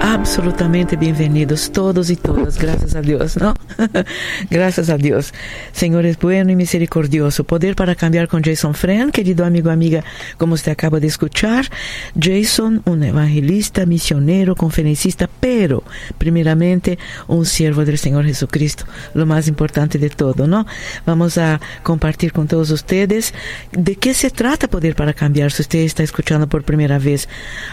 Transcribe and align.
absolutamente 0.00 0.96
bienvenidos 0.96 1.70
todos 1.70 2.10
y 2.10 2.16
todas, 2.16 2.58
gracias 2.58 2.94
a 2.94 3.02
Dios, 3.02 3.36
¿no? 3.36 3.54
gracias 4.50 4.88
a 4.88 4.96
Dios. 4.96 5.32
Señor 5.72 6.06
es 6.06 6.18
bueno 6.18 6.50
y 6.50 6.56
misericordioso. 6.56 7.44
Poder 7.44 7.76
para 7.76 7.94
cambiar 7.94 8.26
con 8.26 8.42
Jason 8.42 8.74
Friend, 8.74 9.12
querido 9.12 9.44
amigo, 9.44 9.70
amiga, 9.70 10.02
como 10.38 10.54
usted 10.54 10.72
acaba 10.72 11.00
de 11.00 11.06
escuchar. 11.06 11.66
Jason, 12.18 12.82
un 12.86 13.02
evangelista, 13.02 13.86
misionero, 13.86 14.56
conferencista, 14.56 15.28
pero 15.38 15.84
primeramente 16.18 16.98
un 17.28 17.44
siervo 17.44 17.84
del 17.84 17.98
Señor 17.98 18.24
Jesucristo, 18.24 18.86
lo 19.14 19.26
más 19.26 19.48
importante 19.48 19.98
de 19.98 20.10
todo, 20.10 20.46
¿no? 20.46 20.66
Vamos 21.04 21.38
a 21.38 21.60
compartir 21.82 22.32
con 22.32 22.48
todos 22.48 22.70
ustedes 22.70 23.34
de 23.72 23.96
qué 23.96 24.14
se 24.14 24.30
trata 24.30 24.68
Poder 24.68 24.94
para 24.94 25.12
cambiar, 25.12 25.52
si 25.52 25.62
usted 25.62 25.80
está 25.80 26.02
escuchando 26.02 26.48
por 26.48 26.62
primera 26.62 26.98
vez. 26.98 27.28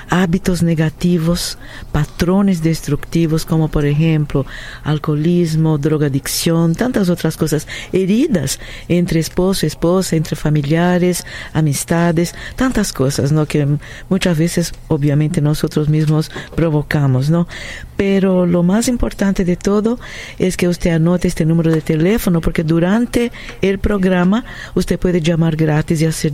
Hábitos 0.10 0.64
negativos, 0.64 1.58
patrones, 1.92 2.17
destructivos 2.18 3.46
como 3.46 3.68
por 3.70 3.86
ejemplo 3.86 4.46
alcoholismo, 4.84 5.78
drogadicción, 5.78 6.76
tantas 6.76 7.10
otras 7.10 7.38
cosas, 7.38 7.68
heridas 7.94 8.60
entre 8.88 9.20
esposo, 9.20 9.66
esposa, 9.66 10.16
entre 10.16 10.36
familiares, 10.36 11.26
amistades, 11.54 12.34
tantas 12.56 12.92
cosas, 12.92 13.32
¿no? 13.32 13.46
Que 13.46 13.68
muchas 14.10 14.38
veces 14.38 14.74
obviamente 14.88 15.42
nosotros 15.42 15.90
mismos 15.90 16.32
provocamos, 16.56 17.30
¿no? 17.30 17.48
Pero 17.96 18.46
lo 18.46 18.64
más 18.64 18.88
importante 18.88 19.46
de 19.46 19.56
todo 19.56 20.00
es 20.40 20.58
que 20.58 20.68
usted 20.68 20.92
anote 20.92 21.28
este 21.28 21.46
número 21.46 21.72
de 21.72 21.82
teléfono 21.82 22.42
porque 22.42 22.64
durante 22.64 23.32
el 23.62 23.80
programa 23.80 24.44
usted 24.76 25.00
puede 25.00 25.22
llamar 25.22 25.56
gratis 25.56 26.02
y 26.02 26.06
hacer 26.06 26.34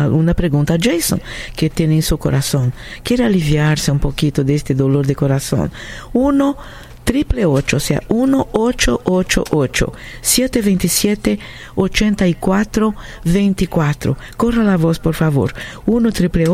una 0.00 0.34
pregunta 0.34 0.74
a 0.74 0.78
Jason 0.80 1.20
que 1.56 1.70
tiene 1.70 1.96
en 1.96 2.02
su 2.02 2.18
corazón. 2.18 2.72
Quiere 3.02 3.24
aliviarse 3.24 3.90
un 3.90 3.98
poquito 3.98 4.44
de 4.44 4.54
este 4.54 4.74
dolor 4.74 5.06
de 5.06 5.14
corazón. 5.14 5.70
Uno 6.12 6.56
triple 7.04 7.46
ocho, 7.46 7.78
o 7.78 7.80
sea, 7.80 8.02
1888 8.08 9.92
727 10.20 11.38
8424. 11.74 14.16
Corra 14.36 14.62
la 14.64 14.76
voz, 14.76 14.98
por 14.98 15.14
favor. 15.14 15.54
1 15.86 16.12
triple 16.12 16.46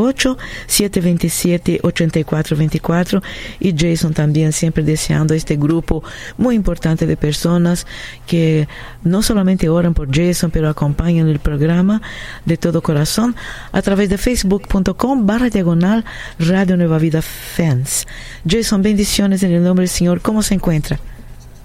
727 0.67 1.81
8424. 1.83 3.23
Y 3.61 3.75
Jason 3.77 4.15
también 4.15 4.53
siempre 4.53 4.85
deseando 4.85 5.35
este 5.35 5.57
grupo 5.57 6.03
muy 6.37 6.55
importante 6.55 7.07
de 7.07 7.17
personas 7.17 7.87
que 8.27 8.69
no 9.03 9.23
solamente 9.23 9.69
oran 9.69 9.95
por 9.95 10.15
Jason, 10.15 10.51
pero 10.51 10.69
acompañan 10.69 11.29
el 11.29 11.39
programa 11.39 12.03
de 12.45 12.57
todo 12.57 12.83
corazón 12.83 13.37
a 13.73 13.83
través 13.83 14.09
de 14.09 14.19
facebook.com 14.19 15.27
barra 15.27 15.51
diagonal 15.51 16.05
Radio 16.39 16.77
Nueva 16.77 16.99
Vida 16.99 17.23
Fans. 17.23 18.07
Jason, 18.49 18.83
bendiciones 18.83 19.43
en 19.43 19.53
el 19.53 19.63
nombre 19.63 19.83
del 19.83 19.89
Señor. 19.89 20.21
¿Cómo 20.21 20.38
se 20.43 20.55
encuentra? 20.55 20.99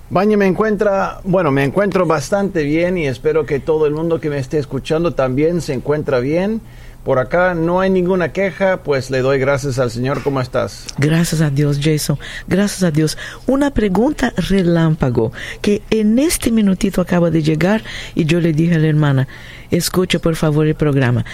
Baña 0.09 0.37
me 0.37 0.45
encuentra, 0.45 1.21
bueno, 1.23 1.49
me 1.49 1.63
encuentro 1.63 2.05
bastante 2.05 2.63
bien 2.63 2.97
y 2.97 3.07
espero 3.07 3.45
que 3.45 3.59
todo 3.59 3.87
el 3.87 3.93
mundo 3.93 4.19
que 4.19 4.29
me 4.29 4.37
esté 4.37 4.59
escuchando 4.59 5.15
también 5.15 5.61
se 5.61 5.73
encuentra 5.73 6.19
bien. 6.19 6.61
Por 7.03 7.19
acá 7.19 7.53
no 7.53 7.81
hay 7.81 7.89
ninguna 7.89 8.31
queja, 8.31 8.83
pues 8.83 9.09
le 9.09 9.19
doy 9.19 9.37
gracias 9.37 9.77
al 9.77 9.91
Señor. 9.91 10.23
¿Cómo 10.23 10.39
estás? 10.39 10.85
Gracias 10.97 11.41
a 11.41 11.49
Dios, 11.49 11.79
Jason. 11.81 12.17
Gracias 12.47 12.83
a 12.83 12.91
Dios. 12.91 13.17
Una 13.45 13.71
pregunta 13.71 14.33
relámpago 14.37 15.33
que 15.61 15.81
en 15.89 16.17
este 16.17 16.49
minutito 16.49 17.01
acaba 17.01 17.29
de 17.29 17.43
llegar 17.43 17.83
y 18.15 18.23
yo 18.25 18.39
le 18.39 18.53
dije 18.53 18.75
a 18.75 18.79
la 18.79 18.87
hermana, 18.87 19.27
escuche 19.69 20.19
por 20.19 20.35
favor 20.35 20.65
el 20.65 20.75
programa. 20.75 21.25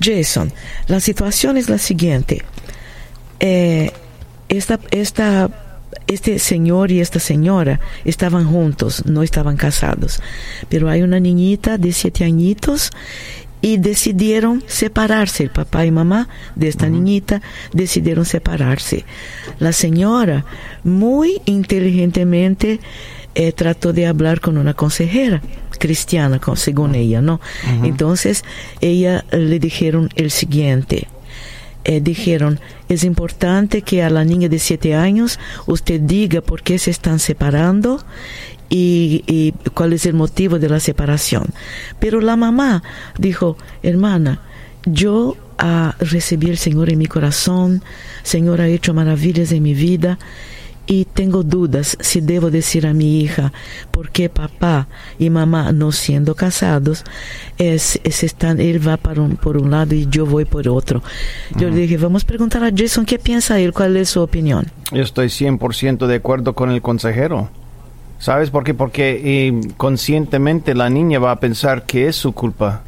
Jason, 0.00 0.52
la 0.86 1.00
situación 1.00 1.58
es 1.58 1.68
la 1.68 1.78
siguiente. 1.78 2.42
Eh, 3.40 3.92
esta, 4.48 4.80
esta 4.90 5.50
este 6.06 6.38
señor 6.38 6.90
y 6.90 7.00
esta 7.00 7.20
señora 7.20 7.80
estaban 8.04 8.46
juntos, 8.46 9.04
no 9.06 9.22
estaban 9.22 9.56
casados. 9.56 10.20
Pero 10.68 10.88
hay 10.88 11.02
una 11.02 11.20
niñita 11.20 11.78
de 11.78 11.92
siete 11.92 12.24
añitos 12.24 12.90
y 13.62 13.76
decidieron 13.76 14.62
separarse. 14.66 15.44
El 15.44 15.50
papá 15.50 15.84
y 15.84 15.90
mamá 15.90 16.28
de 16.54 16.68
esta 16.68 16.88
niñita 16.88 17.42
decidieron 17.72 18.24
separarse. 18.24 19.04
La 19.58 19.72
señora 19.72 20.44
muy 20.84 21.40
inteligentemente 21.44 22.80
eh, 23.34 23.52
trató 23.52 23.92
de 23.92 24.06
hablar 24.06 24.40
con 24.40 24.58
una 24.58 24.74
consejera 24.74 25.42
cristiana, 25.78 26.40
según 26.56 26.94
ella, 26.94 27.22
¿no? 27.22 27.40
Entonces 27.84 28.44
ella 28.80 29.24
le 29.30 29.58
dijeron 29.58 30.10
el 30.16 30.30
siguiente 30.30 31.08
eh, 31.84 32.00
dijeron, 32.00 32.60
es 32.88 33.04
importante 33.04 33.82
que 33.82 34.02
a 34.02 34.10
la 34.10 34.24
niña 34.24 34.48
de 34.48 34.58
siete 34.58 34.94
años 34.94 35.38
usted 35.66 36.00
diga 36.00 36.40
por 36.40 36.62
qué 36.62 36.78
se 36.78 36.90
están 36.90 37.18
separando 37.18 38.04
y, 38.68 39.54
cuál 39.74 39.92
es 39.92 40.06
el 40.06 40.14
motivo 40.14 40.58
de 40.58 40.68
la 40.68 40.80
separación. 40.80 41.46
Pero 41.98 42.20
la 42.20 42.36
mamá 42.36 42.82
dijo, 43.18 43.56
hermana, 43.82 44.40
yo 44.84 45.36
a 45.58 45.96
recibir 45.98 46.50
el 46.50 46.58
Señor 46.58 46.90
en 46.90 46.98
mi 46.98 47.06
corazón, 47.06 47.82
Señor 48.22 48.60
ha 48.60 48.68
hecho 48.68 48.94
maravillas 48.94 49.52
en 49.52 49.62
mi 49.62 49.74
vida 49.74 50.18
y 50.86 51.04
tengo 51.04 51.42
dudas 51.42 51.96
si 52.00 52.20
debo 52.20 52.50
decir 52.50 52.86
a 52.86 52.94
mi 52.94 53.20
hija 53.20 53.52
por 53.90 54.10
qué 54.10 54.28
papá 54.28 54.88
y 55.18 55.30
mamá 55.30 55.72
no 55.72 55.92
siendo 55.92 56.34
casados 56.34 57.04
es, 57.58 58.00
están 58.04 58.60
él 58.60 58.86
va 58.86 58.96
para 58.96 59.22
un, 59.22 59.36
por 59.36 59.56
un 59.56 59.70
lado 59.70 59.94
y 59.94 60.06
yo 60.08 60.26
voy 60.26 60.44
por 60.44 60.68
otro 60.68 61.02
yo 61.56 61.68
le 61.68 61.76
dije 61.76 61.96
vamos 61.96 62.24
a 62.24 62.26
preguntar 62.26 62.64
a 62.64 62.70
Jason 62.74 63.04
qué 63.04 63.18
piensa 63.18 63.60
él 63.60 63.72
cuál 63.72 63.96
es 63.96 64.10
su 64.10 64.20
opinión 64.20 64.66
yo 64.92 65.02
estoy 65.02 65.26
100% 65.26 66.06
de 66.06 66.16
acuerdo 66.16 66.54
con 66.54 66.70
el 66.70 66.82
consejero. 66.82 67.48
¿sabes 68.20 68.50
por 68.50 68.64
qué? 68.64 68.74
porque 68.74 69.20
eh, 69.24 69.60
conscientemente 69.76 70.74
la 70.74 70.88
niña 70.88 71.18
va 71.18 71.32
a 71.32 71.40
pensar 71.40 71.84
que 71.84 72.06
es 72.06 72.14
su 72.14 72.32
culpa. 72.32 72.82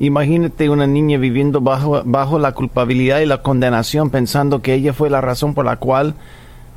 Imagínate 0.00 0.68
una 0.68 0.88
niña 0.88 1.18
viviendo 1.18 1.60
bajo, 1.60 2.02
bajo 2.04 2.40
la 2.40 2.52
culpabilidad 2.52 3.20
y 3.20 3.26
la 3.26 3.42
condenación 3.42 4.10
pensando 4.10 4.60
que 4.60 4.74
ella 4.74 4.92
fue 4.92 5.08
la 5.08 5.20
razón 5.20 5.54
por 5.54 5.64
la 5.64 5.76
cual 5.76 6.14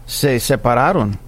se 0.08 0.40
separaron. 0.40 1.20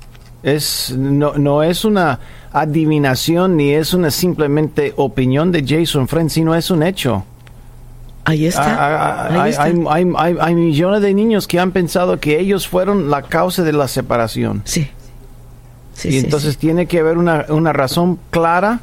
Es, 0.42 0.96
no, 0.98 1.34
no 1.34 1.62
es 1.62 1.86
una 1.86 2.20
adivinación 2.52 3.58
ni 3.58 3.72
es 3.72 3.94
una 3.94 4.10
simplemente 4.10 4.94
opinión 4.96 5.52
de 5.52 5.64
Jason 5.68 6.08
Friend, 6.08 6.30
sino 6.30 6.56
es 6.56 6.72
un 6.72 6.82
hecho. 6.82 7.26
Ahí 8.26 8.46
está. 8.46 8.64
Ah, 8.64 9.28
ah, 9.30 9.44
hay, 9.44 9.54
Hay, 9.58 10.14
hay, 10.18 10.38
hay, 10.40 10.56
millones 10.56 11.02
de 11.02 11.14
niños 11.14 11.48
que 11.48 11.60
han 11.60 11.72
pensado 11.72 12.20
que 12.20 12.40
ellos 12.40 12.68
fueron 12.68 13.10
la 13.10 13.24
causa 13.24 13.64
de 13.64 13.74
la 13.74 13.88
separación. 13.88 14.62
Sí. 14.66 14.90
y 16.04 16.18
entonces 16.18 16.58
tiene 16.58 16.86
que 16.86 17.00
haber 17.00 17.18
una, 17.18 17.46
una 17.50 17.74
razón 17.74 18.20
clara 18.30 18.80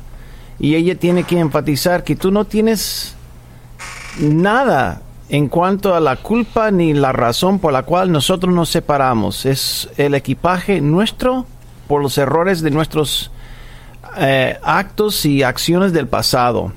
y 0.59 0.75
ella 0.75 0.95
tiene 0.95 1.25
que 1.25 1.39
enfatizar 1.39 2.05
que 2.05 2.17
tú 2.17 2.31
no 2.31 2.45
tienes 2.45 3.15
nada 4.19 5.01
en 5.29 5.49
cuanto 5.49 5.95
a 5.95 6.01
la 6.01 6.17
culpa 6.17 6.71
ni 6.71 6.95
la 6.95 7.13
razón 7.13 7.59
por 7.59 7.73
la 7.73 7.83
cual 7.83 8.13
nosotros 8.13 8.55
nos 8.55 8.69
separamos. 8.69 9.47
Es 9.47 9.89
el 9.97 10.15
equipaje 10.15 10.81
nuestro 10.81 11.47
por 11.89 12.03
los 12.03 12.19
errores 12.19 12.63
de 12.63 12.71
nuestros 12.71 13.31
eh, 14.19 14.59
actos 14.63 15.27
y 15.27 15.43
acciones 15.43 15.93
del 15.93 16.09
pasado 16.09 16.73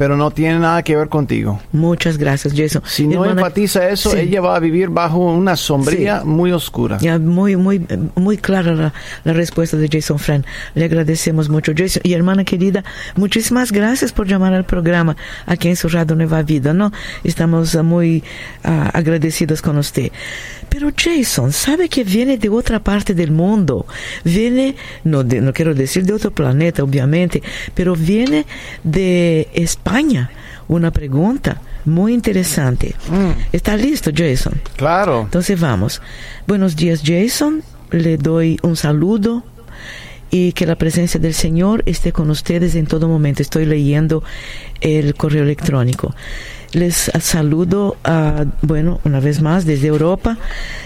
pero 0.00 0.16
no 0.16 0.30
tiene 0.30 0.58
nada 0.58 0.82
que 0.82 0.96
ver 0.96 1.10
contigo. 1.10 1.60
Muchas 1.72 2.16
gracias, 2.16 2.54
Jason. 2.56 2.80
Si 2.86 3.06
no 3.06 3.22
enfatiza 3.26 3.86
eso, 3.90 4.16
ella 4.16 4.40
va 4.40 4.56
a 4.56 4.58
vivir 4.58 4.88
bajo 4.88 5.18
una 5.18 5.56
sombría 5.56 6.22
muy 6.24 6.52
oscura. 6.52 6.96
Ya, 7.02 7.18
muy, 7.18 7.54
muy, 7.56 7.86
muy 8.14 8.38
clara 8.38 8.72
la, 8.74 8.94
la, 9.24 9.32
respuesta 9.34 9.76
de 9.76 9.90
Jason 9.92 10.18
Friend. 10.18 10.46
Le 10.74 10.86
agradecemos 10.86 11.50
mucho, 11.50 11.72
Jason. 11.76 12.00
Y 12.02 12.14
hermana 12.14 12.44
querida, 12.44 12.82
muchísimas 13.14 13.72
gracias 13.72 14.10
por 14.10 14.26
llamar 14.26 14.54
al 14.54 14.64
programa 14.64 15.18
aquí 15.44 15.68
en 15.68 15.76
su 15.76 15.90
Radio 15.90 16.16
Nueva 16.16 16.42
Vida, 16.44 16.72
¿no? 16.72 16.92
Estamos 17.22 17.76
muy 17.84 18.24
uh, 18.64 18.88
agradecidos 18.94 19.60
con 19.60 19.76
usted. 19.76 20.12
Pero 20.70 20.90
Jason, 20.96 21.52
sabe 21.52 21.88
que 21.88 22.04
viene 22.04 22.38
de 22.38 22.48
otra 22.48 22.78
parte 22.78 23.12
del 23.12 23.32
mundo. 23.32 23.86
Viene, 24.24 24.76
no, 25.04 25.24
de, 25.24 25.40
no 25.40 25.52
quiero 25.52 25.74
decir 25.74 26.06
de 26.06 26.12
otro 26.12 26.30
planeta, 26.30 26.82
obviamente, 26.82 27.42
pero 27.74 27.94
viene 27.94 28.46
de 28.84 29.48
España. 29.52 30.30
Una 30.68 30.92
pregunta 30.92 31.60
muy 31.84 32.14
interesante. 32.14 32.94
Mm. 33.08 33.30
¿Está 33.52 33.76
listo, 33.76 34.12
Jason? 34.14 34.60
Claro. 34.76 35.22
Entonces 35.22 35.58
vamos. 35.58 36.00
Buenos 36.46 36.76
días, 36.76 37.02
Jason. 37.04 37.62
Le 37.90 38.16
doy 38.16 38.58
un 38.62 38.76
saludo 38.76 39.42
y 40.30 40.52
que 40.52 40.66
la 40.66 40.76
presencia 40.76 41.18
del 41.18 41.34
Señor 41.34 41.82
esté 41.86 42.12
con 42.12 42.30
ustedes 42.30 42.76
en 42.76 42.86
todo 42.86 43.08
momento. 43.08 43.42
Estoy 43.42 43.66
leyendo 43.66 44.22
el 44.80 45.14
correo 45.14 45.42
electrónico. 45.42 46.14
Les 46.72 47.10
saludo, 47.20 47.96
a, 48.04 48.44
bueno, 48.62 49.00
una 49.04 49.18
vez 49.18 49.42
más 49.42 49.66
desde 49.66 49.88
Europa. 49.88 50.38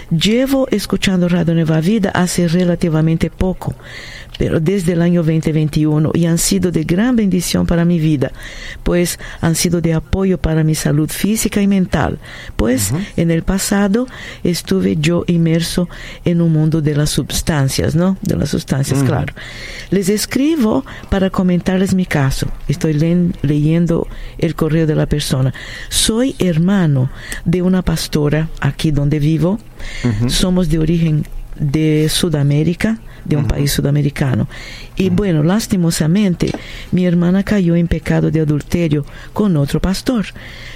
Llevo 0.09 0.67
escuchando 0.71 1.29
Radio 1.29 1.53
Nueva 1.53 1.79
Vida 1.79 2.09
hace 2.09 2.47
relativamente 2.47 3.29
poco, 3.29 3.75
pero 4.37 4.59
desde 4.59 4.93
el 4.93 5.01
año 5.01 5.23
2021 5.23 6.11
y 6.13 6.25
han 6.25 6.37
sido 6.37 6.71
de 6.71 6.83
gran 6.83 7.15
bendición 7.15 7.65
para 7.65 7.85
mi 7.85 7.99
vida, 7.99 8.31
pues 8.83 9.19
han 9.41 9.55
sido 9.55 9.81
de 9.81 9.93
apoyo 9.93 10.37
para 10.37 10.63
mi 10.63 10.75
salud 10.75 11.09
física 11.09 11.61
y 11.61 11.67
mental, 11.67 12.19
pues 12.55 12.93
en 13.17 13.31
el 13.31 13.43
pasado 13.43 14.07
estuve 14.43 14.97
yo 14.97 15.23
inmerso 15.27 15.89
en 16.23 16.41
un 16.41 16.51
mundo 16.53 16.81
de 16.81 16.95
las 16.95 17.09
sustancias, 17.11 17.95
¿no? 17.95 18.17
De 18.21 18.35
las 18.35 18.49
sustancias, 18.49 19.03
claro. 19.03 19.33
Les 19.89 20.09
escribo 20.09 20.85
para 21.09 21.29
comentarles 21.29 21.93
mi 21.93 22.05
caso. 22.05 22.47
Estoy 22.67 22.93
leyendo 23.41 24.07
el 24.37 24.55
correo 24.55 24.87
de 24.87 24.95
la 24.95 25.05
persona. 25.05 25.53
Soy 25.89 26.35
hermano 26.39 27.09
de 27.45 27.61
una 27.61 27.81
pastora 27.81 28.49
aquí 28.59 28.91
donde 28.91 29.19
vivo. 29.19 29.59
Somos 30.27 30.69
de 30.69 30.79
origen 30.79 31.25
de 31.59 32.09
Sudamérica 32.09 32.99
de 33.25 33.35
un 33.35 33.47
país 33.47 33.71
sudamericano. 33.71 34.47
Y 34.95 35.09
bueno, 35.09 35.43
lastimosamente, 35.43 36.51
mi 36.91 37.05
hermana 37.05 37.43
cayó 37.43 37.75
en 37.75 37.87
pecado 37.87 38.31
de 38.31 38.39
adulterio 38.39 39.05
con 39.33 39.57
otro 39.57 39.81
pastor. 39.81 40.27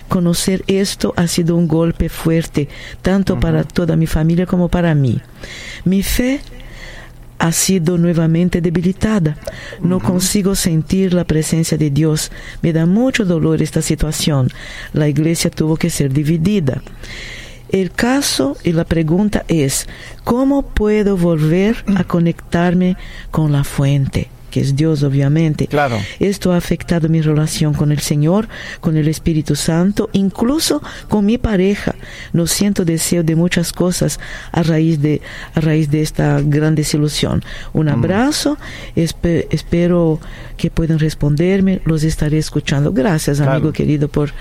Conocer 0.08 0.64
esto 0.68 1.14
ha 1.16 1.28
sido 1.28 1.56
un 1.56 1.68
golpe 1.68 2.10
fuerte, 2.10 2.68
tanto 3.02 3.40
para 3.40 3.64
toda 3.64 3.96
mi 3.96 4.08
familia 4.08 4.46
como 4.46 4.68
para 4.68 4.94
mí. 4.96 5.22
Mi 5.86 6.04
fe 6.04 6.42
ha 7.40 7.52
sido 7.54 7.98
nuevamente 7.98 8.62
debilitada. 8.62 9.38
No 9.82 10.00
consigo 10.00 10.56
sentir 10.56 11.14
la 11.14 11.24
presencia 11.24 11.78
de 11.78 11.90
Dios. 11.90 12.32
Me 12.62 12.74
da 12.74 12.86
mucho 12.86 13.24
dolor 13.26 13.62
esta 13.62 13.82
situación. 13.82 14.50
La 14.94 15.08
iglesia 15.08 15.50
tuvo 15.50 15.78
que 15.78 15.90
ser 15.90 16.12
dividida. 16.12 16.82
El 17.70 17.92
caso 17.92 18.58
y 18.64 18.72
la 18.72 18.84
pregunta 18.84 19.46
es, 19.48 19.88
¿cómo 20.24 20.64
puedo 20.64 21.18
volver 21.18 21.84
a 21.96 22.04
conectarme 22.04 22.98
con 23.30 23.52
la 23.52 23.64
fuente? 23.64 24.30
Que 24.50 24.62
es 24.62 24.76
Dios 24.76 25.04
obviamente. 25.04 25.68
Claro. 25.68 25.98
Esto 26.20 26.52
ha 26.52 26.58
afectado 26.58 27.10
mi 27.10 27.22
relación 27.22 27.74
con 27.74 27.92
el 27.92 28.00
Señor, 28.00 28.48
con 28.80 28.98
el 28.98 29.08
Espíritu 29.08 29.56
Santo, 29.56 30.10
incluso 30.14 30.82
con 31.08 31.26
mi 31.26 31.38
pareja. 31.38 31.96
No 32.34 32.48
siento 32.48 32.86
deseo 32.86 33.24
de 33.24 33.36
muchas 33.36 33.74
cosas 33.74 34.20
a 34.52 34.64
raíz 34.64 35.02
de, 35.02 35.22
a 35.56 35.62
raíz 35.62 35.90
de 35.90 36.02
esta 36.02 36.42
gran 36.42 36.76
desilusión. 36.76 37.44
Un 37.74 37.90
abrazo, 37.90 38.58
espero 38.96 40.20
que 40.58 40.70
puedan 40.70 41.00
responderme, 41.00 41.82
los 41.86 42.04
estaré 42.04 42.38
escuchando. 42.38 42.92
Gracias, 42.92 43.40
amigo 43.40 43.72
querido, 43.72 44.08
por 44.08 44.34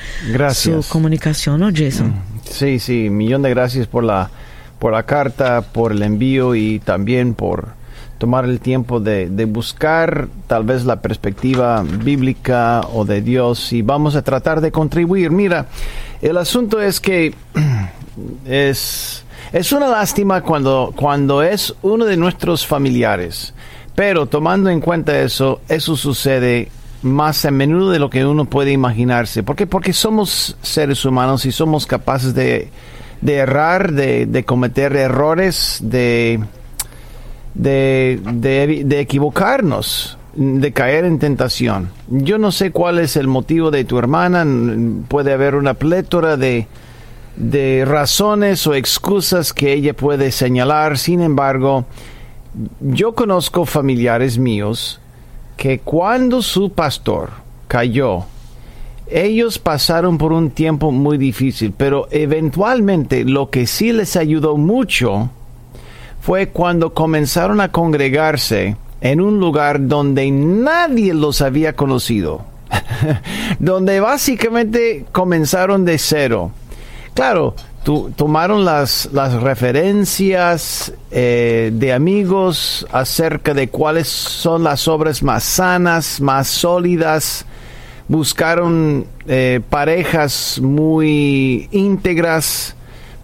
su 0.53 0.85
comunicación, 0.89 1.61
¿no, 1.61 1.71
Jason? 1.75 2.15
Sí, 2.51 2.79
sí, 2.79 3.11
millón 3.11 3.43
de 3.43 3.51
gracias 3.51 3.87
por 3.87 4.05
la, 4.05 4.31
por 4.79 4.93
la 4.93 5.05
carta, 5.05 5.63
por 5.63 5.93
el 5.93 6.03
envío 6.03 6.55
y 6.55 6.81
también 6.81 7.35
por 7.35 7.78
tomar 8.19 8.45
el 8.45 8.61
tiempo 8.61 9.01
de, 9.01 9.31
de, 9.31 9.45
buscar 9.45 10.29
tal 10.49 10.65
vez 10.65 10.85
la 10.85 11.01
perspectiva 11.01 11.83
bíblica 11.83 12.83
o 12.93 13.05
de 13.05 13.23
Dios 13.23 13.73
y 13.73 13.83
vamos 13.83 14.17
a 14.17 14.23
tratar 14.23 14.61
de 14.61 14.73
contribuir. 14.73 15.31
Mira, 15.31 15.67
el 16.21 16.37
asunto 16.37 16.81
es 16.81 17.01
que 17.01 17.35
es, 18.45 19.25
es 19.53 19.73
una 19.73 19.89
lástima 19.89 20.43
cuando, 20.43 20.93
cuando 20.97 21.43
es 21.43 21.75
uno 21.83 22.05
de 22.05 22.17
nuestros 22.17 22.67
familiares, 22.67 23.55
pero 23.95 24.27
tomando 24.27 24.69
en 24.69 24.81
cuenta 24.81 25.19
eso, 25.21 25.61
eso 25.69 25.97
sucede 25.97 26.71
más 27.03 27.45
a 27.45 27.53
menudo 27.53 27.93
de 27.93 28.01
lo 28.01 28.11
que 28.11 28.27
uno 28.27 28.45
puede 28.45 28.73
imaginarse. 28.73 29.45
¿Por 29.45 29.55
qué? 29.55 29.67
Porque 29.69 29.93
somos 29.93 30.57
seres 30.61 31.05
humanos 31.05 31.47
y 31.47 31.53
somos 31.53 31.87
capaces 31.87 32.35
de, 32.35 32.69
de 33.21 33.35
errar, 33.37 33.93
de, 33.93 34.27
de 34.27 34.45
cometer 34.45 34.97
errores, 34.97 35.79
de, 35.81 36.41
de, 37.55 38.21
de, 38.25 39.01
equivocarnos, 39.01 40.19
de 40.35 40.73
caer 40.73 41.05
en 41.05 41.19
tentación. 41.19 41.91
Yo 42.09 42.39
no 42.39 42.53
sé 42.53 42.71
cuál 42.71 42.99
es 42.99 43.17
el 43.17 43.27
motivo 43.27 43.71
de 43.71 43.85
tu 43.85 43.99
hermana, 43.99 44.47
puede 45.09 45.33
haber 45.33 45.55
una 45.55 45.75
plétora 45.75 46.37
de, 46.37 46.67
de 47.37 47.85
razones 47.87 48.67
o 48.67 48.75
excusas 48.75 49.53
que 49.53 49.73
ella 49.73 49.95
puede 49.95 50.33
señalar, 50.33 50.99
sin 50.99 51.21
embargo, 51.21 51.85
yo 52.81 53.15
conozco 53.15 53.65
familiares 53.65 54.39
míos 54.39 55.01
que 55.57 55.81
cuando 55.81 56.43
su 56.43 56.71
pastor 56.71 57.31
cayó, 57.67 58.25
ellos 59.11 59.59
pasaron 59.59 60.19
por 60.19 60.33
un 60.33 60.51
tiempo 60.51 60.93
muy 60.93 61.19
difícil, 61.19 61.73
pero 61.77 62.09
eventualmente 62.11 63.25
lo 63.25 63.51
que 63.51 63.67
sí 63.67 63.93
les 63.93 64.17
ayudó 64.17 64.57
mucho 64.57 65.31
fue 66.21 66.49
cuando 66.49 66.95
comenzaron 66.95 67.61
a 67.61 67.71
congregarse 67.71 68.77
en 69.01 69.21
un 69.21 69.39
lugar 69.39 69.87
donde 69.87 70.31
nadie 70.31 71.15
los 71.15 71.41
había 71.41 71.75
conocido, 71.75 72.45
donde 73.59 74.01
básicamente 74.01 75.07
comenzaron 75.13 75.85
de 75.85 75.99
cero. 75.99 76.51
Claro, 77.15 77.55
tomaron 78.17 78.65
las, 78.65 79.09
las 79.13 79.43
referencias 79.43 80.93
eh, 81.11 81.71
de 81.73 81.93
amigos 81.93 82.87
acerca 82.93 83.55
de 83.55 83.69
cuáles 83.69 84.09
son 84.09 84.65
las 84.65 84.87
obras 84.89 85.23
más 85.23 85.45
sanas, 85.45 86.21
más 86.21 86.49
sólidas. 86.49 87.45
Buscaron 88.09 89.07
eh, 89.27 89.61
parejas 89.69 90.61
muy 90.63 91.69
íntegras 91.73 92.75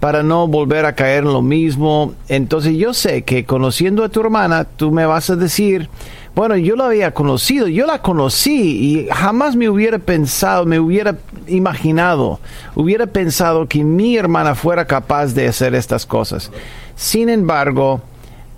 para 0.04 0.22
no 0.22 0.46
volver 0.46 0.84
a 0.84 0.94
caer 0.94 1.24
en 1.24 1.32
lo 1.32 1.40
mismo. 1.40 2.12
Entonces 2.28 2.76
yo 2.76 2.92
sé 2.92 3.22
que 3.22 3.46
conociendo 3.46 4.04
a 4.04 4.10
tu 4.10 4.20
hermana, 4.20 4.64
tú 4.64 4.90
me 4.90 5.06
vas 5.06 5.30
a 5.30 5.36
decir, 5.36 5.88
bueno, 6.34 6.58
yo 6.58 6.76
la 6.76 6.88
había 6.88 7.12
conocido, 7.12 7.68
yo 7.68 7.86
la 7.86 8.02
conocí 8.02 8.52
y 8.52 9.08
jamás 9.10 9.56
me 9.56 9.66
hubiera 9.66 9.98
pensado, 9.98 10.66
me 10.66 10.78
hubiera 10.78 11.16
imaginado, 11.46 12.38
hubiera 12.74 13.06
pensado 13.06 13.66
que 13.66 13.82
mi 13.82 14.18
hermana 14.18 14.54
fuera 14.54 14.84
capaz 14.84 15.32
de 15.32 15.48
hacer 15.48 15.74
estas 15.74 16.04
cosas. 16.04 16.52
Sin 16.96 17.30
embargo, 17.30 18.02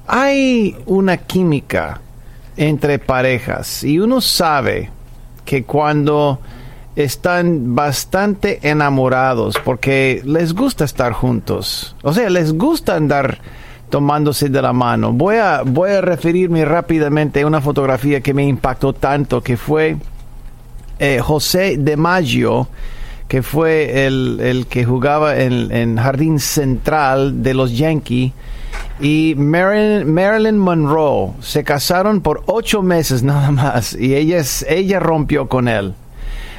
hay 0.09 0.75
una 0.85 1.17
química 1.17 2.01
entre 2.57 2.99
parejas 2.99 3.85
y 3.85 4.01
uno 4.01 4.21
sabe 4.21 4.91
que 5.45 5.63
cuando 5.63 6.41
están 6.97 7.75
bastante 7.75 8.59
enamorados 8.63 9.57
porque 9.65 10.23
les 10.25 10.55
gusta 10.55 10.85
estar 10.85 11.13
juntos, 11.13 11.95
o 12.03 12.13
sea, 12.13 12.31
les 12.31 12.55
gusta 12.55 12.97
andar 12.97 13.39
tomándose 13.91 14.49
de 14.49 14.63
la 14.63 14.73
mano. 14.73 15.13
Voy 15.13 15.37
a, 15.37 15.63
voy 15.65 15.91
a 15.91 16.01
referirme 16.01 16.65
rápidamente 16.65 17.43
a 17.43 17.47
una 17.47 17.61
fotografía 17.61 18.21
que 18.21 18.35
me 18.35 18.45
impactó 18.45 18.93
tanto, 18.93 19.43
que 19.43 19.57
fue 19.57 19.97
eh, 20.99 21.21
José 21.21 21.77
de 21.79 21.97
Maggio, 21.97 22.69
que 23.29 23.43
fue 23.43 24.07
el, 24.07 24.67
que 24.69 24.85
jugaba 24.85 25.37
en, 25.37 25.71
en, 25.73 25.97
Jardín 25.97 26.41
Central 26.41 27.43
de 27.43 27.55
los 27.55 27.77
Yankees, 27.77 28.33
y 29.01 29.35
Marilyn, 29.37 30.13
Marilyn, 30.13 30.59
Monroe. 30.59 31.33
Se 31.41 31.63
casaron 31.65 32.21
por 32.21 32.43
ocho 32.47 32.83
meses 32.83 33.23
nada 33.23 33.51
más, 33.51 33.95
y 33.95 34.15
ella, 34.15 34.43
ella 34.69 35.01
rompió 35.01 35.49
con 35.49 35.69
él. 35.69 35.95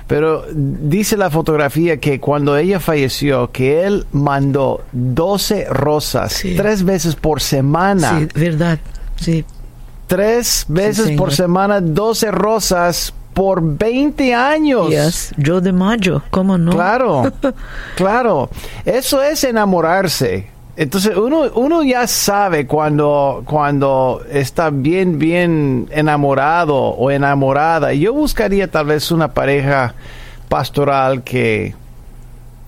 Pero 0.07 0.45
dice 0.51 1.17
la 1.17 1.29
fotografía 1.29 1.97
que 1.97 2.19
cuando 2.19 2.55
ella 2.57 2.79
falleció, 2.79 3.51
que 3.51 3.83
él 3.85 4.05
mandó 4.13 4.85
12 4.93 5.65
rosas 5.69 6.41
tres 6.55 6.83
veces 6.83 7.15
por 7.15 7.41
semana. 7.41 8.19
Sí, 8.19 8.27
verdad, 8.39 8.79
sí. 9.17 9.45
Tres 10.07 10.65
veces 10.69 11.11
por 11.17 11.33
semana, 11.33 11.81
12 11.81 12.31
rosas 12.31 13.13
por 13.33 13.61
20 13.61 14.33
años. 14.33 15.33
Yo 15.35 15.59
de 15.59 15.73
mayo, 15.73 16.23
¿cómo 16.31 16.57
no? 16.57 16.71
Claro, 16.71 17.31
claro. 17.95 18.49
Eso 18.85 19.21
es 19.21 19.43
enamorarse. 19.43 20.47
Entonces 20.77 21.17
uno, 21.17 21.45
uno 21.55 21.81
ya 21.81 22.05
sabe 22.05 22.67
cuando, 22.67 23.41
cuando 23.45 24.21
está 24.31 24.69
bien, 24.69 25.17
bien 25.17 25.87
enamorado 25.89 26.75
o 26.77 27.09
enamorada. 27.09 27.93
Yo 27.93 28.13
buscaría 28.13 28.69
tal 28.69 28.85
vez 28.85 29.09
una 29.09 29.33
pareja 29.33 29.95
pastoral 30.47 31.23
que, 31.23 31.73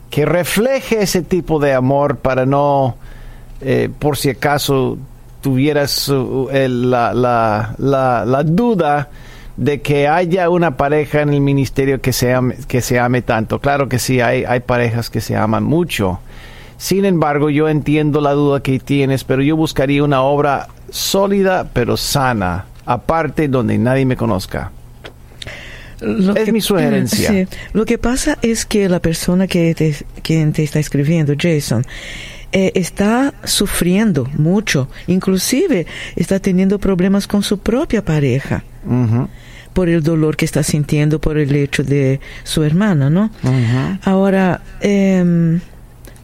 que 0.10 0.26
refleje 0.26 1.04
ese 1.04 1.22
tipo 1.22 1.60
de 1.60 1.76
amor 1.76 2.18
para 2.18 2.48
no, 2.48 2.96
eh, 3.62 3.90
por 4.00 4.18
si 4.18 4.32
acaso 4.32 4.98
tuvieras 5.42 6.10
la, 6.10 7.14
la, 7.14 7.76
la, 7.78 8.26
la, 8.26 8.44
duda 8.44 9.10
de 9.56 9.82
que 9.82 10.08
haya 10.08 10.50
una 10.50 10.78
pareja 10.78 11.22
en 11.22 11.32
el 11.32 11.42
ministerio 11.42 12.02
que 12.02 12.12
se 12.12 12.34
ame, 12.34 12.56
que 12.68 12.82
se 12.82 12.98
ame 12.98 13.22
tanto. 13.22 13.60
Claro 13.60 13.88
que 13.88 14.00
sí, 14.00 14.20
hay, 14.20 14.46
hay 14.46 14.62
parejas 14.62 15.12
que 15.12 15.22
se 15.22 15.36
aman 15.36 15.64
mucho 15.64 16.20
sin 16.80 17.06
embargo, 17.06 17.52
yo 17.52 17.70
entiendo 17.70 18.20
la 18.22 18.32
duda 18.32 18.62
que 18.64 18.80
tienes, 18.80 19.24
pero 19.24 19.44
yo 19.44 19.56
buscaría 19.56 20.04
una 20.04 20.22
obra 20.24 20.68
sólida 20.90 21.70
pero 21.72 21.96
sana, 21.98 22.66
aparte 22.88 23.48
donde 23.48 23.78
nadie 23.78 24.06
me 24.06 24.16
conozca. 24.16 24.72
Lo 26.02 26.34
es 26.36 26.46
que- 26.46 26.52
mi 26.54 26.62
sugerencia. 26.70 27.30
sí. 27.30 27.48
Lo 27.74 27.86
que 27.86 27.98
pasa 27.98 28.38
es 28.42 28.66
que 28.66 28.88
la 28.90 29.00
persona 29.02 29.46
que 29.48 29.76
te, 29.76 29.96
quien 30.24 30.54
te 30.54 30.64
está 30.64 30.80
escribiendo, 30.80 31.34
Jason, 31.38 31.86
eh, 32.52 32.72
está 32.76 33.34
sufriendo 33.44 34.26
mucho, 34.38 34.88
inclusive 35.08 35.86
está 36.16 36.40
teniendo 36.40 36.80
problemas 36.80 37.28
con 37.28 37.44
su 37.44 37.60
propia 37.60 38.04
pareja 38.04 38.64
por 39.74 39.88
el 39.88 40.02
dolor 40.02 40.36
que 40.36 40.46
está 40.46 40.64
sintiendo 40.64 41.20
por 41.20 41.38
el 41.38 41.54
hecho 41.56 41.84
de 41.84 42.20
su 42.44 42.64
hermana, 42.64 43.10
¿no? 43.12 43.30
Ahora, 44.04 44.62
em, 44.82 45.60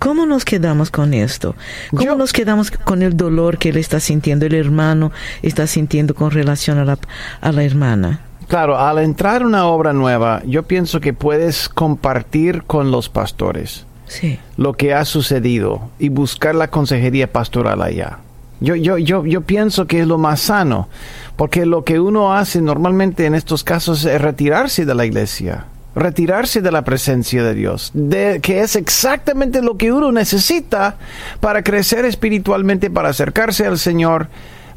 ¿cómo 0.05 0.25
nos 0.27 0.45
quedamos 0.45 0.91
con 0.91 1.13
esto? 1.15 1.55
¿Cómo 1.89 2.03
Yo- 2.03 2.15
nos 2.15 2.31
quedamos 2.31 2.69
con 2.69 3.01
el 3.01 3.17
dolor 3.17 3.57
que 3.57 3.69
él 3.69 3.77
está 3.77 3.99
sintiendo, 3.99 4.45
el 4.45 4.53
hermano 4.53 5.11
está 5.41 5.65
sintiendo 5.67 6.13
con 6.13 6.29
relación 6.29 6.77
a 6.77 6.85
la, 6.85 6.97
a 7.41 7.51
la 7.51 7.63
hermana? 7.63 8.19
Claro, 8.47 8.77
al 8.77 8.99
entrar 8.99 9.43
una 9.43 9.65
obra 9.65 9.91
nueva, 9.93 10.43
yo 10.45 10.61
pienso 10.63 10.99
que 11.01 11.13
puedes 11.13 11.67
compartir 11.67 12.63
con 12.63 12.91
los 12.91 13.09
pastores 13.09 13.85
Sí. 14.07 14.37
lo 14.57 14.73
que 14.73 14.93
ha 14.93 15.03
sucedido 15.03 15.89
y 15.97 16.09
buscar 16.09 16.53
la 16.53 16.67
consejería 16.69 17.31
pastoral 17.33 17.81
allá. 17.81 18.19
Yo, 18.59 18.75
yo, 18.75 18.99
yo, 18.99 19.25
yo 19.25 19.41
pienso 19.41 19.87
que 19.87 20.01
es 20.01 20.07
lo 20.07 20.19
más 20.19 20.39
sano, 20.41 20.87
porque 21.35 21.65
lo 21.65 21.83
que 21.83 21.99
uno 21.99 22.33
hace 22.35 22.61
normalmente 22.61 23.25
en 23.25 23.33
estos 23.33 23.63
casos 23.63 24.05
es 24.05 24.21
retirarse 24.21 24.85
de 24.85 24.93
la 24.95 25.05
iglesia, 25.07 25.65
retirarse 25.95 26.61
de 26.61 26.71
la 26.71 26.83
presencia 26.83 27.43
de 27.43 27.53
Dios, 27.53 27.91
de, 27.93 28.39
que 28.41 28.59
es 28.59 28.75
exactamente 28.75 29.61
lo 29.61 29.77
que 29.77 29.91
uno 29.91 30.11
necesita 30.11 30.97
para 31.39 31.63
crecer 31.63 32.05
espiritualmente, 32.05 32.89
para 32.89 33.09
acercarse 33.09 33.65
al 33.65 33.79
Señor. 33.79 34.27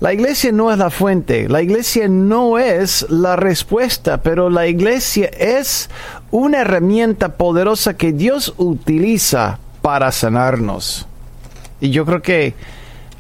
La 0.01 0.13
iglesia 0.13 0.53
no 0.53 0.71
es 0.71 0.79
la 0.79 0.91
fuente, 0.91 1.49
la 1.49 1.61
iglesia 1.61 2.07
no 2.07 2.57
es 2.57 3.05
la 3.11 3.35
respuesta, 3.35 4.23
pero 4.23 4.49
la 4.49 4.69
iglesia 4.69 5.29
es 5.37 5.91
una 6.31 6.61
herramienta 6.61 7.31
poderosa 7.31 7.97
que 7.97 8.13
Dios 8.13 8.55
utiliza 8.59 9.59
para 9.83 10.13
sanarnos. 10.13 11.09
Y 11.81 11.91
yo 11.91 12.07
creo 12.07 12.23
que 12.23 12.55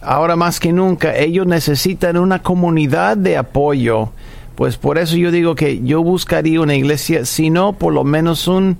ahora 0.00 0.36
más 0.36 0.60
que 0.60 0.72
nunca 0.72 1.16
ellos 1.16 1.48
necesitan 1.48 2.16
una 2.16 2.42
comunidad 2.42 3.16
de 3.16 3.36
apoyo. 3.36 4.10
Pues 4.58 4.76
por 4.76 4.98
eso 4.98 5.16
yo 5.16 5.30
digo 5.30 5.54
que 5.54 5.80
yo 5.84 6.02
buscaría 6.02 6.60
una 6.60 6.74
iglesia, 6.74 7.24
si 7.24 7.48
no 7.48 7.74
por 7.74 7.92
lo 7.94 8.02
menos 8.02 8.48
un, 8.48 8.76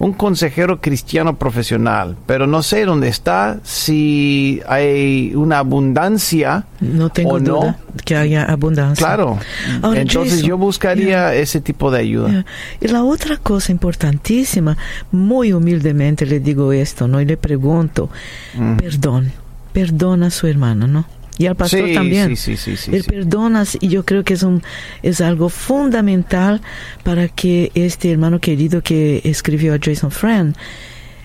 un 0.00 0.12
consejero 0.12 0.80
cristiano 0.80 1.36
profesional. 1.36 2.16
Pero 2.26 2.48
no 2.48 2.64
sé 2.64 2.84
dónde 2.84 3.06
está, 3.06 3.60
si 3.62 4.60
hay 4.66 5.32
una 5.36 5.58
abundancia 5.58 6.64
No 6.80 7.10
tengo 7.10 7.34
o 7.34 7.38
no. 7.38 7.44
duda 7.60 7.78
que 8.04 8.16
haya 8.16 8.44
abundancia. 8.44 9.06
Claro. 9.06 9.38
Ahora, 9.82 10.00
Entonces 10.00 10.32
Jason, 10.32 10.48
yo 10.48 10.58
buscaría 10.58 11.32
ese 11.32 11.60
tipo 11.60 11.92
de 11.92 12.00
ayuda. 12.00 12.44
Y 12.80 12.88
la 12.88 13.04
otra 13.04 13.36
cosa 13.36 13.70
importantísima, 13.70 14.76
muy 15.12 15.52
humildemente 15.52 16.26
le 16.26 16.40
digo 16.40 16.72
esto, 16.72 17.06
¿no? 17.06 17.20
Y 17.20 17.24
le 17.24 17.36
pregunto, 17.36 18.10
Mm. 18.56 18.78
perdón, 18.78 19.30
perdona 19.72 20.26
a 20.26 20.30
su 20.30 20.48
hermana, 20.48 20.88
¿no? 20.88 21.04
Y 21.40 21.46
al 21.46 21.56
pastor 21.56 21.88
Sí, 21.88 21.94
también. 21.94 22.36
sí, 22.36 22.54
sí, 22.54 22.74
El 22.92 23.02
perdonas 23.04 23.78
y 23.80 23.88
yo 23.88 24.04
creo 24.04 24.24
que 24.24 24.34
es 24.34 24.42
un 24.42 24.62
es 25.02 25.22
algo 25.22 25.48
fundamental 25.48 26.60
para 27.02 27.28
que 27.28 27.72
este 27.74 28.12
hermano 28.12 28.40
querido 28.40 28.82
que 28.82 29.22
escribió 29.24 29.72
a 29.72 29.78
Jason 29.82 30.10
Friend 30.10 30.54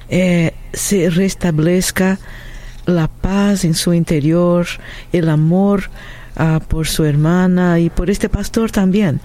eh, 0.07 0.53
se 0.71 1.09
restablezca 1.09 2.17
la 2.85 3.09
paz 3.09 3.65
en 3.65 3.73
su 3.73 3.93
interior, 3.93 4.65
el 5.11 5.27
amor 5.27 5.89
ah, 6.35 6.59
por 6.67 6.87
su 6.87 7.03
hermana 7.05 7.79
y 7.79 7.89
por 7.89 8.09
este 8.09 8.29
pastor 8.29 8.71
también. 8.71 9.19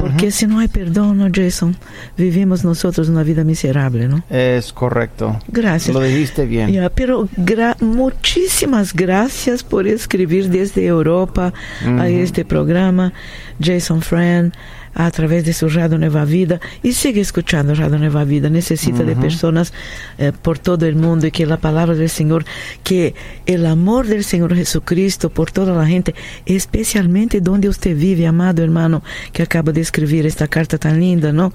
Porque 0.00 0.30
si 0.30 0.46
no 0.46 0.58
hay 0.60 0.68
perdón, 0.68 1.18
¿no, 1.18 1.28
Jason, 1.32 1.76
vivimos 2.16 2.64
nosotros 2.64 3.08
una 3.08 3.22
vida 3.22 3.42
miserable, 3.44 4.08
¿no? 4.08 4.22
Es 4.30 4.72
correcto. 4.72 5.38
Gracias. 5.48 5.94
Lo 5.94 6.00
dijiste 6.00 6.46
bien. 6.46 6.70
Pero 6.94 7.28
gra- 7.36 7.76
muchísimas 7.80 8.92
gracias 8.94 9.62
por 9.64 9.86
escribir 9.86 10.48
desde 10.50 10.86
Europa 10.86 11.52
a 11.84 12.08
este 12.08 12.44
programa, 12.44 13.12
Jason 13.60 14.00
Friend, 14.02 14.52
a 14.94 15.10
través 15.10 15.44
de 15.44 15.52
su 15.52 15.68
Radio 15.68 15.98
Nueva 15.98 16.24
Vida. 16.24 16.60
Y 16.82 16.92
sigue 16.92 17.20
escuchando 17.20 17.74
Radio 17.74 17.98
Nueva 17.98 18.24
Vida. 18.24 18.48
Necesita 18.50 19.02
de 19.02 19.16
personas 19.16 19.72
eh, 20.18 20.32
por 20.42 20.58
todo 20.58 20.86
el 20.86 20.96
mundo 20.96 21.26
y 21.26 21.30
que 21.30 21.46
la 21.46 21.56
palabra 21.56 21.94
del 21.94 22.10
Señor, 22.10 22.44
que 22.82 23.14
el 23.46 23.66
amor 23.66 24.06
del 24.06 24.24
Señor 24.24 24.54
Jesucristo 24.54 25.30
por 25.30 25.50
toda 25.50 25.74
la 25.74 25.86
gente, 25.86 26.14
especialmente 26.46 27.40
donde 27.40 27.68
usted 27.68 27.96
vive, 27.96 28.26
amado 28.26 28.62
hermano, 28.62 29.02
que 29.32 29.42
acaba 29.42 29.72
de 29.72 29.80
escribir 29.80 30.26
esta 30.26 30.48
carta 30.48 30.78
tan 30.78 31.00
linda, 31.00 31.32
¿no? 31.32 31.52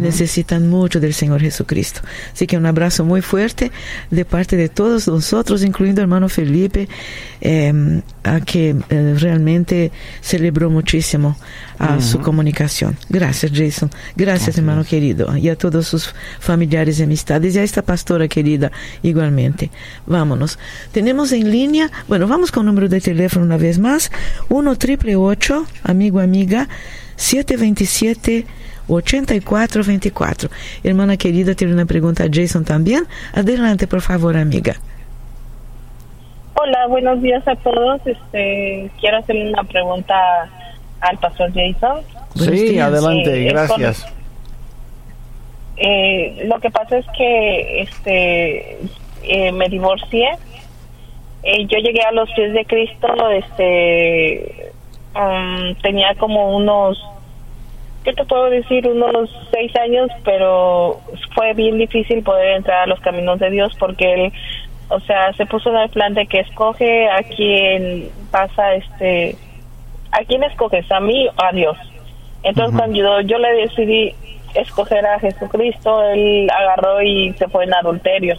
Necesitan 0.00 0.68
mucho 0.68 1.00
del 1.00 1.14
Señor 1.14 1.40
Jesucristo. 1.40 2.00
Así 2.32 2.46
que 2.46 2.56
un 2.56 2.66
abrazo 2.66 3.04
muy 3.04 3.22
fuerte 3.22 3.70
de 4.10 4.24
parte 4.24 4.56
de 4.56 4.68
todos 4.68 5.08
nosotros, 5.08 5.62
incluyendo 5.62 6.00
hermano 6.00 6.28
Felipe, 6.28 6.88
eh, 7.40 8.02
a 8.22 8.40
que 8.40 8.76
eh, 8.88 9.14
realmente 9.18 9.92
celebró 10.20 10.70
muchísimo 10.70 11.36
a 11.78 12.00
su 12.00 12.20
comunicación. 12.20 12.96
Gracias, 13.08 13.52
Jason. 13.54 13.90
Gracias, 14.16 14.58
hermano 14.58 14.84
querido. 14.84 15.36
Y 15.36 15.48
a 15.48 15.56
todos 15.56 15.86
sus 15.86 16.14
familiares 16.40 17.00
y 17.00 17.02
amistades. 17.02 17.54
Y 17.54 17.58
a 17.58 17.62
esta 17.62 17.82
pastora 17.82 18.28
querida, 18.28 18.70
igualmente. 19.02 19.70
Vámonos. 20.06 20.58
Tenemos 20.92 21.32
en 21.32 21.50
línea, 21.50 21.90
bueno, 22.08 22.26
vamos 22.26 22.52
con 22.52 22.62
el 22.62 22.66
número 22.66 22.88
de 22.88 23.00
teléfono 23.00 23.44
una 23.44 23.56
vez 23.56 23.78
más. 23.78 24.10
1 24.48 24.76
triple 24.76 25.16
8, 25.16 25.66
amigo, 25.84 26.20
amiga, 26.20 26.68
727 27.16 28.46
8424. 28.88 30.50
Hermana 30.82 31.16
querida, 31.16 31.54
tiene 31.54 31.72
una 31.72 31.86
pregunta 31.86 32.24
a 32.24 32.28
Jason 32.32 32.64
también. 32.64 33.04
Adelante, 33.32 33.86
por 33.86 34.00
favor, 34.00 34.36
amiga. 34.36 34.74
Hola, 36.54 36.86
buenos 36.88 37.20
días 37.20 37.46
a 37.48 37.56
todos. 37.56 38.00
Este, 38.06 38.90
quiero 39.00 39.18
hacerle 39.18 39.50
una 39.50 39.64
pregunta 39.64 40.14
al 41.04 41.18
pastor 41.18 41.52
Jason. 41.52 42.02
Sí, 42.34 42.78
adelante, 42.78 43.46
Eh, 43.46 43.50
gracias. 43.50 44.06
Eh, 45.76 46.44
lo 46.46 46.60
que 46.60 46.70
pasa 46.70 46.98
es 46.98 47.06
que 47.16 47.80
este 47.82 48.78
eh, 49.22 49.52
me 49.52 49.68
divorcié. 49.68 50.30
Eh, 51.42 51.66
yo 51.66 51.78
llegué 51.78 52.00
a 52.02 52.12
los 52.12 52.30
pies 52.32 52.52
de 52.52 52.64
Cristo, 52.64 53.30
este, 53.30 54.72
um, 55.14 55.74
tenía 55.82 56.14
como 56.14 56.56
unos, 56.56 56.98
¿qué 58.02 58.14
te 58.14 58.24
puedo 58.24 58.48
decir? 58.48 58.86
Unos 58.86 59.30
seis 59.52 59.74
años, 59.76 60.08
pero 60.24 61.00
fue 61.34 61.52
bien 61.52 61.76
difícil 61.78 62.22
poder 62.22 62.56
entrar 62.56 62.84
a 62.84 62.86
los 62.86 63.00
caminos 63.00 63.38
de 63.40 63.50
Dios 63.50 63.74
porque 63.78 64.14
él, 64.14 64.32
o 64.88 65.00
sea, 65.00 65.34
se 65.34 65.44
puso 65.44 65.68
en 65.70 65.76
el 65.76 65.90
plan 65.90 66.14
de 66.14 66.26
que 66.26 66.40
escoge 66.40 67.10
a 67.10 67.22
quien 67.22 68.08
pasa, 68.30 68.74
este, 68.74 69.36
¿a 70.14 70.24
quién 70.24 70.42
escoges? 70.44 70.90
¿A 70.90 71.00
mí 71.00 71.28
o 71.28 71.44
a 71.44 71.52
Dios? 71.52 71.76
Entonces 72.42 72.76
cuando 72.78 72.96
yo, 72.96 73.20
yo 73.22 73.38
le 73.38 73.52
decidí 73.54 74.14
escoger 74.54 75.04
a 75.06 75.18
Jesucristo, 75.18 76.02
él 76.12 76.48
agarró 76.50 77.02
y 77.02 77.32
se 77.34 77.48
fue 77.48 77.64
en 77.64 77.74
adulterio. 77.74 78.36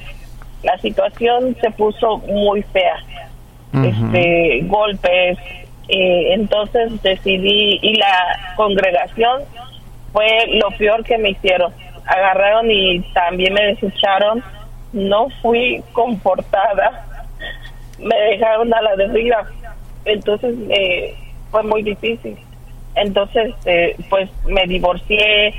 La 0.63 0.77
situación 0.77 1.55
se 1.59 1.69
puso 1.71 2.17
muy 2.19 2.61
fea, 2.63 2.95
este, 3.83 4.61
golpes. 4.63 5.37
eh, 5.89 6.33
entonces 6.33 7.01
decidí 7.03 7.79
y 7.81 7.95
la 7.95 8.53
congregación 8.55 9.41
fue 10.13 10.27
lo 10.53 10.69
peor 10.77 11.03
que 11.03 11.17
me 11.17 11.31
hicieron. 11.31 11.73
Agarraron 12.05 12.71
y 12.71 13.01
también 13.13 13.53
me 13.53 13.65
desecharon. 13.65 14.43
No 14.93 15.27
fui 15.41 15.83
comportada. 15.91 17.05
Me 17.99 18.15
dejaron 18.15 18.73
a 18.73 18.81
la 18.81 18.95
deriva. 18.97 19.45
Entonces 20.03 20.53
eh, 20.69 21.15
fue 21.55 21.63
muy 21.63 21.83
difícil. 21.83 22.37
Entonces, 22.95 23.53
eh, 23.63 23.95
pues 24.09 24.29
me 24.45 24.67
divorcié. 24.67 25.53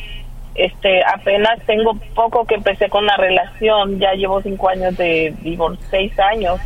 Este, 0.54 1.02
apenas 1.04 1.58
tengo 1.64 1.94
poco 2.14 2.44
que 2.44 2.56
empecé 2.56 2.90
con 2.90 3.06
la 3.06 3.16
relación. 3.16 3.98
Ya 3.98 4.12
llevo 4.12 4.42
cinco 4.42 4.68
años 4.68 4.94
de 4.98 5.34
divorcio, 5.40 5.86
seis 5.90 6.12
años. 6.18 6.60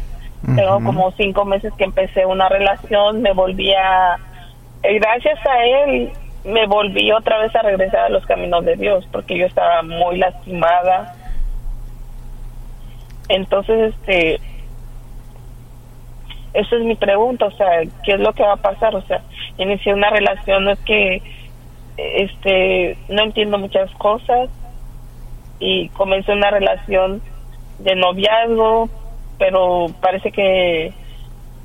Tengo 0.57 0.83
como 0.83 1.13
cinco 1.13 1.45
meses 1.45 1.73
que 1.79 1.85
empecé 1.85 2.27
una 2.27 2.49
relación. 2.49 3.23
Me 3.23 3.33
volví 3.33 3.73
a, 3.73 4.17
eh, 4.83 4.99
gracias 4.99 5.39
a 5.47 5.65
él, 5.65 6.11
me 6.45 6.67
volví 6.67 7.13
otra 7.13 7.39
vez 7.39 7.55
a 7.55 7.63
regresar 7.63 8.07
a 8.07 8.09
los 8.09 8.27
caminos 8.27 8.65
de 8.65 8.75
Dios, 8.75 9.07
porque 9.13 9.39
yo 9.39 9.47
estaba 9.47 9.83
muy 9.83 10.19
lastimada. 10.19 11.15
Entonces, 13.29 13.95
este, 13.95 14.41
esa 16.53 16.77
es 16.77 16.83
mi 16.83 16.97
pregunta, 16.97 17.47
o 17.47 17.51
sea, 17.53 17.83
¿qué 18.05 18.13
es 18.13 18.21
lo 18.21 18.33
que 18.33 18.43
va 18.43 18.55
a 18.55 18.57
pasar? 18.57 18.95
O 18.95 19.03
sea, 19.03 19.23
inicié 19.59 19.95
una 19.95 20.11
relación, 20.11 20.69
es 20.69 20.79
que, 20.81 21.23
este, 21.97 22.97
no 23.09 23.23
entiendo 23.23 23.59
muchas 23.59 23.91
cosas 23.93 24.49
y 25.59 25.89
comencé 25.91 26.33
una 26.33 26.51
relación 26.51 27.21
de 27.79 27.95
noviazgo, 27.95 28.89
pero 29.39 29.87
parece 30.01 30.33
que 30.33 30.93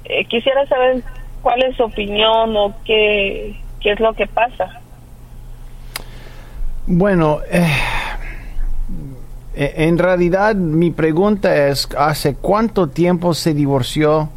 eh, 0.06 0.26
quisiera 0.26 0.66
saber 0.68 1.04
cuál 1.42 1.64
es 1.64 1.76
su 1.78 1.84
opinión 1.84 2.56
o 2.58 2.76
qué, 2.86 3.56
qué 3.80 3.92
es 3.94 4.00
lo 4.00 4.14
que 4.14 4.28
pasa. 4.28 4.82
Bueno, 6.88 7.40
eh, 7.52 7.66
en 9.56 9.98
realidad 9.98 10.54
mi 10.56 10.92
pregunta 10.92 11.68
es, 11.68 11.90
¿hace 11.98 12.36
cuánto 12.36 12.90
tiempo 12.90 13.34
se 13.34 13.54
divorció, 13.54 14.30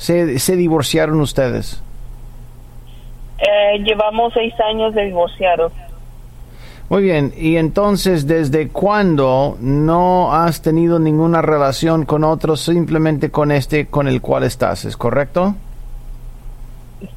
se, 0.00 0.38
se 0.38 0.56
divorciaron 0.56 1.20
ustedes? 1.20 1.82
Eh, 3.38 3.78
llevamos 3.84 4.32
seis 4.32 4.54
años 4.60 4.94
de 4.94 5.04
divorciados. 5.04 5.72
Muy 6.88 7.02
bien, 7.02 7.34
y 7.36 7.56
entonces, 7.56 8.26
¿desde 8.26 8.68
cuándo 8.68 9.58
no 9.60 10.32
has 10.32 10.62
tenido 10.62 10.98
ninguna 10.98 11.42
relación 11.42 12.06
con 12.06 12.24
otro, 12.24 12.56
simplemente 12.56 13.30
con 13.30 13.52
este 13.52 13.88
con 13.88 14.08
el 14.08 14.22
cual 14.22 14.44
estás? 14.44 14.86
¿Es 14.86 14.96
correcto? 14.96 15.54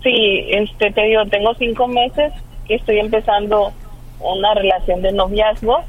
Sí, 0.03 0.45
este, 0.49 0.91
te 0.91 1.03
digo, 1.03 1.25
tengo 1.27 1.55
cinco 1.55 1.87
meses 1.87 2.33
que 2.67 2.75
estoy 2.75 2.99
empezando 2.99 3.71
una 4.19 4.53
relación 4.55 5.01
de 5.01 5.13
noviazgo 5.13 5.83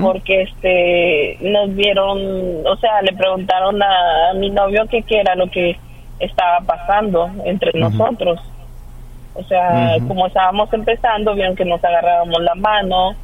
porque 0.00 0.42
este 0.42 1.38
nos 1.40 1.74
vieron, 1.74 2.66
o 2.66 2.76
sea, 2.76 3.02
le 3.02 3.12
preguntaron 3.12 3.82
a, 3.82 4.32
mi 4.34 4.50
novio 4.50 4.86
que 4.88 5.02
qué 5.02 5.20
era 5.20 5.34
lo 5.34 5.48
que 5.48 5.76
estaba 6.18 6.60
pasando 6.60 7.30
entre 7.44 7.78
nosotros. 7.78 8.40
O 9.34 9.42
sea, 9.44 9.96
como 10.08 10.26
estábamos 10.26 10.72
empezando, 10.72 11.34
vieron 11.34 11.56
que 11.56 11.64
nos 11.64 11.84
agarrábamos 11.84 12.42
la 12.42 12.54
mano, 12.54 13.14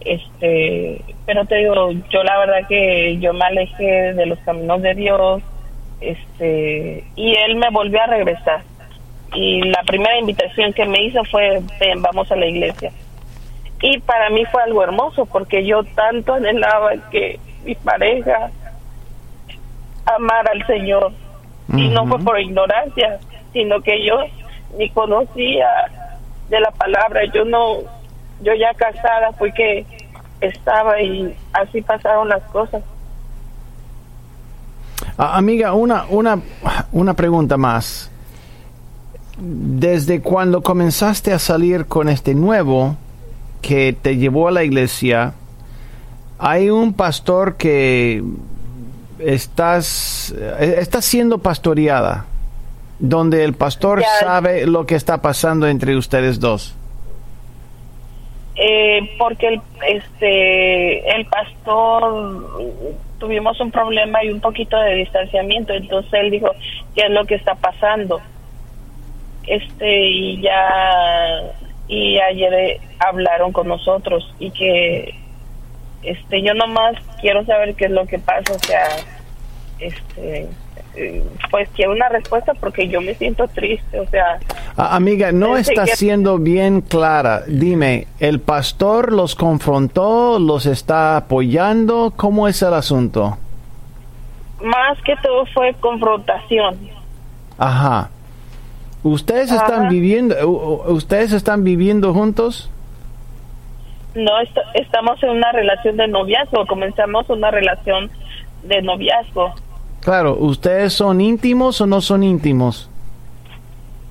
este, 0.00 1.02
pero 1.26 1.44
te 1.44 1.56
digo, 1.56 1.92
yo 2.10 2.22
la 2.24 2.38
verdad 2.38 2.68
que 2.68 3.18
yo 3.18 3.32
me 3.34 3.44
alejé 3.44 4.14
de 4.14 4.26
los 4.26 4.38
caminos 4.40 4.80
de 4.82 4.94
Dios, 4.94 5.42
este, 6.00 7.04
y 7.16 7.34
él 7.34 7.56
me 7.56 7.70
volvió 7.70 8.02
a 8.02 8.06
regresar. 8.06 8.62
Y 9.34 9.62
la 9.62 9.82
primera 9.82 10.18
invitación 10.18 10.72
que 10.72 10.86
me 10.86 11.04
hizo 11.04 11.24
fue, 11.24 11.60
ven, 11.80 12.02
vamos 12.02 12.30
a 12.30 12.36
la 12.36 12.46
iglesia. 12.46 12.92
Y 13.86 13.98
para 13.98 14.30
mí 14.30 14.46
fue 14.46 14.62
algo 14.62 14.82
hermoso 14.82 15.26
porque 15.26 15.66
yo 15.66 15.84
tanto 15.94 16.32
anhelaba 16.32 16.92
que 17.10 17.38
mi 17.66 17.74
pareja 17.74 18.50
amara 20.06 20.52
al 20.52 20.66
Señor. 20.66 21.12
Y 21.68 21.88
no 21.90 22.06
fue 22.06 22.18
por 22.20 22.40
ignorancia, 22.40 23.20
sino 23.52 23.82
que 23.82 24.02
yo 24.06 24.14
ni 24.78 24.88
conocía 24.88 25.68
de 26.48 26.60
la 26.60 26.70
palabra. 26.70 27.26
Yo 27.34 27.44
no, 27.44 27.80
yo 28.40 28.54
ya 28.54 28.72
casada 28.72 29.32
fui 29.32 29.52
que 29.52 29.84
estaba 30.40 31.02
y 31.02 31.36
así 31.52 31.82
pasaron 31.82 32.30
las 32.30 32.42
cosas. 32.44 32.82
Ah, 35.18 35.36
amiga, 35.36 35.74
una, 35.74 36.06
una, 36.08 36.40
una 36.90 37.12
pregunta 37.12 37.58
más. 37.58 38.10
Desde 39.36 40.22
cuando 40.22 40.62
comenzaste 40.62 41.34
a 41.34 41.38
salir 41.38 41.84
con 41.84 42.08
este 42.08 42.34
nuevo, 42.34 42.96
que 43.66 43.94
te 43.94 44.16
llevó 44.16 44.48
a 44.48 44.50
la 44.50 44.62
iglesia, 44.62 45.32
hay 46.38 46.68
un 46.68 46.92
pastor 46.92 47.56
que 47.56 48.22
estás, 49.18 50.34
eh, 50.38 50.76
está 50.78 51.00
siendo 51.00 51.38
pastoreada, 51.38 52.26
donde 52.98 53.42
el 53.44 53.54
pastor 53.54 54.02
sabe 54.20 54.66
lo 54.66 54.84
que 54.84 54.96
está 54.96 55.22
pasando 55.22 55.66
entre 55.66 55.96
ustedes 55.96 56.40
dos. 56.40 56.74
Eh, 58.56 59.10
porque 59.18 59.48
el, 59.48 59.60
este, 59.88 61.16
el 61.16 61.24
pastor 61.26 62.46
tuvimos 63.18 63.58
un 63.60 63.70
problema 63.70 64.22
y 64.24 64.28
un 64.28 64.40
poquito 64.40 64.76
de 64.76 64.96
distanciamiento, 64.96 65.72
entonces 65.72 66.12
él 66.12 66.30
dijo, 66.30 66.50
¿qué 66.94 67.06
es 67.06 67.10
lo 67.10 67.24
que 67.24 67.36
está 67.36 67.54
pasando? 67.54 68.20
Este, 69.46 70.06
y 70.06 70.40
ya 70.42 71.54
y 71.88 72.18
ayer 72.18 72.54
eh, 72.54 72.80
hablaron 72.98 73.52
con 73.52 73.68
nosotros 73.68 74.34
y 74.38 74.50
que 74.50 75.14
este 76.02 76.42
yo 76.42 76.54
nomás 76.54 76.96
quiero 77.20 77.44
saber 77.44 77.74
qué 77.74 77.86
es 77.86 77.90
lo 77.90 78.06
que 78.06 78.18
pasa 78.18 78.54
o 78.54 78.58
sea 78.58 78.88
este 79.78 80.48
eh, 80.96 81.24
pues 81.50 81.68
quiero 81.74 81.92
una 81.92 82.08
respuesta 82.08 82.54
porque 82.54 82.88
yo 82.88 83.00
me 83.00 83.14
siento 83.14 83.48
triste 83.48 84.00
o 84.00 84.06
sea 84.06 84.38
ah, 84.76 84.94
amiga 84.96 85.32
no 85.32 85.56
está 85.56 85.86
siendo 85.86 86.38
bien 86.38 86.80
clara. 86.82 87.42
Dime 87.46 88.06
el 88.20 88.40
pastor 88.40 89.12
los 89.12 89.34
confrontó 89.34 90.38
los 90.38 90.66
está 90.66 91.16
apoyando 91.16 92.12
cómo 92.16 92.48
es 92.48 92.62
el 92.62 92.74
asunto 92.74 93.38
más 94.62 94.98
que 95.02 95.14
todo 95.16 95.44
fue 95.52 95.74
confrontación. 95.74 96.78
Ajá 97.58 98.10
¿Ustedes 99.04 99.52
están 99.52 99.90
viviendo, 99.90 100.34
ustedes 100.88 101.32
están 101.32 101.62
viviendo 101.62 102.14
juntos? 102.14 102.70
No, 104.14 104.30
estamos 104.74 105.22
en 105.22 105.30
una 105.30 105.52
relación 105.52 105.96
de 105.98 106.08
noviazgo, 106.08 106.66
comenzamos 106.66 107.28
una 107.28 107.50
relación 107.50 108.10
de 108.62 108.80
noviazgo. 108.80 109.54
Claro, 110.00 110.36
¿ustedes 110.38 110.94
son 110.94 111.20
íntimos 111.20 111.80
o 111.82 111.86
no 111.86 112.00
son 112.00 112.22
íntimos? 112.22 112.88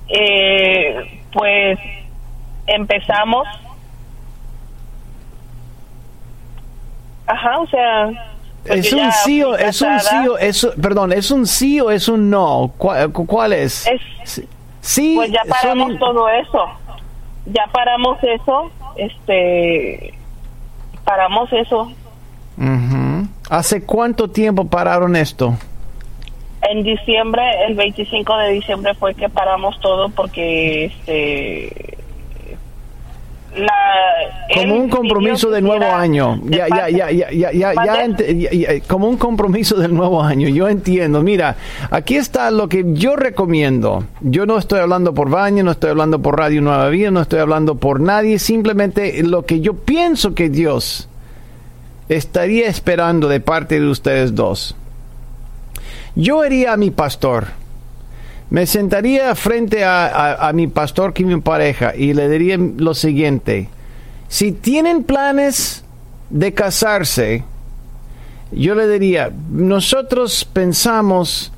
Eh, 0.08 1.22
pues 1.32 1.78
empezamos. 2.66 3.48
Ajá, 7.26 7.58
o 7.58 7.66
sea. 7.66 8.10
Es 8.64 8.92
un 8.92 9.12
sí 9.24 9.42
o 9.42 9.56
es 9.56 9.82
un 9.82 10.00
sí 10.00 10.28
o 10.28 10.38
es, 10.38 10.66
perdón, 10.80 11.12
es 11.12 11.30
un 11.30 11.46
sí 11.46 11.80
o 11.80 11.90
es 11.90 12.08
un 12.08 12.30
no. 12.30 12.72
¿Cuál, 12.78 13.52
es? 13.52 13.86
Es, 13.86 14.42
Sí, 14.84 15.14
pues 15.16 15.32
ya 15.32 15.40
paramos 15.48 15.98
todo 15.98 16.28
eso. 16.28 16.66
Ya 17.46 17.66
paramos 17.72 18.18
eso, 18.22 18.70
este, 18.96 20.12
paramos 21.04 21.50
eso. 21.52 21.90
¿Hace 23.48 23.84
cuánto 23.84 24.28
tiempo 24.28 24.66
pararon 24.66 25.16
esto? 25.16 25.54
En 26.62 26.82
diciembre, 26.82 27.42
el 27.66 27.74
25 27.74 28.36
de 28.36 28.50
diciembre 28.50 28.94
fue 28.94 29.14
que 29.14 29.28
paramos 29.30 29.78
todo 29.80 30.10
porque 30.10 30.86
este 30.86 31.93
como 34.54 34.74
un 34.76 34.88
compromiso 34.88 35.50
de 35.50 35.60
nuevo 35.60 35.84
año. 35.84 36.40
Ya, 36.44 36.66
ya, 36.68 36.88
ya, 36.88 37.10
ya, 37.10 37.30
ya, 37.30 37.52
ya, 37.52 38.06
ya, 38.12 38.80
como 38.86 39.08
un 39.08 39.16
compromiso 39.16 39.76
del 39.76 39.94
nuevo 39.94 40.22
año. 40.22 40.48
Yo 40.48 40.68
entiendo. 40.68 41.22
Mira, 41.22 41.56
aquí 41.90 42.16
está 42.16 42.50
lo 42.50 42.68
que 42.68 42.84
yo 42.94 43.16
recomiendo. 43.16 44.04
Yo 44.20 44.46
no 44.46 44.58
estoy 44.58 44.80
hablando 44.80 45.14
por 45.14 45.30
Baño, 45.30 45.64
no 45.64 45.72
estoy 45.72 45.90
hablando 45.90 46.20
por 46.20 46.38
Radio 46.38 46.60
Nueva 46.62 46.88
Vida, 46.88 47.10
no 47.10 47.20
estoy 47.20 47.40
hablando 47.40 47.76
por 47.76 48.00
nadie. 48.00 48.38
Simplemente 48.38 49.22
lo 49.22 49.44
que 49.44 49.60
yo 49.60 49.74
pienso 49.74 50.34
que 50.34 50.48
Dios 50.48 51.08
estaría 52.08 52.68
esperando 52.68 53.28
de 53.28 53.40
parte 53.40 53.80
de 53.80 53.88
ustedes 53.88 54.34
dos. 54.34 54.76
Yo 56.16 56.44
iría 56.44 56.72
a 56.72 56.76
mi 56.76 56.90
pastor 56.90 57.63
me 58.50 58.66
sentaría 58.66 59.34
frente 59.34 59.84
a, 59.84 60.50
mi 60.54 60.66
pastor 60.66 61.12
que 61.12 61.24
mi 61.24 61.40
pareja 61.40 61.94
y 61.96 62.14
le 62.14 62.28
diría 62.28 62.56
lo 62.58 62.94
siguiente. 62.94 63.68
Si 64.28 64.52
tienen 64.52 65.02
planes 65.04 65.84
de 66.30 66.52
casarse, 66.54 67.44
yo 68.52 68.74
le 68.74 68.88
diría, 68.88 69.30
nosotros 69.50 70.44
pensamos 70.44 71.52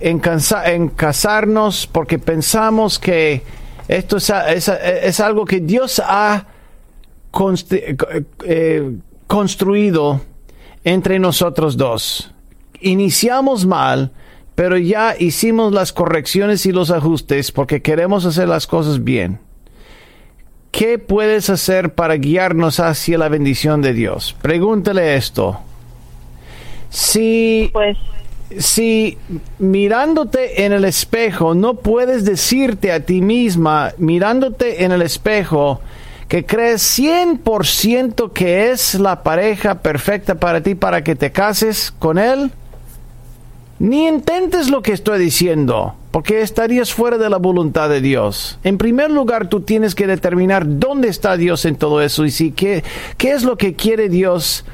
en, 0.00 0.20
en 0.66 0.88
casarnos 0.88 1.86
porque 1.86 2.18
pensamos 2.18 2.98
que 2.98 3.42
esto 3.90 4.18
es, 4.18 5.20
algo 5.20 5.44
que 5.44 5.58
Dios 5.58 6.00
ha 6.04 6.44
eh, 8.44 8.96
construido 9.26 10.20
entre 10.84 11.18
nosotros 11.18 11.76
dos. 11.76 12.32
Iniciamos 12.80 13.66
mal, 13.66 14.12
pero 14.60 14.76
ya 14.76 15.16
hicimos 15.18 15.72
las 15.72 15.90
correcciones 15.90 16.66
y 16.66 16.72
los 16.72 16.90
ajustes 16.90 17.50
porque 17.50 17.80
queremos 17.80 18.26
hacer 18.26 18.46
las 18.46 18.66
cosas 18.66 19.02
bien. 19.02 19.38
¿Qué 20.70 20.98
puedes 20.98 21.48
hacer 21.48 21.94
para 21.94 22.16
guiarnos 22.16 22.78
hacia 22.78 23.16
la 23.16 23.30
bendición 23.30 23.80
de 23.80 23.94
Dios? 23.94 24.36
Pregúntale 24.42 25.16
esto. 25.16 25.58
Si, 26.90 27.70
pues, 27.72 27.96
si 28.58 29.16
mirándote 29.58 30.66
en 30.66 30.74
el 30.74 30.84
espejo 30.84 31.54
no 31.54 31.76
puedes 31.76 32.26
decirte 32.26 32.92
a 32.92 33.00
ti 33.00 33.22
misma, 33.22 33.94
mirándote 33.96 34.84
en 34.84 34.92
el 34.92 35.00
espejo, 35.00 35.80
que 36.28 36.44
crees 36.44 36.82
100% 36.98 38.34
que 38.34 38.70
es 38.70 38.94
la 38.96 39.22
pareja 39.22 39.76
perfecta 39.76 40.34
para 40.34 40.60
ti 40.60 40.74
para 40.74 41.02
que 41.02 41.16
te 41.16 41.32
cases 41.32 41.90
con 41.98 42.18
él, 42.18 42.52
ni 43.80 44.06
intentes 44.06 44.70
lo 44.70 44.82
que 44.82 44.92
estoy 44.92 45.18
diciendo, 45.18 45.94
porque 46.10 46.42
estarías 46.42 46.92
fuera 46.92 47.16
de 47.16 47.30
la 47.30 47.38
voluntad 47.38 47.88
de 47.88 48.02
Dios. 48.02 48.58
En 48.62 48.76
primer 48.76 49.10
lugar, 49.10 49.48
tú 49.48 49.62
tienes 49.62 49.94
que 49.94 50.06
determinar 50.06 50.64
dónde 50.78 51.08
está 51.08 51.38
Dios 51.38 51.64
en 51.64 51.76
todo 51.76 52.02
eso 52.02 52.26
y 52.26 52.30
si 52.30 52.52
qué, 52.52 52.84
qué 53.16 53.32
es 53.32 53.42
lo 53.42 53.56
que 53.56 53.74
quiere 53.74 54.10
Dios 54.10 54.66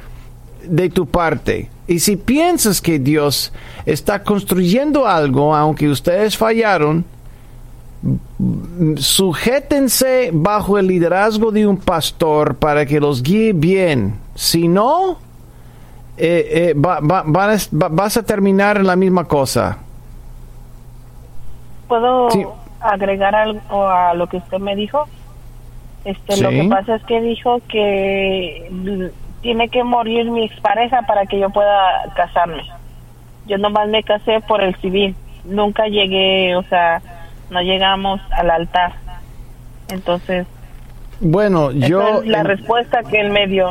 de 0.65 0.91
tu 0.91 1.07
parte. 1.07 1.71
Y 1.87 2.01
si 2.01 2.17
piensas 2.17 2.81
que 2.81 2.99
Dios 2.99 3.53
está 3.87 4.25
construyendo 4.25 5.07
algo, 5.07 5.55
aunque 5.55 5.89
ustedes 5.89 6.37
fallaron, 6.37 7.05
sujétense 8.97 10.31
bajo 10.33 10.79
el 10.79 10.89
liderazgo 10.89 11.53
de 11.53 11.65
un 11.65 11.77
pastor 11.77 12.57
para 12.57 12.85
que 12.85 12.99
los 12.99 13.23
guíe 13.23 13.53
bien. 13.53 14.17
Si 14.35 14.67
no, 14.67 15.19
eh, 16.19 16.49
eh, 16.71 16.75
va- 16.75 17.01
va- 17.01 17.25
vas- 17.27 17.71
va- 17.71 17.89
vas 17.91 18.17
a 18.17 18.23
terminar 18.23 18.77
en 18.79 18.87
la 18.87 18.97
misma 18.97 19.25
cosa. 19.25 19.79
¿Puedo 21.89 22.31
Sí. 22.31 22.45
agregar 22.81 23.35
algo 23.35 23.89
a 23.89 24.15
lo 24.15 24.27
que 24.29 24.39
usted 24.39 24.59
me 24.59 24.75
dijo? 24.77 25.07
Este, 26.05 26.41
Lo 26.41 26.51
que 26.51 26.65
pasa 26.69 26.97
es 26.97 27.03
que 27.05 27.21
dijo 27.21 27.61
que 27.69 29.11
tiene 29.43 29.69
que 29.69 29.83
morir 29.85 30.31
mi 30.31 30.45
expareja 30.45 31.03
para 31.03 31.27
que 31.27 31.39
yo 31.39 31.51
pueda 31.51 32.13
casarme. 32.15 32.63
Yo 33.47 33.59
nomás 33.59 33.89
me 33.89 34.03
casé 34.03 34.41
por 34.41 34.63
el 34.63 34.75
civil. 34.77 35.15
Nunca 35.45 35.87
llegué, 35.87 36.57
o 36.57 36.63
sea, 36.65 37.01
no 37.51 37.61
llegamos 37.61 38.21
al 38.33 38.51
altar. 38.51 38.93
Entonces, 39.89 40.47
Bueno, 41.21 41.71
esa 41.71 41.87
yo... 41.89 42.21
es 42.23 42.27
la 42.27 42.43
respuesta 42.43 43.03
que 43.05 43.21
él 43.21 43.31
me 43.31 43.47
dio. 43.47 43.71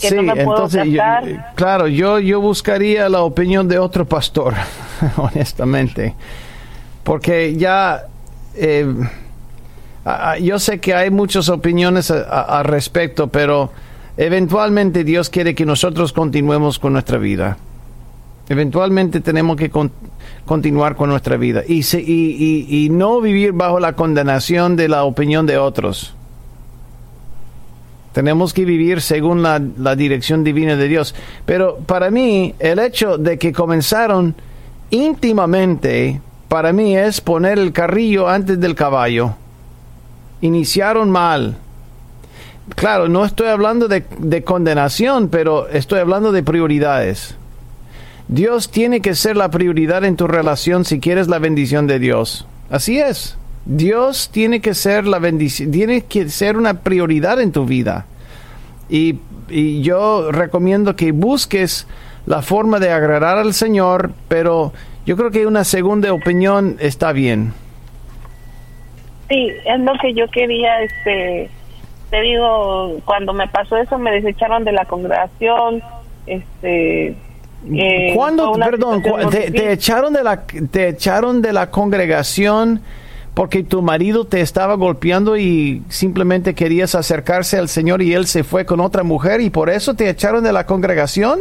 Que 0.00 0.08
sí, 0.08 0.14
no 0.16 0.22
me 0.22 0.34
puedo 0.44 0.56
entonces, 0.64 0.84
yo- 0.86 0.98
casar. 0.98 1.52
claro, 1.54 1.88
yo, 1.88 2.18
yo 2.18 2.40
buscaría 2.40 3.08
la 3.08 3.22
opinión 3.22 3.68
de 3.68 3.78
otro 3.78 4.04
pastor, 4.06 4.54
honestamente. 5.16 6.14
Porque 7.02 7.54
ya... 7.56 8.04
eh, 8.56 8.86
yo 10.42 10.58
sé 10.58 10.80
que 10.80 10.94
hay 10.94 11.10
muchas 11.10 11.48
opiniones 11.48 12.10
al 12.10 12.64
respecto, 12.64 13.28
pero 13.28 13.70
eventualmente 14.16 15.02
Dios 15.04 15.30
quiere 15.30 15.54
que 15.54 15.64
nosotros 15.64 16.12
continuemos 16.12 16.78
con 16.78 16.92
nuestra 16.92 17.18
vida. 17.18 17.56
Eventualmente 18.48 19.20
tenemos 19.20 19.56
que 19.56 19.70
con- 19.70 19.90
continuar 20.44 20.96
con 20.96 21.08
nuestra 21.08 21.38
vida 21.38 21.62
y, 21.66 21.82
se- 21.84 22.02
y, 22.02 22.36
y- 22.68 22.84
y 22.84 22.90
no 22.90 23.20
vivir 23.22 23.52
bajo 23.52 23.80
la 23.80 23.94
condenación 23.94 24.76
de 24.76 24.88
la 24.88 25.04
opinión 25.04 25.46
de 25.46 25.56
otros. 25.56 26.14
Tenemos 28.14 28.54
que 28.54 28.64
vivir 28.64 29.00
según 29.00 29.42
la, 29.42 29.58
dirección 29.96 30.44
divina 30.44 30.76
de 30.76 30.86
Dios. 30.86 31.16
Pero 31.44 31.78
para 31.78 32.12
mí, 32.12 32.54
el 32.60 32.78
hecho 32.78 33.18
de 33.18 33.38
que 33.38 33.52
comenzaron 33.52 34.36
íntimamente, 34.90 36.20
para 36.46 36.72
mí 36.72 36.96
es 36.96 37.20
poner 37.20 37.58
el 37.58 37.72
carrillo 37.72 38.28
antes 38.28 38.60
del 38.60 38.76
caballo. 38.76 39.34
Iniciaron 40.42 41.10
mal. 41.10 41.56
Claro, 42.76 43.08
no 43.08 43.24
estoy 43.24 43.48
hablando 43.48 43.88
de 43.88 44.44
condenación, 44.44 45.28
pero 45.28 45.66
estoy 45.66 45.98
hablando 45.98 46.30
de 46.30 46.44
prioridades. 46.44 47.34
Dios 48.28 48.70
tiene 48.70 49.00
que 49.00 49.16
ser 49.16 49.36
la 49.36 49.50
prioridad 49.50 50.04
en 50.04 50.14
tu 50.14 50.28
relación 50.28 50.84
si 50.84 51.00
quieres 51.00 51.26
la 51.26 51.40
bendición 51.40 51.88
de 51.88 51.98
Dios. 51.98 52.46
Así 52.70 53.00
es. 53.00 53.36
Dios 53.66 54.30
tiene 54.30 54.60
que 54.60 54.74
ser 54.74 55.06
la 55.06 55.18
bendición, 55.18 55.70
tiene 55.70 56.02
que 56.02 56.28
ser 56.28 56.56
una 56.56 56.80
prioridad 56.80 57.40
en 57.40 57.52
tu 57.52 57.64
vida. 57.64 58.06
Y, 58.88 59.18
y 59.48 59.82
yo 59.82 60.30
recomiendo 60.30 60.96
que 60.96 61.12
busques 61.12 61.86
la 62.26 62.42
forma 62.42 62.78
de 62.78 62.90
agradar 62.90 63.38
al 63.38 63.54
Señor, 63.54 64.12
pero 64.28 64.72
yo 65.06 65.16
creo 65.16 65.30
que 65.30 65.46
una 65.46 65.64
segunda 65.64 66.12
opinión 66.12 66.76
está 66.80 67.12
bien. 67.12 67.52
Sí, 69.28 69.48
es 69.64 69.80
lo 69.80 69.92
que 70.00 70.12
yo 70.12 70.28
quería, 70.30 70.82
este, 70.82 71.48
te 72.10 72.20
digo, 72.20 73.00
cuando 73.06 73.32
me 73.32 73.48
pasó 73.48 73.76
eso 73.78 73.98
me 73.98 74.10
desecharon 74.12 74.64
de 74.64 74.72
la 74.72 74.84
congregación, 74.84 75.82
este... 76.26 77.16
eh, 77.72 78.12
¿Cuándo, 78.14 78.52
perdón, 78.52 79.00
cu- 79.00 79.30
te, 79.30 79.72
echaron 79.72 80.12
de 80.12 80.22
la, 80.22 80.42
te 80.42 80.88
echaron 80.88 81.40
de 81.40 81.54
la 81.54 81.70
congregación 81.70 82.82
porque 83.34 83.62
tu 83.64 83.82
marido 83.82 84.24
te 84.26 84.40
estaba 84.40 84.74
golpeando 84.74 85.36
y 85.36 85.82
simplemente 85.88 86.54
querías 86.54 86.94
acercarse 86.94 87.58
al 87.58 87.68
Señor 87.68 88.00
y 88.00 88.14
él 88.14 88.26
se 88.26 88.44
fue 88.44 88.64
con 88.64 88.80
otra 88.80 89.02
mujer 89.02 89.40
y 89.40 89.50
por 89.50 89.70
eso 89.70 89.94
te 89.94 90.08
echaron 90.08 90.44
de 90.44 90.52
la 90.52 90.66
congregación? 90.66 91.40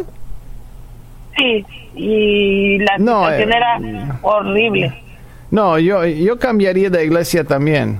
Sí, 1.38 1.66
y 1.96 2.80
la 2.80 2.98
No, 2.98 3.22
situación 3.26 3.52
eh, 3.52 3.56
era 3.58 4.20
horrible. 4.24 5.00
No, 5.52 5.78
yo, 5.78 6.04
yo 6.06 6.40
cambiaría 6.40 6.90
de 6.90 7.06
iglesia 7.06 7.44
también. 7.44 8.00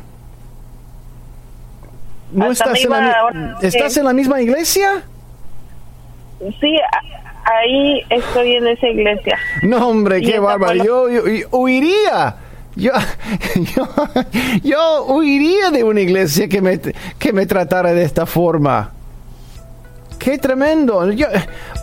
¿No 2.32 2.52
estás 2.52 2.84
en, 2.84 2.90
la, 2.90 2.98
iba 2.98 3.02
mi- 3.02 3.10
ahora- 3.16 3.58
¿Estás 3.62 3.96
en 3.98 4.06
la 4.06 4.14
misma 4.14 4.42
iglesia? 4.42 5.04
Sí, 6.60 6.76
ahí 7.46 8.02
estoy 8.10 8.54
en 8.56 8.68
esa 8.68 8.88
iglesia. 8.88 9.38
No, 9.62 9.88
hombre, 9.88 10.20
qué 10.22 10.40
bárbaro. 10.40 10.84
yo 10.84 11.06
huiría. 11.52 12.36
Yo, 12.76 12.92
yo, 13.76 13.88
yo 14.64 15.06
huiría 15.06 15.72
de 15.72 15.84
una 15.84 16.02
iglesia 16.02 16.48
que 16.48 16.62
me, 16.62 16.80
que 16.80 17.34
me 17.34 17.46
tratara 17.46 17.94
de 17.94 18.04
esta 18.04 18.26
forma. 18.26 18.92
Qué 20.18 20.38
tremendo. 20.38 21.08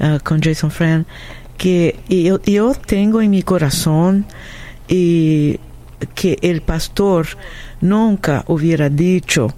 ah, 0.01 0.19
con 0.25 0.41
Jason 0.41 0.71
Friend, 0.71 1.05
que 1.59 2.01
yo, 2.09 2.41
yo 2.45 2.73
tengo 2.87 3.21
en 3.21 3.31
mi 3.31 3.43
corazón 3.43 4.25
y 4.89 5.61
que 6.15 6.39
el 6.41 6.63
pastor 6.63 7.27
nunca 7.83 8.43
hubiera 8.47 8.89
dicho, 8.89 9.55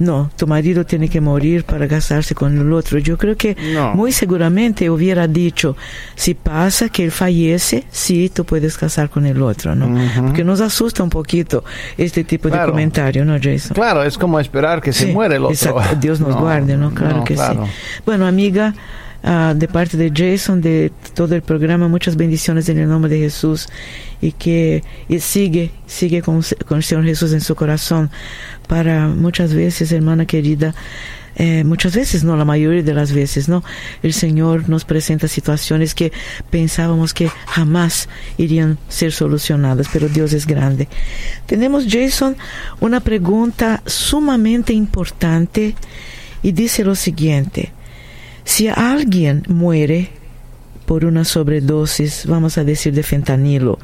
no, 0.00 0.30
tu 0.36 0.46
marido 0.48 0.84
tiene 0.84 1.08
que 1.08 1.20
morir 1.20 1.62
para 1.64 1.86
casarse 1.86 2.34
con 2.34 2.58
el 2.58 2.72
otro. 2.72 2.98
Yo 2.98 3.16
creo 3.16 3.36
que 3.36 3.56
No. 3.72 3.94
muy 3.94 4.10
seguramente 4.10 4.90
hubiera 4.90 5.28
dicho, 5.28 5.76
si 6.16 6.34
pasa 6.34 6.88
que 6.88 7.04
él 7.04 7.10
fallece, 7.12 7.84
sí, 7.90 8.28
tú 8.34 8.44
puedes 8.44 8.76
casar 8.76 9.10
con 9.10 9.26
el 9.26 9.40
otro, 9.42 9.76
¿no? 9.76 9.88
Porque 10.26 10.42
nos 10.42 10.60
asusta 10.60 11.02
un 11.04 11.10
poquito 11.10 11.62
este 11.96 12.24
tipo 12.24 12.48
de 12.50 12.58
comentario, 12.64 13.24
¿no, 13.24 13.36
Jason? 13.40 13.74
Claro, 13.74 14.02
es 14.02 14.18
como 14.18 14.40
esperar 14.40 14.80
que 14.80 14.92
se 14.92 15.06
Sí, 15.06 15.12
muere 15.12 15.36
el 15.36 15.44
otro. 15.44 15.54
exacto. 15.54 15.96
Dios 16.00 16.18
nos 16.18 16.30
No, 16.34 16.40
guarde, 16.40 16.76
¿no? 16.76 16.92
Claro 16.94 17.18
no, 17.18 17.24
que 17.24 17.34
claro. 17.34 17.66
sí. 17.66 17.72
Bueno, 18.06 18.26
amiga, 18.26 18.74
ah, 19.22 19.54
de 19.56 19.68
parte 19.68 19.96
de 19.96 20.10
Jason, 20.14 20.60
de 20.60 20.92
todo 21.14 21.34
el 21.34 21.42
programa, 21.42 21.88
muchas 21.88 22.16
bendiciones 22.16 22.68
en 22.68 22.78
el 22.78 22.88
nombre 22.88 23.10
de 23.10 23.18
Jesús 23.18 23.68
y 24.20 24.32
que 24.32 24.82
y 25.08 25.18
sigue, 25.20 25.70
sigue 25.86 26.22
con, 26.22 26.42
con 26.66 26.78
el 26.78 26.84
Señor 26.84 27.04
Jesús 27.04 27.32
en 27.32 27.40
su 27.40 27.54
corazón 27.54 28.10
para 28.68 29.08
muchas 29.08 29.54
veces, 29.54 29.90
hermana 29.92 30.26
querida, 30.26 30.74
eh, 31.36 31.64
muchas 31.64 31.94
veces, 31.94 32.24
no 32.24 32.36
la 32.36 32.44
mayoría 32.44 32.82
de 32.82 32.92
las 32.92 33.12
veces, 33.12 33.48
¿no? 33.48 33.64
El 34.02 34.12
Señor 34.12 34.68
nos 34.68 34.84
presenta 34.84 35.28
situaciones 35.28 35.94
que 35.94 36.12
pensábamos 36.50 37.14
que 37.14 37.30
jamás 37.46 38.08
irían 38.36 38.78
ser 38.88 39.12
solucionadas, 39.12 39.88
pero 39.92 40.08
Dios 40.08 40.32
es 40.32 40.46
grande. 40.46 40.88
Tenemos, 41.46 41.86
Jason, 41.88 42.36
una 42.80 43.00
pregunta 43.00 43.82
sumamente 43.86 44.72
importante 44.72 45.74
y 46.42 46.52
dice 46.52 46.84
lo 46.84 46.94
siguiente. 46.94 47.72
Si 48.50 48.66
alguien 48.66 49.44
muere 49.46 50.10
por 50.84 51.04
una 51.04 51.24
sobredosis, 51.24 52.26
vamos 52.26 52.58
a 52.58 52.64
decir, 52.64 52.92
de 52.92 53.04
fentanilo, 53.04 53.78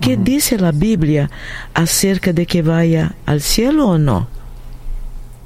¿qué 0.00 0.16
dice 0.16 0.58
la 0.58 0.72
Biblia 0.72 1.30
acerca 1.74 2.32
de 2.32 2.46
que 2.46 2.62
vaya 2.62 3.14
al 3.26 3.42
cielo 3.42 3.88
o 3.88 3.98
no? 3.98 4.26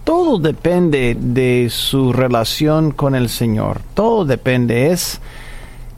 todo 0.04 0.38
depende 0.38 1.16
de 1.18 1.66
su 1.68 2.12
relación 2.12 2.92
con 2.92 3.16
el 3.16 3.28
Señor. 3.28 3.80
Todo 3.94 4.24
depende. 4.24 4.92
Es, 4.92 5.20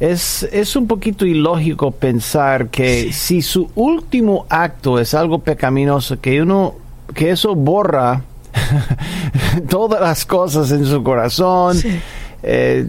es, 0.01 0.43
es 0.51 0.75
un 0.75 0.87
poquito 0.87 1.27
ilógico 1.27 1.91
pensar 1.91 2.69
que 2.69 3.13
si 3.13 3.43
su 3.43 3.71
último 3.75 4.47
acto 4.49 4.99
es 4.99 5.13
algo 5.13 5.41
pecaminoso, 5.41 6.19
que 6.19 6.41
uno, 6.41 6.75
que 7.15 7.33
eso 7.33 7.55
borra 7.55 8.23
todas 9.69 10.01
las 10.01 10.25
cosas 10.25 10.71
en 10.73 10.87
su 10.87 11.03
corazón. 11.03 11.77
Eh, 12.43 12.87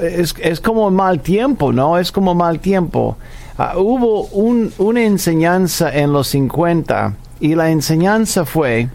es, 0.00 0.34
es, 0.40 0.60
como 0.60 0.90
mal 0.90 1.20
tiempo, 1.20 1.72
¿no? 1.72 1.98
Es 1.98 2.12
como 2.12 2.34
mal 2.34 2.60
tiempo. 2.60 3.16
Ah, 3.58 3.74
hubo 3.76 4.24
un, 4.26 4.72
una 4.78 5.02
enseñanza 5.02 5.92
en 5.94 6.12
los 6.12 6.28
50 6.28 7.14
y 7.40 7.54
la 7.54 7.70
enseñanza 7.70 8.44
fue 8.44 8.88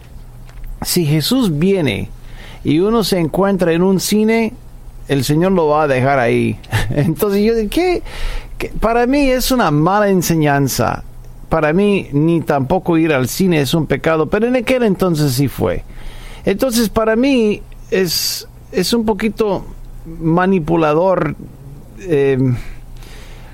si 0.83 1.05
Jesús 1.05 1.57
viene 1.57 2.09
y 2.63 2.79
uno 2.79 3.03
se 3.03 3.19
encuentra 3.19 3.73
en 3.73 3.81
un 3.81 3.99
cine, 3.99 4.53
el 5.07 5.23
Señor 5.23 5.51
lo 5.53 5.67
va 5.67 5.83
a 5.83 5.87
dejar 5.87 6.19
ahí. 6.19 6.59
Entonces 6.89 7.43
yo 7.43 7.53
¿qué? 7.69 8.03
Para 8.79 9.07
mí 9.07 9.29
es 9.29 9.51
una 9.51 9.71
mala 9.71 10.09
enseñanza. 10.09 11.03
Para 11.49 11.73
mí 11.73 12.07
ni 12.13 12.41
tampoco 12.41 12.97
ir 12.97 13.11
al 13.13 13.27
cine 13.27 13.61
es 13.61 13.73
un 13.73 13.85
pecado, 13.87 14.27
pero 14.27 14.47
en 14.47 14.55
aquel 14.55 14.83
entonces 14.83 15.33
sí 15.33 15.49
fue. 15.49 15.83
Entonces 16.45 16.87
para 16.87 17.17
mí 17.17 17.61
es, 17.89 18.47
es 18.71 18.93
un 18.93 19.03
poquito 19.03 19.65
manipulador 20.05 21.35
eh, 21.99 22.37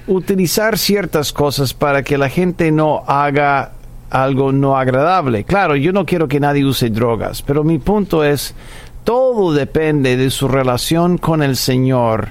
utilizar 0.07 0.77
ciertas 0.77 1.33
cosas 1.33 1.73
para 1.73 2.03
que 2.03 2.17
la 2.17 2.29
gente 2.29 2.71
no 2.71 3.03
haga 3.07 3.73
algo 4.09 4.51
no 4.51 4.77
agradable. 4.77 5.43
Claro, 5.43 5.75
yo 5.75 5.91
no 5.91 6.05
quiero 6.05 6.27
que 6.27 6.39
nadie 6.39 6.65
use 6.65 6.89
drogas, 6.89 7.41
pero 7.41 7.63
mi 7.63 7.77
punto 7.77 8.23
es, 8.23 8.55
todo 9.03 9.53
depende 9.53 10.17
de 10.17 10.29
su 10.29 10.47
relación 10.47 11.17
con 11.17 11.43
el 11.43 11.57
Señor. 11.57 12.29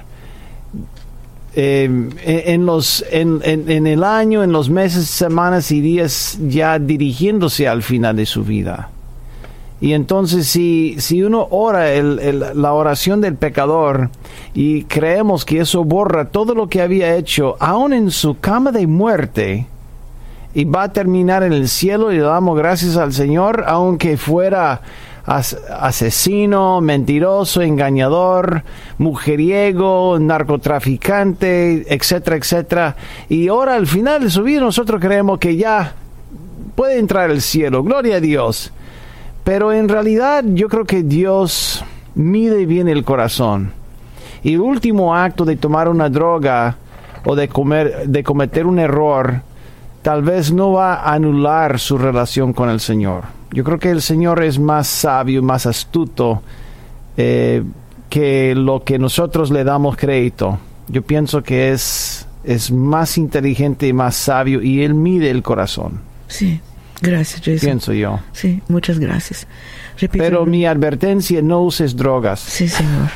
Eh, 1.59 1.89
en, 2.23 2.67
los, 2.67 3.03
en, 3.09 3.41
en, 3.43 3.87
el 3.87 4.03
año, 4.03 4.43
en 4.43 4.51
los 4.51 4.69
meses, 4.69 5.07
semanas 5.07 5.71
y 5.71 5.81
días 5.81 6.37
ya 6.39 6.77
dirigiéndose 6.77 7.67
al 7.67 7.81
final 7.81 8.15
de 8.15 8.27
su 8.27 8.43
vida. 8.43 8.91
Y 9.79 9.93
entonces 9.93 10.47
si, 10.47 10.95
si 10.99 11.23
uno 11.23 11.47
ora 11.51 11.93
el, 11.93 12.43
la 12.55 12.73
oración 12.73 13.21
del 13.21 13.35
pecador 13.35 14.09
y 14.53 14.83
creemos 14.85 15.45
que 15.45 15.59
eso 15.59 15.83
borra 15.83 16.29
todo 16.29 16.55
lo 16.55 16.67
que 16.67 16.81
había 16.81 17.15
hecho, 17.15 17.55
aún 17.59 17.93
en 17.93 18.09
su 18.09 18.39
cama 18.39 18.71
de 18.71 18.87
muerte, 18.87 19.67
y 20.53 20.65
va 20.65 20.83
a 20.83 20.93
terminar 20.93 21.43
en 21.43 21.53
el 21.53 21.67
cielo 21.67 22.11
y 22.11 22.15
le 22.15 22.23
damos 22.23 22.57
gracias 22.57 22.97
al 22.97 23.13
Señor, 23.13 23.65
aunque 23.67 24.17
fuera 24.17 24.81
asesino, 25.27 26.79
mentiroso, 26.79 27.61
engañador, 27.61 28.63
mujeriego, 28.97 30.17
narcotraficante, 30.19 31.93
etcétera, 31.93 32.37
etcétera. 32.37 32.95
Y 33.27 33.49
ahora 33.49 33.75
al 33.75 33.85
final 33.85 34.23
de 34.23 34.29
su 34.29 34.41
vida 34.41 34.61
nosotros 34.61 35.01
creemos 35.01 35.37
que 35.37 35.57
ya 35.57 35.93
puede 36.75 36.97
entrar 36.97 37.29
al 37.29 37.41
cielo, 37.41 37.83
gloria 37.83 38.15
a 38.15 38.19
Dios. 38.21 38.71
Pero 39.47 39.71
en 39.71 39.87
realidad 39.87 40.43
yo 40.45 40.67
creo 40.67 40.83
que 40.83 41.03
Dios 41.03 41.81
mide 42.15 42.65
bien 42.65 42.89
el 42.89 43.05
corazón. 43.05 43.71
Y 44.43 44.55
el 44.55 44.59
último 44.59 45.15
acto 45.15 45.45
de 45.45 45.55
tomar 45.55 45.87
una 45.87 46.09
droga 46.09 46.75
o 47.23 47.33
de, 47.33 47.47
comer, 47.47 48.09
de 48.09 48.23
cometer 48.25 48.65
un 48.65 48.77
error 48.77 49.39
tal 50.01 50.21
vez 50.21 50.51
no 50.51 50.73
va 50.73 50.95
a 50.95 51.13
anular 51.13 51.79
su 51.79 51.97
relación 51.97 52.51
con 52.51 52.69
el 52.69 52.81
Señor. 52.81 53.23
Yo 53.51 53.63
creo 53.63 53.79
que 53.79 53.89
el 53.89 54.01
Señor 54.01 54.43
es 54.43 54.59
más 54.59 54.85
sabio, 54.87 55.41
más 55.41 55.65
astuto 55.65 56.41
eh, 57.15 57.63
que 58.09 58.53
lo 58.53 58.83
que 58.83 58.99
nosotros 58.99 59.49
le 59.49 59.63
damos 59.63 59.95
crédito. 59.95 60.59
Yo 60.89 61.03
pienso 61.03 61.41
que 61.41 61.71
es, 61.71 62.27
es 62.43 62.69
más 62.69 63.17
inteligente 63.17 63.87
y 63.87 63.93
más 63.93 64.17
sabio 64.17 64.61
y 64.61 64.83
Él 64.83 64.93
mide 64.93 65.29
el 65.29 65.41
corazón. 65.41 66.01
Sí, 66.27 66.59
gracias, 67.01 67.41
Jason. 67.41 67.59
Pienso 67.59 67.93
yo. 67.93 68.19
Sí, 68.33 68.61
muchas 68.67 68.99
gracias. 68.99 69.47
Pero 70.11 70.45
mi 70.45 70.65
advertencia, 70.65 71.41
no 71.41 71.61
uses 71.61 71.95
drogas. 71.95 72.39
Sí, 72.39 72.67
señor. 72.67 73.09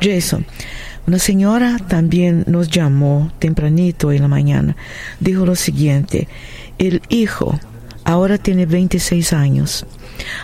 Jason. 0.00 0.46
Una 1.06 1.18
señora 1.18 1.76
también 1.86 2.44
nos 2.46 2.70
llamó 2.70 3.30
tempranito 3.38 4.10
en 4.10 4.22
la 4.22 4.28
mañana. 4.28 4.74
Dijo 5.20 5.44
lo 5.44 5.54
siguiente, 5.54 6.28
el 6.78 7.02
hijo 7.10 7.60
ahora 8.04 8.38
tiene 8.38 8.64
26 8.64 9.34
años. 9.34 9.84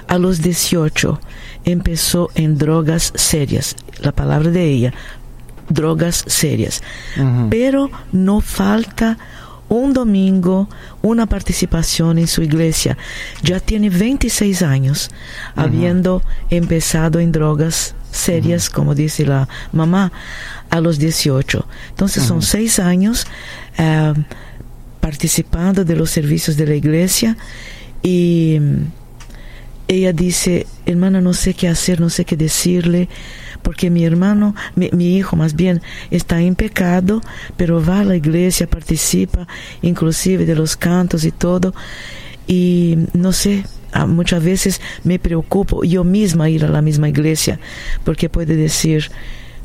A 0.06 0.18
los 0.18 0.42
18 0.42 1.18
empezó 1.64 2.28
en 2.34 2.58
drogas 2.58 3.12
serias. 3.14 3.74
La 4.00 4.12
palabra 4.12 4.50
de 4.50 4.64
ella, 4.64 4.94
drogas 5.70 6.24
serias. 6.26 6.82
Pero 7.48 7.90
no 8.12 8.42
falta 8.42 9.16
un 9.70 9.94
domingo 9.94 10.68
una 11.00 11.26
participación 11.26 12.18
en 12.18 12.26
su 12.26 12.42
iglesia. 12.42 12.98
Ya 13.42 13.60
tiene 13.60 13.88
26 13.88 14.62
años 14.62 15.10
habiendo 15.54 16.22
empezado 16.50 17.20
en 17.20 17.32
drogas 17.32 17.94
serias, 18.10 18.68
como 18.68 18.94
dice 18.94 19.24
la 19.24 19.48
mamá, 19.72 20.12
a 20.68 20.80
los 20.80 20.98
18. 20.98 21.66
Entonces 21.90 22.24
son 22.24 22.42
seis 22.42 22.80
años 22.80 23.26
eh, 23.78 24.12
participando 25.00 25.84
de 25.84 25.96
los 25.96 26.10
servicios 26.10 26.56
de 26.56 26.66
la 26.66 26.74
iglesia 26.74 27.36
y 28.02 28.58
mm, 28.60 28.84
ella 29.86 30.12
dice, 30.12 30.66
hermana, 30.84 31.20
no 31.20 31.32
sé 31.32 31.54
qué 31.54 31.68
hacer, 31.68 32.00
no 32.00 32.10
sé 32.10 32.24
qué 32.24 32.36
decirle, 32.36 33.08
porque 33.62 33.90
mi 33.90 34.04
hermano, 34.04 34.54
mi, 34.74 35.16
hijo 35.16 35.36
más 35.36 35.54
bien, 35.54 35.82
está 36.10 36.40
en 36.40 36.54
pecado, 36.54 37.20
pero 37.56 37.84
va 37.84 38.00
a 38.00 38.04
la 38.04 38.16
iglesia, 38.16 38.68
participa 38.68 39.46
inclusive 39.82 40.46
de 40.46 40.54
los 40.54 40.76
cantos 40.76 41.24
y 41.24 41.30
todo, 41.30 41.74
y 42.46 42.98
no 43.12 43.32
sé, 43.32 43.64
muchas 44.06 44.42
veces 44.42 44.80
me 45.04 45.18
preocupo 45.18 45.84
yo 45.84 46.04
misma 46.04 46.50
ir 46.50 46.64
a 46.64 46.68
la 46.68 46.82
misma 46.82 47.08
iglesia, 47.08 47.58
porque 48.04 48.28
puede 48.28 48.56
decir, 48.56 49.10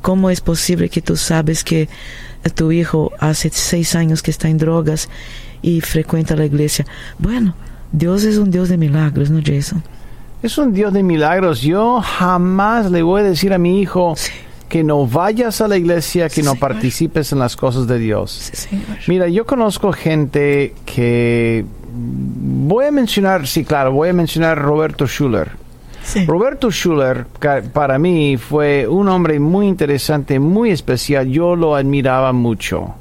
¿cómo 0.02 0.30
es 0.30 0.42
posible 0.42 0.90
que 0.90 1.02
tú 1.02 1.16
sabes 1.16 1.64
que 1.64 1.90
tu 2.54 2.72
hijo 2.72 3.12
hace 3.20 3.50
seis 3.52 3.96
años 3.96 4.22
que 4.22 4.32
está 4.32 4.50
en 4.50 4.58
drogas 4.58 5.10
y 5.62 5.82
frecuenta 5.82 6.36
la 6.36 6.46
iglesia? 6.46 6.86
Bueno, 7.18 7.56
Dios 7.92 8.24
es 8.24 8.38
un 8.38 8.52
Dios 8.52 8.70
de 8.70 8.78
milagros, 8.78 9.30
¿no, 9.30 9.42
Jason? 9.44 9.84
Es 10.46 10.60
un 10.60 10.74
Dios 10.74 10.94
de 10.94 11.02
milagros. 11.02 11.62
Yo 11.62 12.02
jamás 12.02 12.92
le 12.92 13.02
voy 13.02 13.22
a 13.22 13.24
decir 13.24 13.52
a 13.52 13.58
mi 13.58 13.82
hijo 13.82 14.14
que 14.70 14.84
no 14.84 15.08
vayas 15.08 15.60
a 15.60 15.68
la 15.68 15.76
iglesia, 15.76 16.30
que 16.30 16.44
no 16.44 16.54
participes 16.54 17.32
en 17.32 17.40
las 17.40 17.56
cosas 17.56 17.88
de 17.88 17.98
Dios. 17.98 18.52
Mira, 19.08 19.28
yo 19.28 19.48
conozco 19.48 19.92
gente 19.92 20.76
que 20.86 21.66
voy 21.92 22.86
a 22.86 22.92
mencionar, 22.92 23.48
sí, 23.48 23.66
claro, 23.66 23.92
voy 23.92 24.10
a 24.10 24.14
mencionar 24.14 24.62
Roberto 24.62 25.08
Schuller. 25.08 25.50
Roberto 26.28 26.70
Schuller 26.70 27.26
para 27.74 27.98
mí 27.98 28.38
fue 28.38 28.88
un 28.88 29.10
hombre 29.10 29.40
muy 29.40 29.66
interesante, 29.66 30.38
muy 30.38 30.70
especial. 30.70 31.28
Yo 31.28 31.56
lo 31.56 31.76
admiraba 31.76 32.34
mucho. 32.34 32.94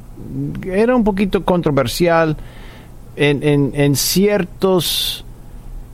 era 0.65 0.97
un 0.97 1.05
poquito 1.05 1.45
controversial 1.45 2.39
en, 3.17 3.43
en, 3.43 3.73
en 3.75 3.97
ciertos 3.97 5.27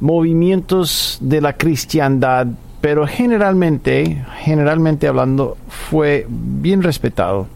movimientos 0.01 1.19
de 1.21 1.41
la 1.41 1.53
cristiandad, 1.55 2.47
pero 2.81 3.07
generalmente, 3.07 4.25
generalmente 4.41 5.07
hablando, 5.07 5.57
fue 5.69 6.27
bien 6.29 6.83
respetado. 6.83 7.47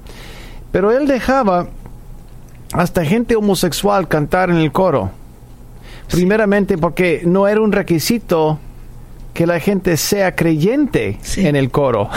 Pero 0.70 0.92
él 0.92 1.06
dejaba 1.06 1.68
hasta 2.72 3.04
gente 3.04 3.36
homosexual 3.36 4.08
cantar 4.08 4.50
en 4.50 4.56
el 4.56 4.72
coro. 4.72 5.10
Primeramente 6.10 6.76
porque 6.76 7.22
no 7.24 7.48
era 7.48 7.60
un 7.60 7.72
requisito 7.72 8.58
que 9.34 9.46
la 9.46 9.60
gente 9.60 9.96
sea 9.98 10.34
creyente 10.34 11.18
Sí. 11.20 11.46
en 11.46 11.56
el 11.56 11.70
coro. 11.70 12.08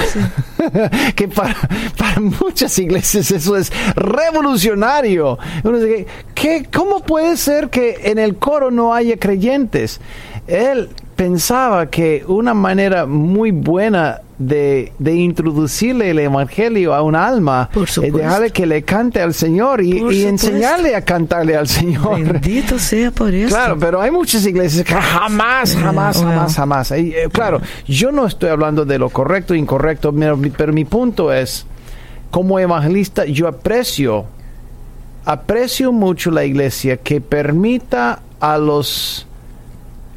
que 1.16 1.28
para, 1.28 1.56
para 1.98 2.22
muchas 2.22 2.78
iglesias 2.80 3.32
eso 3.32 3.58
es 3.58 3.72
revolucionario. 3.96 5.38
Uno 5.64 5.80
dice, 5.80 6.08
¿qué, 6.34 6.66
¿Cómo 6.74 7.02
puede 7.02 7.36
ser 7.38 7.70
que 7.70 7.98
en 8.04 8.20
el 8.20 8.38
coro 8.38 8.72
no 8.72 8.94
haya 8.94 9.18
creyentes? 9.18 10.00
Él 10.48 10.90
pensaba 11.16 11.90
que 11.90 12.24
una 12.28 12.54
manera 12.54 13.06
muy 13.06 13.52
buena 13.52 14.22
de, 14.40 14.94
de 15.00 15.16
introducirle 15.16 16.12
el 16.12 16.20
evangelio 16.20 16.94
a 16.94 17.02
un 17.02 17.16
alma 17.16 17.70
supuesto. 17.74 18.02
dejarle 18.02 18.52
que 18.52 18.68
le 18.68 18.84
cante 18.84 19.20
al 19.20 19.34
Señor 19.34 19.82
y, 19.82 20.26
enseñarle 20.26 20.96
a 20.96 21.02
cantarle 21.04 21.56
al 21.56 21.68
Señor. 21.68 22.22
Bendito 22.22 22.78
sea 22.78 23.10
por 23.10 23.34
eso. 23.34 23.50
Claro, 23.50 23.78
pero 23.80 24.00
hay 24.00 24.12
muchas 24.12 24.46
iglesias 24.46 24.86
que 24.86 24.94
jamás, 24.94 25.76
jamás, 25.76 26.18
wow. 26.22 26.26
jamás, 26.32 26.56
jamás. 26.56 26.92
Eh, 26.92 27.28
claro, 27.32 27.62
yo 27.88 28.12
no 28.12 28.28
estoy 28.28 28.50
hablando 28.50 28.86
de 28.86 29.00
lo 29.00 29.10
correcto 29.10 29.56
e 29.56 29.58
incorrecto, 29.58 30.14
pero, 30.14 30.38
mi- 30.38 30.52
pero 30.52 30.72
mi 30.72 30.86
punto 30.86 31.34
es, 31.34 31.66
como 32.30 32.60
evangelista, 32.60 33.26
yo 33.26 33.48
aprecio, 33.48 34.26
aprecio 35.26 35.92
mucho 35.92 36.30
la 36.32 36.46
iglesia 36.46 36.98
que 36.98 37.22
permita 37.22 38.22
a 38.40 38.58
los, 38.60 39.26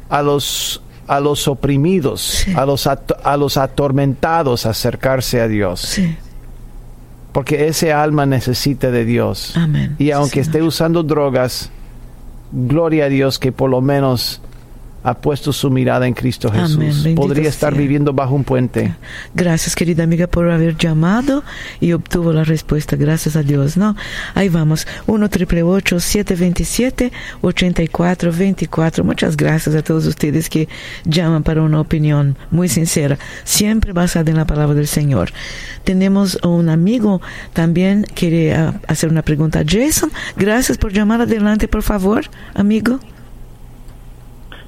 a 0.09 0.21
los, 0.21 0.81
a 1.11 1.19
los 1.19 1.47
oprimidos, 1.47 2.21
Sí. 2.21 2.53
a 2.55 2.65
los, 2.65 2.87
a 2.87 3.37
los 3.37 3.57
atormentados 3.57 4.65
acercarse 4.65 5.41
a 5.41 5.47
Dios, 5.49 5.81
Sí, 5.81 6.15
porque 7.33 7.67
ese 7.67 7.91
alma 7.93 8.25
necesita 8.25 8.91
de 8.91 9.03
Dios. 9.05 9.53
amén. 9.57 9.95
Y 9.99 10.05
Sí, 10.05 10.11
aunque 10.11 10.39
esté 10.39 10.61
usando 10.61 11.03
drogas, 11.03 11.69
gloria 12.51 13.05
a 13.05 13.09
Dios 13.09 13.39
que 13.39 13.51
por 13.51 13.69
lo 13.69 13.81
menos 13.81 14.41
ha 15.03 15.13
puesto 15.15 15.51
su 15.53 15.69
mirada 15.69 16.07
en 16.07 16.13
Cristo. 16.13 16.51
Jesús. 16.51 17.07
Podría 17.15 17.49
estar 17.49 17.73
sea. 17.73 17.81
viviendo 17.81 18.13
bajo 18.13 18.35
un 18.35 18.43
puente. 18.43 18.95
Gracias, 19.33 19.75
querida 19.75 20.03
amiga, 20.03 20.27
por 20.27 20.49
haber 20.49 20.77
llamado 20.77 21.43
y 21.79 21.93
obtuvo 21.93 22.33
la 22.33 22.43
respuesta. 22.43 22.95
Gracias 22.95 23.35
a 23.35 23.43
Dios, 23.43 23.77
¿no? 23.77 23.95
Ahí 24.35 24.49
vamos. 24.49 24.87
1 25.07 25.29
triple 25.29 25.61
727 25.61 27.11
8424 27.41 29.03
Muchas 29.03 29.37
gracias 29.37 29.75
a 29.75 29.81
todos 29.81 30.05
ustedes 30.05 30.49
que 30.49 30.67
llaman 31.05 31.43
para 31.43 31.61
una 31.61 31.79
opinión 31.79 32.37
muy 32.49 32.67
sincera, 32.67 33.17
siempre 33.43 33.93
basada 33.93 34.31
en 34.31 34.37
la 34.37 34.45
palabra 34.45 34.75
del 34.75 34.87
Señor. 34.87 35.31
Tenemos 35.83 36.37
un 36.43 36.69
amigo 36.69 37.21
también 37.53 38.05
quiere 38.13 38.53
ah, 38.53 38.79
hacer 38.87 39.09
una 39.09 39.21
pregunta. 39.21 39.63
Jason, 39.67 40.11
gracias 40.37 40.77
por 40.77 40.93
llamar 40.93 41.21
adelante, 41.21 41.67
por 41.67 41.83
favor, 41.83 42.25
amigo. 42.53 42.99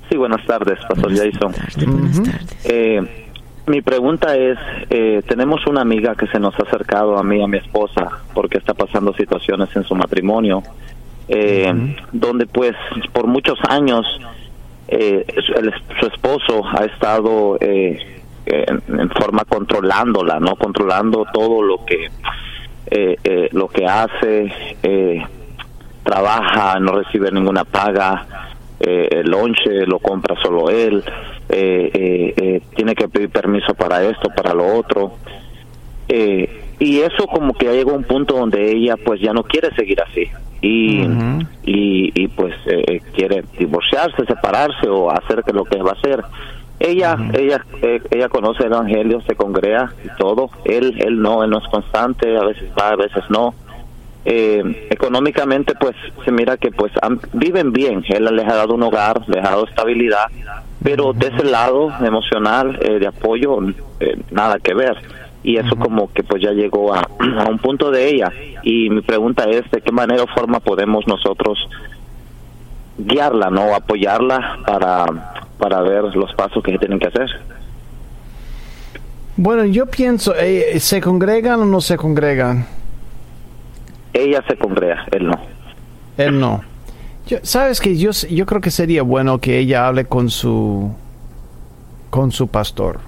Sí, 0.09 0.17
buenas 0.17 0.45
tardes, 0.45 0.77
Pastor 0.87 1.11
Buenas 1.11 1.21
Jason. 1.33 1.51
buenas 1.91 2.23
tardes. 2.23 2.65
Eh, 2.65 3.27
mi 3.67 3.81
pregunta 3.81 4.35
es, 4.35 4.57
eh, 4.89 5.21
tenemos 5.27 5.65
una 5.67 5.81
amiga 5.81 6.15
que 6.15 6.27
se 6.27 6.39
nos 6.39 6.53
ha 6.59 6.63
acercado 6.63 7.17
a 7.17 7.23
mí 7.23 7.41
a 7.41 7.47
mi 7.47 7.57
esposa 7.57 8.09
porque 8.33 8.57
está 8.57 8.73
pasando 8.73 9.13
situaciones 9.13 9.73
en 9.75 9.83
su 9.85 9.95
matrimonio, 9.95 10.61
eh, 11.29 11.73
donde 12.11 12.45
pues 12.45 12.75
por 13.13 13.27
muchos 13.27 13.57
años 13.69 14.05
eh, 14.89 15.25
su- 15.45 15.53
el- 15.53 15.73
su 15.99 16.05
esposo 16.07 16.61
ha 16.77 16.83
estado 16.85 17.57
eh, 17.61 17.97
en, 18.45 18.99
en 18.99 19.09
forma 19.11 19.45
controlándola, 19.45 20.39
no 20.41 20.57
controlando 20.57 21.25
todo 21.33 21.63
lo 21.63 21.85
que 21.85 22.09
eh, 22.91 23.15
eh, 23.23 23.49
lo 23.53 23.69
que 23.69 23.85
hace, 23.87 24.51
eh, 24.83 25.23
trabaja, 26.03 26.77
no 26.81 26.91
recibe 27.01 27.31
ninguna 27.31 27.63
paga, 27.63 28.27
eh, 28.85 29.07
el 29.11 29.31
lonche 29.31 29.85
lo 29.87 29.99
compra 29.99 30.35
solo 30.41 30.69
él, 30.69 31.03
eh, 31.49 31.89
eh, 31.93 32.33
eh, 32.35 32.61
tiene 32.75 32.95
que 32.95 33.07
pedir 33.07 33.29
permiso 33.29 33.73
para 33.73 34.03
esto, 34.03 34.29
para 34.35 34.53
lo 34.53 34.75
otro. 34.75 35.13
Eh, 36.09 36.61
y 36.79 36.99
eso 36.99 37.25
como 37.27 37.53
que 37.53 37.67
ya 37.67 37.71
llegó 37.71 37.91
a 37.91 37.95
un 37.95 38.03
punto 38.03 38.35
donde 38.35 38.71
ella 38.71 38.95
pues 38.97 39.21
ya 39.21 39.31
no 39.31 39.43
quiere 39.43 39.73
seguir 39.73 40.01
así 40.01 40.29
y, 40.61 41.01
y, 41.63 42.11
y, 42.13 42.27
pues 42.29 42.53
eh, 42.65 43.01
quiere 43.13 43.43
divorciarse, 43.57 44.25
separarse 44.25 44.87
o 44.89 45.11
hacer 45.11 45.43
que 45.43 45.53
lo 45.53 45.65
que 45.65 45.81
va 45.81 45.91
a 45.91 45.93
hacer. 45.93 46.23
Ella, 46.79 47.17
ella, 47.33 47.65
ella 48.11 48.29
conoce 48.29 48.63
el 48.63 48.73
evangelio, 48.73 49.21
se 49.21 49.35
congrega 49.35 49.93
y 50.03 50.17
todo. 50.17 50.49
Él, 50.65 50.95
él 50.99 51.21
no, 51.21 51.43
él 51.43 51.49
no 51.49 51.59
es 51.59 51.67
constante, 51.69 52.35
a 52.37 52.43
veces 52.43 52.69
va, 52.77 52.89
a 52.89 52.95
veces 52.95 53.23
no. 53.29 53.53
Eh, 54.25 54.87
económicamente, 54.89 55.73
pues 55.75 55.95
se 56.23 56.31
mira 56.31 56.55
que 56.57 56.71
pues 56.71 56.91
han- 57.01 57.19
viven 57.33 57.73
bien. 57.73 58.03
Él 58.07 58.23
les 58.33 58.47
ha 58.47 58.55
dado 58.55 58.75
un 58.75 58.83
hogar, 58.83 59.21
les 59.27 59.43
ha 59.43 59.49
dado 59.49 59.65
estabilidad, 59.67 60.25
pero 60.81 61.11
de 61.13 61.27
ese 61.27 61.43
lado 61.43 61.91
emocional 62.05 62.79
eh, 62.81 62.99
de 62.99 63.07
apoyo 63.07 63.57
eh, 63.99 64.17
nada 64.31 64.59
que 64.59 64.73
ver. 64.73 64.95
Y 65.43 65.57
eso 65.57 65.75
como 65.75 66.09
que 66.13 66.23
pues 66.23 66.41
ya 66.41 66.51
llegó 66.51 66.93
a, 66.93 66.99
a 67.39 67.49
un 67.49 67.59
punto 67.59 67.91
de 67.91 68.07
ella. 68.09 68.31
Y 68.63 68.89
mi 68.89 69.01
pregunta 69.01 69.43
es 69.49 69.69
de 69.71 69.81
qué 69.81 69.91
manera 69.91 70.23
o 70.23 70.27
forma 70.27 70.61
podemos 70.61 71.05
nosotros 71.05 71.57
guiarla, 72.97 73.49
no 73.49 73.75
apoyarla 73.75 74.59
para 74.65 75.05
para 75.57 75.81
ver 75.81 76.03
los 76.15 76.33
pasos 76.35 76.61
que 76.63 76.71
se 76.73 76.77
tienen 76.77 76.99
que 76.99 77.07
hacer. 77.07 77.27
Bueno, 79.35 79.65
yo 79.65 79.85
pienso, 79.87 80.33
eh, 80.37 80.79
¿se 80.79 81.01
congregan 81.01 81.61
o 81.61 81.65
no 81.65 81.81
se 81.81 81.97
congregan? 81.97 82.65
Ella 84.13 84.43
se 84.47 84.55
congrega, 84.57 85.05
él 85.11 85.27
no. 85.27 85.39
Él 86.17 86.39
no. 86.39 86.61
Yo- 87.27 87.39
Sabes 87.43 87.79
que 87.81 87.97
yo, 87.97 88.11
yo 88.11 88.45
creo 88.45 88.61
que 88.61 88.71
sería 88.71 89.01
bueno 89.03 89.39
que 89.39 89.57
ella 89.59 89.87
hable 89.87 90.05
con 90.05 90.29
su 90.29 90.91
con 92.09 92.31
su 92.31 92.47
pastor. 92.47 92.99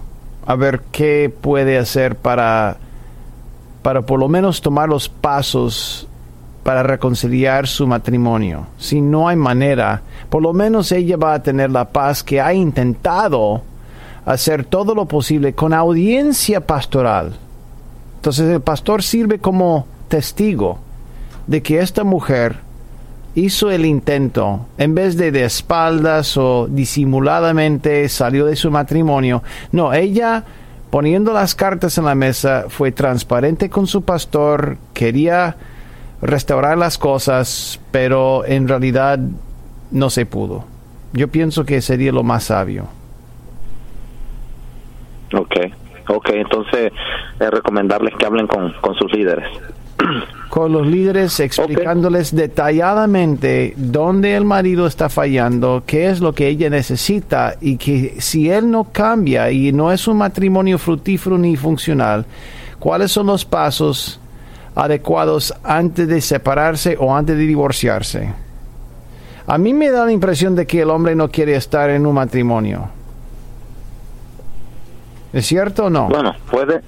A 0.48 0.56
ver 0.56 0.82
qué 0.91 1.32
puede 1.41 1.78
hacer 1.78 2.15
para 2.15 2.78
para 3.84 4.02
por 4.02 4.20
lo 4.20 4.28
menos 4.28 4.62
tomar 4.62 4.89
los 4.89 5.10
pasos 5.10 6.08
para 6.63 6.82
reconciliar 6.82 7.68
su 7.68 7.86
matrimonio. 7.86 8.65
Si 8.80 9.00
no 9.00 9.28
hay 9.28 9.36
manera, 9.36 10.02
por 10.30 10.41
lo 10.41 10.54
menos 10.54 10.91
ella 10.91 11.18
va 11.18 11.36
a 11.36 11.44
tener 11.44 11.70
la 11.70 11.86
paz 11.89 12.24
que 12.24 12.41
ha 12.41 12.52
intentado 12.56 13.62
hacer 14.26 14.65
todo 14.65 14.96
lo 14.96 15.06
posible 15.06 15.54
con 15.54 15.72
audiencia 15.74 16.65
pastoral. 16.65 17.34
Entonces 18.15 18.50
el 18.50 18.62
pastor 18.62 19.04
sirve 19.04 19.38
como 19.38 19.86
testigo 20.08 20.80
de 21.48 21.62
que 21.62 21.80
esta 21.80 22.04
mujer 22.04 22.58
hizo 23.36 23.70
el 23.70 23.86
intento, 23.86 24.66
en 24.78 24.96
vez 24.96 25.18
de 25.18 25.32
de 25.32 25.44
espaldas 25.44 26.38
o 26.38 26.68
disimuladamente 26.70 28.08
salió 28.10 28.46
de 28.46 28.56
su 28.56 28.72
matrimonio, 28.72 29.44
no, 29.72 29.94
ella 29.94 30.44
poniendo 30.90 31.34
las 31.34 31.56
cartas 31.56 31.98
en 31.98 32.06
la 32.06 32.16
mesa 32.16 32.66
fue 32.70 32.92
transparente 32.92 33.70
con 33.70 33.86
su 33.88 34.04
pastor, 34.04 34.78
quería 34.94 35.58
restaurar 36.22 36.78
las 36.78 36.98
cosas, 36.98 37.82
pero 37.92 38.46
en 38.46 38.68
realidad 38.68 39.20
no 39.92 40.10
se 40.10 40.26
pudo. 40.26 40.66
Yo 41.12 41.28
pienso 41.28 41.66
que 41.66 41.82
sería 41.82 42.12
lo 42.12 42.24
más 42.24 42.46
sabio. 42.46 42.88
Ok, 45.34 45.56
ok, 46.08 46.30
entonces 46.30 46.94
eh, 47.40 47.50
recomendarles 47.52 48.16
que 48.16 48.26
hablen 48.26 48.48
con, 48.48 48.72
con 48.80 48.96
sus 48.96 49.12
líderes. 49.12 49.48
con 50.50 50.72
los 50.72 50.88
líderes 50.88 51.40
explicándoles 51.40 52.36
detalladamente 52.36 53.74
dónde 53.78 54.36
el 54.36 54.46
marido 54.46 54.88
está 54.88 55.10
fallando, 55.10 55.84
qué 55.86 56.10
es 56.10 56.20
lo 56.20 56.34
que 56.34 56.48
ella 56.48 56.70
necesita 56.70 57.56
y 57.60 57.78
que 57.78 58.16
si 58.20 58.50
él 58.50 58.72
no 58.72 58.86
cambia 58.86 59.52
y 59.52 59.72
no 59.72 59.92
es 59.92 60.08
un 60.08 60.18
matrimonio 60.18 60.78
fructífero 60.78 61.38
ni 61.38 61.56
funcional, 61.56 62.26
cuáles 62.80 63.12
son 63.12 63.28
los 63.28 63.46
pasos 63.46 64.20
adecuados 64.76 65.54
antes 65.64 66.08
de 66.08 66.22
separarse 66.22 66.98
o 67.00 67.16
antes 67.16 67.38
de 67.38 67.43
divorciarse. 67.43 68.34
A 69.48 69.58
mí 69.58 69.74
me 69.74 69.89
da 69.89 70.06
la 70.06 70.12
impresión 70.12 70.56
de 70.56 70.66
que 70.66 70.82
el 70.82 70.89
hombre 70.89 71.16
no 71.16 71.30
quiere 71.30 71.56
estar 71.56 71.89
en 71.89 72.06
un 72.06 72.16
matrimonio. 72.16 72.89
¿Es 75.32 75.46
cierto 75.46 75.86
o 75.86 75.89
no? 75.89 76.08
Bueno, 76.08 76.34
puede 76.50 76.82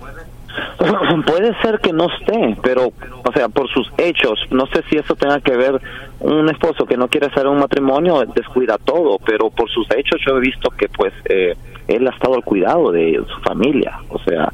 puede 1.26 1.54
ser 1.62 1.80
que 1.80 1.94
no 1.94 2.08
esté, 2.08 2.58
pero 2.62 2.92
o 3.24 3.32
sea, 3.34 3.50
por 3.50 3.70
sus 3.70 3.92
hechos, 3.98 4.40
no 4.52 4.66
sé 4.68 4.84
si 4.90 4.98
eso 4.98 5.16
tenga 5.16 5.40
que 5.40 5.56
ver 5.56 5.80
un 6.20 6.50
esposo 6.50 6.86
que 6.86 6.98
no 6.98 7.08
quiere 7.08 7.28
hacer 7.28 7.48
un 7.48 7.60
matrimonio 7.60 8.24
descuida 8.36 8.78
todo, 8.78 9.20
pero 9.20 9.50
por 9.50 9.70
sus 9.70 9.88
hechos 9.96 10.20
yo 10.26 10.38
he 10.38 10.40
visto 10.40 10.70
que 10.72 10.88
pues 10.90 11.14
eh, 11.26 11.56
él 11.88 12.08
ha 12.08 12.12
estado 12.12 12.36
al 12.36 12.44
cuidado 12.44 12.92
de 12.92 13.22
su 13.28 13.42
familia, 13.42 14.00
o 14.10 14.20
sea, 14.20 14.52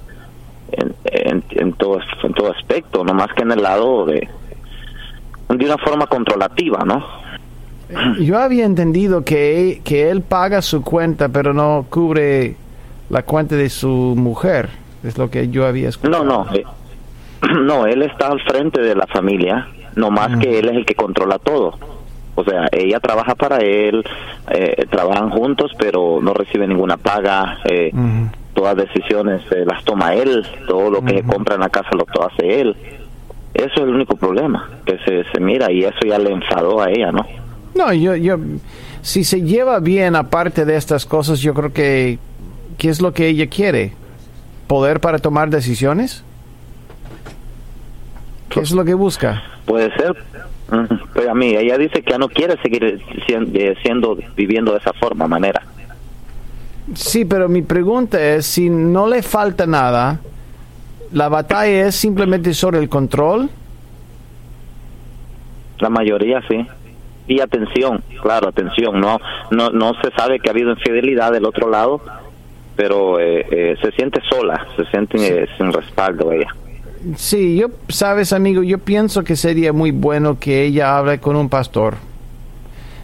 en, 0.71 1.43
en, 1.51 1.73
todo 1.73 1.99
en 2.23 2.33
todo 2.33 2.51
aspecto, 2.51 3.03
no 3.03 3.13
más 3.13 3.31
que 3.33 3.43
en 3.43 3.51
el 3.51 3.61
lado 3.61 4.05
de 4.05 4.27
de 5.49 5.65
una 5.65 5.77
forma 5.77 6.07
controlativa, 6.07 6.83
¿no? 6.85 7.05
Yo 8.19 8.39
había 8.39 8.65
entendido 8.65 9.23
que, 9.23 9.81
que 9.83 10.09
él 10.09 10.21
paga 10.21 10.61
su 10.61 10.81
cuenta, 10.81 11.29
pero 11.29 11.53
no 11.53 11.85
cubre 11.89 12.55
la 13.09 13.23
cuenta 13.23 13.55
de 13.55 13.69
su 13.69 14.15
mujer. 14.17 14.69
Es 15.03 15.17
lo 15.17 15.29
que 15.29 15.49
yo 15.49 15.65
había 15.67 15.89
escuchado. 15.89 16.23
No, 16.23 16.45
no. 16.45 16.53
eh, 16.55 16.63
no, 17.61 17.85
él 17.85 18.01
está 18.03 18.27
al 18.27 18.39
frente 18.41 18.81
de 18.81 18.95
la 18.95 19.05
familia, 19.07 19.67
no 19.95 20.09
más 20.11 20.37
que 20.39 20.59
él 20.59 20.69
es 20.69 20.75
el 20.77 20.85
que 20.85 20.95
controla 20.95 21.39
todo. 21.39 21.77
O 22.35 22.43
sea, 22.43 22.67
ella 22.71 22.99
trabaja 22.99 23.35
para 23.35 23.57
él, 23.57 24.03
eh, 24.49 24.85
trabajan 24.89 25.29
juntos, 25.29 25.71
pero 25.77 26.19
no 26.21 26.33
recibe 26.33 26.67
ninguna 26.67 26.97
paga. 26.97 27.59
eh, 27.65 27.91
Ujú. 27.93 28.29
Todas 28.55 28.75
decisiones 28.77 29.41
eh, 29.51 29.65
las 29.65 29.83
toma 29.83 30.13
él, 30.13 30.45
todo 30.67 30.89
lo 30.91 31.01
que 31.03 31.17
se 31.17 31.23
compra 31.23 31.55
en 31.55 31.61
la 31.61 31.69
casa 31.69 31.89
lo 31.97 32.05
todo 32.05 32.27
hace 32.27 32.61
él. 32.61 32.75
Eso 33.53 33.67
es 33.75 33.77
el 33.81 33.89
único 33.89 34.15
problema, 34.15 34.69
que 34.85 34.97
se, 34.99 35.23
se 35.31 35.39
mira 35.39 35.71
y 35.71 35.83
eso 35.83 35.99
ya 36.07 36.17
le 36.19 36.31
enfadó 36.31 36.79
a 36.81 36.89
ella, 36.91 37.11
¿no? 37.11 37.25
No, 37.75 37.91
yo, 37.93 38.15
yo, 38.15 38.37
si 39.01 39.23
se 39.23 39.41
lleva 39.41 39.79
bien 39.79 40.15
aparte 40.15 40.65
de 40.65 40.75
estas 40.75 41.05
cosas, 41.07 41.39
yo 41.39 41.53
creo 41.55 41.73
que, 41.73 42.19
¿qué 42.77 42.89
es 42.89 43.01
lo 43.01 43.11
que 43.11 43.27
ella 43.27 43.47
quiere? 43.47 43.93
¿Poder 44.73 44.99
para 44.99 45.19
tomar 45.19 45.51
decisiones? 45.51 46.23
¿Qué 48.49 48.61
es 48.61 48.71
lo 48.71 48.83
que 48.83 48.95
busca? 48.95 49.43
Puede 49.67 49.95
ser. 49.95 50.15
Pero 51.13 51.29
a 51.29 51.35
mí, 51.35 51.55
ella 51.55 51.77
dice 51.77 52.01
que 52.01 52.09
ya 52.09 52.17
no 52.17 52.27
quiere 52.27 52.59
seguir 52.63 52.99
sien- 53.27 53.51
eh, 53.53 53.75
siendo, 53.83 54.17
viviendo 54.35 54.71
de 54.71 54.79
esa 54.79 54.91
forma, 54.93 55.27
manera. 55.27 55.61
Sí, 56.95 57.23
pero 57.23 57.47
mi 57.49 57.61
pregunta 57.61 58.19
es, 58.19 58.47
si 58.47 58.67
no 58.71 59.05
le 59.05 59.21
falta 59.21 59.67
nada, 59.67 60.19
¿la 61.11 61.29
batalla 61.29 61.85
es 61.89 61.93
simplemente 61.93 62.51
sobre 62.55 62.79
el 62.79 62.89
control? 62.89 63.51
La 65.81 65.89
mayoría 65.91 66.41
sí. 66.49 66.65
Y 67.27 67.41
atención, 67.41 68.03
claro, 68.23 68.49
atención. 68.49 68.99
No, 68.99 69.19
no, 69.51 69.69
no 69.69 69.91
se 70.01 70.09
sabe 70.17 70.39
que 70.39 70.49
ha 70.49 70.51
habido 70.51 70.71
infidelidad 70.71 71.31
del 71.31 71.45
otro 71.45 71.69
lado, 71.69 72.01
pero 72.75 73.19
eh, 73.19 73.45
eh, 73.51 73.75
se 73.81 73.91
siente 73.91 74.21
sola, 74.29 74.65
se 74.75 74.85
siente 74.85 75.17
eh, 75.43 75.47
sin 75.57 75.71
respaldo 75.71 76.31
ella. 76.31 76.53
Sí, 77.17 77.57
yo, 77.57 77.67
sabes, 77.89 78.33
amigo, 78.33 78.63
yo 78.63 78.77
pienso 78.77 79.23
que 79.23 79.35
sería 79.35 79.73
muy 79.73 79.91
bueno 79.91 80.39
que 80.39 80.63
ella 80.63 80.97
hable 80.97 81.19
con 81.19 81.35
un 81.35 81.49
pastor. 81.49 81.95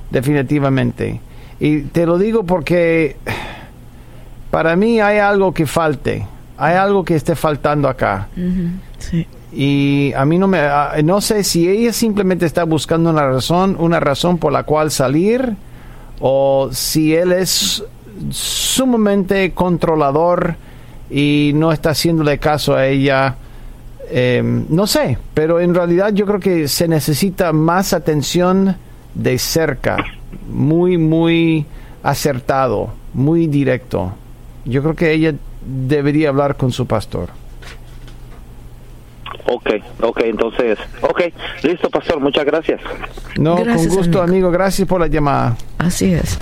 Definitivamente. 0.10 1.20
Y 1.60 1.82
te 1.82 2.06
lo 2.06 2.18
digo 2.18 2.44
porque 2.46 3.18
para 4.52 4.76
mí 4.76 5.02
hay 5.02 5.20
algo 5.20 5.54
que 5.54 5.66
falte. 5.66 6.26
Hay 6.58 6.76
algo 6.76 7.04
que 7.04 7.16
esté 7.16 7.36
faltando 7.36 7.88
acá. 7.88 8.30
Sí. 8.98 9.28
Y 9.52 10.14
a 10.14 10.26
mí 10.26 10.38
no 10.38 10.48
me 10.48 10.62
no 11.04 11.22
sé 11.22 11.44
si 11.44 11.68
ella 11.68 11.92
simplemente 11.92 12.46
está 12.46 12.64
buscando 12.64 13.10
una 13.10 13.26
razón, 13.26 13.76
una 13.80 14.00
razón 14.00 14.38
por 14.38 14.52
la 14.52 14.64
cual 14.64 14.92
salir 14.92 15.56
o 16.20 16.70
si 16.72 17.16
él 17.16 17.32
es 17.32 17.84
sumamente 18.32 19.52
controlador 19.52 20.56
y 21.10 21.52
no 21.56 21.72
está 21.72 21.92
haciéndole 21.92 22.38
caso 22.38 22.76
a 22.76 22.86
ella. 22.88 23.36
Eh, 24.12 24.42
no 24.70 24.88
sé, 24.88 25.18
pero 25.34 25.60
en 25.60 25.74
realidad 25.76 26.12
yo 26.14 26.26
creo 26.26 26.40
que 26.40 26.68
se 26.68 26.88
necesita 26.88 27.54
más 27.54 27.94
atención 27.94 28.76
de 29.14 29.38
cerca, 29.38 29.98
muy, 30.48 30.98
muy 30.98 31.66
acertado, 32.04 32.92
muy 33.14 33.48
directo. 33.48 34.14
Yo 34.66 34.82
creo 34.82 34.96
que 34.96 35.12
ella 35.12 35.34
debería 35.66 36.30
hablar 36.30 36.58
con 36.58 36.72
su 36.72 36.86
pastor. 36.86 37.30
Ok, 39.46 39.70
ok, 40.02 40.20
entonces, 40.26 40.78
ok, 41.02 41.22
listo, 41.64 41.90
pastor, 41.90 42.20
muchas 42.20 42.46
gracias. 42.46 42.82
No, 43.38 43.56
Gracias, 43.56 43.88
con 43.88 43.98
gusto, 43.98 44.22
amigo. 44.22 44.48
amigo. 44.48 44.52
Gracias 44.52 44.88
por 44.88 45.02
la 45.02 45.08
llamada. 45.08 45.58
Así 45.78 46.14
es. 46.14 46.38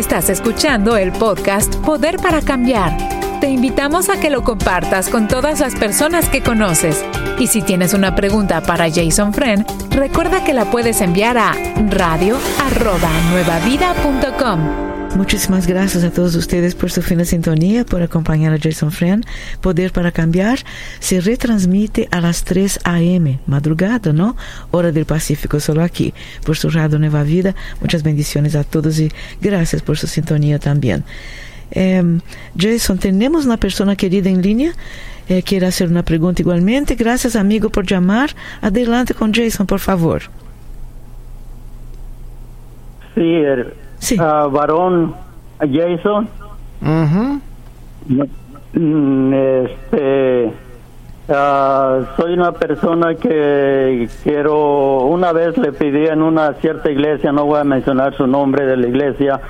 Estás 0.00 0.30
escuchando 0.30 0.96
el 0.96 1.12
podcast 1.12 1.76
Poder 1.76 2.16
para 2.16 2.40
Cambiar. 2.40 2.96
Te 3.38 3.50
invitamos 3.50 4.08
a 4.08 4.18
que 4.18 4.30
lo 4.30 4.42
compartas 4.42 5.10
con 5.10 5.28
todas 5.28 5.60
las 5.60 5.74
personas 5.74 6.26
que 6.30 6.42
conoces. 6.42 7.04
Y 7.38 7.48
si 7.48 7.60
tienes 7.60 7.92
una 7.92 8.14
pregunta 8.14 8.62
para 8.62 8.90
Jason 8.90 9.34
Friend, 9.34 9.66
recuerda 9.90 10.42
que 10.42 10.54
la 10.54 10.64
puedes 10.64 11.02
enviar 11.02 11.36
a 11.36 11.52
radio@nuevavida.com. 11.90 14.89
Muchísimas 15.16 15.66
gracias 15.66 16.04
a 16.04 16.10
todos 16.12 16.34
ustedes 16.36 16.74
por 16.74 16.90
su 16.90 17.02
fina 17.02 17.24
sintonía, 17.24 17.84
por 17.84 18.00
acompañar 18.00 18.52
a 18.54 18.58
Jason 18.58 18.92
Friend. 18.92 19.24
Poder 19.60 19.92
para 19.92 20.12
Cambiar 20.12 20.60
se 21.00 21.20
retransmite 21.20 22.08
a 22.10 22.20
las 22.20 22.44
3 22.44 22.80
a.m., 22.84 23.40
madrugada, 23.46 24.12
¿no? 24.12 24.36
Hora 24.70 24.92
del 24.92 25.06
Pacífico, 25.06 25.58
solo 25.58 25.82
aquí, 25.82 26.14
por 26.44 26.56
su 26.56 26.70
radio 26.70 26.98
Nueva 26.98 27.24
Vida. 27.24 27.54
Muchas 27.80 28.02
bendiciones 28.02 28.54
a 28.54 28.64
todos 28.64 28.98
y 29.00 29.10
gracias 29.40 29.82
por 29.82 29.98
su 29.98 30.06
sintonía 30.06 30.58
también. 30.58 31.04
Em, 31.72 32.20
Jason, 32.56 32.98
tenemos 32.98 33.46
una 33.46 33.56
persona 33.56 33.96
querida 33.96 34.30
en 34.30 34.42
línea. 34.42 34.72
Eh, 35.28 35.42
quiere 35.42 35.66
hacer 35.66 35.88
una 35.88 36.04
pregunta 36.04 36.40
igualmente. 36.40 36.94
Gracias, 36.94 37.36
amigo, 37.36 37.68
por 37.70 37.84
llamar. 37.84 38.30
Adelante 38.60 39.14
con 39.14 39.32
Jason, 39.34 39.66
por 39.66 39.80
favor. 39.80 40.22
Sí, 43.14 43.22
el 43.22 43.74
Sí. 44.00 44.16
ah, 44.18 44.48
varón 44.50 45.14
Jason. 45.60 46.28
Mm, 46.80 47.38
Este, 49.34 50.52
ah, 51.28 52.00
soy 52.16 52.32
una 52.34 52.52
persona 52.52 53.14
que 53.14 54.08
quiero, 54.22 55.06
una 55.06 55.32
vez 55.32 55.56
le 55.58 55.72
pedí 55.72 56.06
en 56.06 56.22
una 56.22 56.54
cierta 56.54 56.90
iglesia, 56.90 57.32
no 57.32 57.46
voy 57.46 57.60
a 57.60 57.64
mencionar 57.64 58.16
su 58.16 58.26
nombre 58.26 58.66
de 58.66 58.76
la 58.76 58.86
iglesia, 58.86 59.40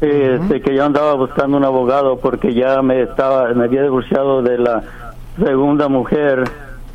este, 0.00 0.60
que 0.60 0.74
yo 0.74 0.84
andaba 0.84 1.14
buscando 1.14 1.56
un 1.56 1.64
abogado 1.64 2.18
porque 2.18 2.54
ya 2.54 2.82
me 2.82 3.02
estaba, 3.02 3.52
me 3.54 3.64
había 3.64 3.82
divorciado 3.82 4.42
de 4.42 4.58
la 4.58 4.82
segunda 5.38 5.88
mujer. 5.88 6.44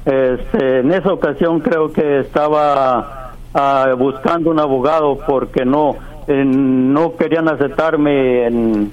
Este, 0.05 0.79
en 0.79 0.91
esa 0.91 1.11
ocasión 1.13 1.59
creo 1.59 1.91
que 1.91 2.19
estaba 2.19 3.33
ah, 3.53 3.93
buscando 3.97 4.49
un 4.51 4.59
abogado 4.59 5.17
porque 5.27 5.63
no, 5.63 5.95
eh, 6.27 6.43
no 6.45 7.15
querían 7.15 7.47
aceptarme 7.49 8.47
en, 8.47 8.91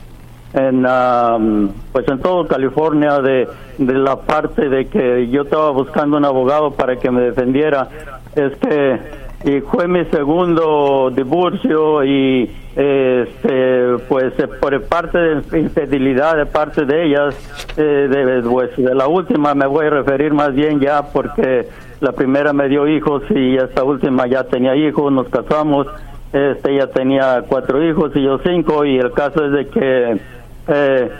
en 0.54 1.72
pues 1.92 2.08
en 2.08 2.20
todo 2.20 2.46
California 2.46 3.20
de, 3.20 3.48
de 3.78 3.94
la 3.94 4.16
parte 4.16 4.68
de 4.68 4.86
que 4.86 5.28
yo 5.28 5.42
estaba 5.42 5.70
buscando 5.70 6.16
un 6.16 6.24
abogado 6.24 6.72
para 6.72 6.96
que 6.96 7.10
me 7.10 7.22
defendiera. 7.22 7.88
Es 8.34 8.56
que 8.58 9.24
y 9.44 9.60
fue 9.60 9.86
mi 9.86 10.02
segundo 10.06 11.10
divorcio 11.14 12.02
y 12.02 12.50
este 12.74 13.98
pues 14.08 14.32
eh, 14.38 14.48
por 14.58 14.82
parte 14.84 15.18
de 15.18 15.60
infidelidad 15.60 16.38
de 16.38 16.46
parte 16.46 16.86
de 16.86 17.04
ellas 17.04 17.34
eh, 17.76 17.82
de, 17.82 18.42
pues, 18.48 18.74
de 18.74 18.94
la 18.94 19.06
última 19.06 19.54
me 19.54 19.66
voy 19.66 19.86
a 19.86 19.90
referir 19.90 20.32
más 20.32 20.54
bien 20.54 20.80
ya 20.80 21.02
porque 21.12 21.68
la 22.00 22.12
primera 22.12 22.54
me 22.54 22.68
dio 22.68 22.88
hijos 22.88 23.22
y 23.28 23.56
esta 23.56 23.84
última 23.84 24.26
ya 24.26 24.44
tenía 24.44 24.74
hijos 24.76 25.12
nos 25.12 25.28
casamos 25.28 25.88
este 26.34 26.74
ella 26.74 26.88
tenía 26.88 27.44
cuatro 27.48 27.80
hijos 27.80 28.10
y 28.16 28.22
yo 28.22 28.38
cinco 28.38 28.84
y 28.84 28.98
el 28.98 29.12
caso 29.12 29.44
es 29.44 29.52
de 29.52 29.68
que 29.68 30.20
eh, 30.66 31.10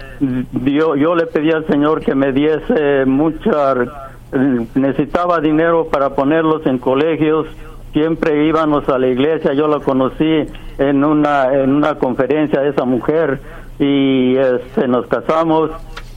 yo, 0.65 0.97
yo 0.97 1.15
le 1.15 1.27
pedí 1.27 1.53
al 1.53 1.67
Señor 1.67 2.01
que 2.01 2.17
me 2.17 2.33
diese 2.33 3.05
mucha, 3.07 3.75
necesitaba 4.75 5.41
dinero 5.41 5.87
para 5.87 6.11
ponerlos 6.11 6.67
en 6.67 6.79
colegios, 6.79 7.47
siempre 7.93 8.45
íbamos 8.47 8.89
a 8.89 8.99
la 8.99 9.07
iglesia, 9.07 9.53
yo 9.53 9.69
la 9.69 9.79
conocí 9.79 10.47
en 10.79 11.05
una, 11.05 11.55
en 11.55 11.71
una 11.71 11.95
conferencia 11.95 12.61
de 12.61 12.71
esa 12.71 12.85
mujer 12.85 13.39
y 13.79 14.37
este, 14.37 14.89
nos 14.89 15.07
casamos. 15.07 15.71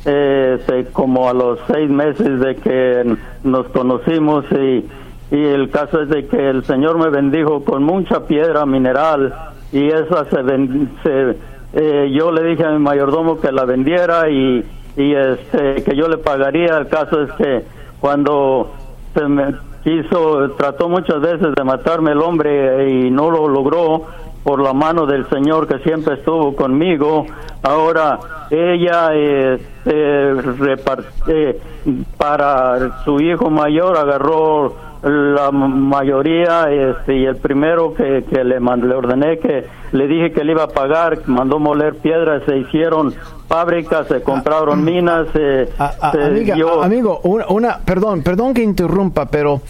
Este, 0.05 0.85
como 0.93 1.27
a 1.27 1.33
los 1.33 1.59
seis 1.67 1.89
meses 1.89 2.39
de 2.39 2.55
que 2.55 3.17
nos 3.43 3.67
conocimos 3.67 4.45
y, 4.53 4.85
y 5.31 5.43
el 5.43 5.69
caso 5.69 6.01
es 6.01 6.09
de 6.09 6.27
que 6.27 6.49
el 6.49 6.63
Señor 6.65 6.97
me 6.97 7.09
bendijo 7.09 7.63
con 7.63 7.83
mucha 7.83 8.25
piedra 8.25 8.65
mineral 8.65 9.33
y 9.71 9.87
esa 9.87 10.25
se, 10.25 10.41
ven- 10.41 10.89
eh, 11.73 12.09
yo 12.13 12.31
le 12.31 12.43
dije 12.43 12.63
a 12.65 12.71
mi 12.71 12.79
mayordomo 12.79 13.39
que 13.39 13.51
la 13.51 13.65
vendiera 13.65 14.29
y, 14.29 14.63
y 14.95 15.13
este 15.13 15.83
que 15.83 15.95
yo 15.95 16.07
le 16.07 16.17
pagaría. 16.17 16.77
El 16.77 16.87
caso 16.87 17.21
es 17.23 17.31
que 17.33 17.65
cuando 17.99 18.71
se 19.13 19.27
me 19.27 19.53
quiso 19.83 20.51
trató 20.51 20.87
muchas 20.87 21.19
veces 21.21 21.53
de 21.55 21.63
matarme 21.63 22.11
el 22.11 22.19
hombre 22.21 22.89
y 22.89 23.11
no 23.11 23.29
lo 23.29 23.47
logró 23.49 24.03
por 24.43 24.61
la 24.61 24.71
mano 24.73 25.05
del 25.05 25.27
Señor 25.29 25.67
que 25.67 25.79
siempre 25.79 26.13
estuvo 26.15 26.55
conmigo 26.55 27.25
ahora 27.63 28.17
ella 28.49 29.09
eh, 29.13 29.59
eh, 29.85 31.57
para 32.17 33.03
su 33.03 33.19
hijo 33.19 33.49
mayor 33.49 33.97
agarró 33.97 34.73
la 35.03 35.51
mayoría 35.51 36.71
este, 36.71 37.17
y 37.17 37.25
el 37.25 37.35
primero 37.37 37.93
que, 37.93 38.23
que 38.29 38.43
le, 38.43 38.59
le 38.59 38.95
ordené 38.95 39.37
que 39.39 39.65
le 39.91 40.07
dije 40.07 40.31
que 40.31 40.43
le 40.43 40.51
iba 40.53 40.63
a 40.63 40.67
pagar 40.69 41.19
mandó 41.27 41.59
moler 41.59 41.95
piedras 41.95 42.43
se 42.45 42.57
hicieron 42.57 43.13
fábricas 43.47 44.07
se 44.07 44.21
compraron 44.21 44.83
minas 44.83 45.27
se, 45.33 45.69
A- 45.77 45.93
a- 46.01 46.11
se 46.11 46.23
amiga, 46.23 46.55
dio- 46.55 46.81
a- 46.81 46.85
amigo, 46.85 47.19
una, 47.23 47.47
una- 47.47 47.77
perdón, 47.79 48.21
perdón 48.23 48.53
que 48.53 48.63
interrumpa, 48.63 49.27
pero 49.27 49.61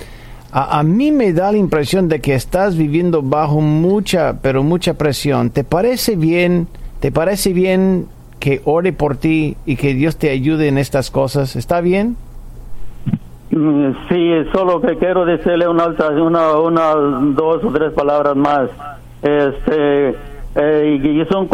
A, 0.52 0.80
a, 0.80 0.84
mí 0.84 1.12
me 1.12 1.34
da 1.34 1.52
la 1.52 1.58
impresión 1.58 2.08
de 2.08 2.22
que 2.22 2.34
estás 2.34 2.78
viviendo 2.78 3.22
bajo 3.22 3.60
mucha, 3.60 4.38
pero 4.42 4.64
mucha 4.64 4.94
presión. 4.94 5.50
¿Te 5.50 5.66
parece 5.66 6.16
bien? 6.16 6.68
¿Te 7.02 7.12
parece 7.12 7.52
bien 7.52 8.08
que 8.40 8.62
ore 8.64 8.94
por 8.94 9.18
ti 9.18 9.58
y 9.66 9.76
que 9.76 9.94
Dios 9.94 10.16
te 10.16 10.30
ayude 10.30 10.70
en 10.70 10.78
estas 10.78 11.12
cosas? 11.12 11.58
¿Está 11.58 11.82
bien? 11.82 12.16
Mm, 13.58 13.94
Sí, 14.08 14.32
solo 14.54 14.80
que 14.82 14.98
quiero 14.98 15.26
decirle 15.26 15.68
una, 15.68 15.88
una, 16.22 16.58
una 16.58 16.94
dos 17.34 17.64
o 17.64 17.72
tres 17.72 17.92
palabras 17.94 18.36
más. 18.36 18.70
Este, 19.24 20.16
eh, 20.56 21.00
hizo 21.04 21.40
un 21.40 21.48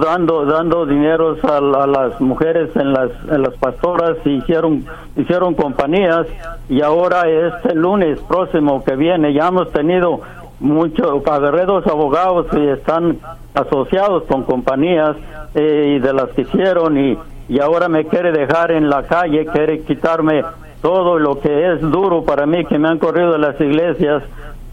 dando 0.00 0.46
dando 0.46 0.86
dineros 0.86 1.42
a, 1.44 1.60
las 1.60 2.18
mujeres 2.20 2.74
en 2.76 2.92
las 2.94 3.10
en 3.30 3.42
las 3.42 3.54
pastoras 3.54 4.16
y 4.24 4.36
hicieron 4.36 4.84
hicieron 5.16 5.54
compañías 5.54 6.26
y 6.68 6.80
ahora 6.80 7.28
este 7.28 7.74
lunes 7.74 8.18
próximo 8.20 8.82
que 8.84 8.96
viene 8.96 9.32
ya 9.32 9.48
hemos 9.48 9.70
tenido 9.72 10.20
muchos 10.60 11.26
agarredos 11.26 11.86
abogados 11.86 12.46
y 12.52 12.68
están 12.68 13.18
asociados 13.54 14.24
con 14.24 14.44
compañías 14.44 15.16
eh, 15.54 15.96
y 15.96 15.98
de 16.00 16.12
las 16.12 16.28
que 16.30 16.42
hicieron 16.42 16.98
y, 16.98 17.18
y 17.48 17.60
ahora 17.60 17.88
me 17.88 18.06
quiere 18.06 18.32
dejar 18.32 18.72
en 18.72 18.88
la 18.88 19.02
calle 19.04 19.46
quiere 19.46 19.80
quitarme 19.82 20.42
todo 20.84 21.18
lo 21.18 21.40
que 21.40 21.72
es 21.72 21.80
duro 21.80 22.24
para 22.24 22.44
mí 22.44 22.62
que 22.66 22.78
me 22.78 22.88
han 22.88 22.98
corrido 22.98 23.32
de 23.32 23.38
las 23.38 23.58
iglesias 23.58 24.22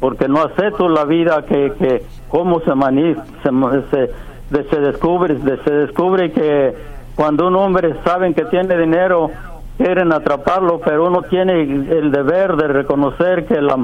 porque 0.02 0.28
no 0.28 0.42
acepto 0.42 0.90
la 0.90 1.06
vida 1.06 1.46
que, 1.46 1.72
que 1.80 2.04
cómo 2.28 2.60
se, 2.60 2.76
mani 2.76 3.16
se, 3.42 4.10
se, 4.52 4.64
se 4.70 4.80
descubre 4.82 5.38
se 5.64 5.72
descubre 5.72 6.34
que 6.34 6.76
cuando 7.16 7.48
un 7.48 7.56
hombre 7.56 7.96
saben 8.04 8.34
que 8.34 8.44
tiene 8.44 8.78
dinero 8.78 9.32
quieren 9.78 10.12
atraparlo 10.12 10.82
pero 10.84 11.08
uno 11.08 11.22
tiene 11.22 11.62
el 11.62 12.12
deber 12.12 12.58
de 12.58 12.68
reconocer 12.68 13.46
que 13.46 13.62
la 13.62 13.78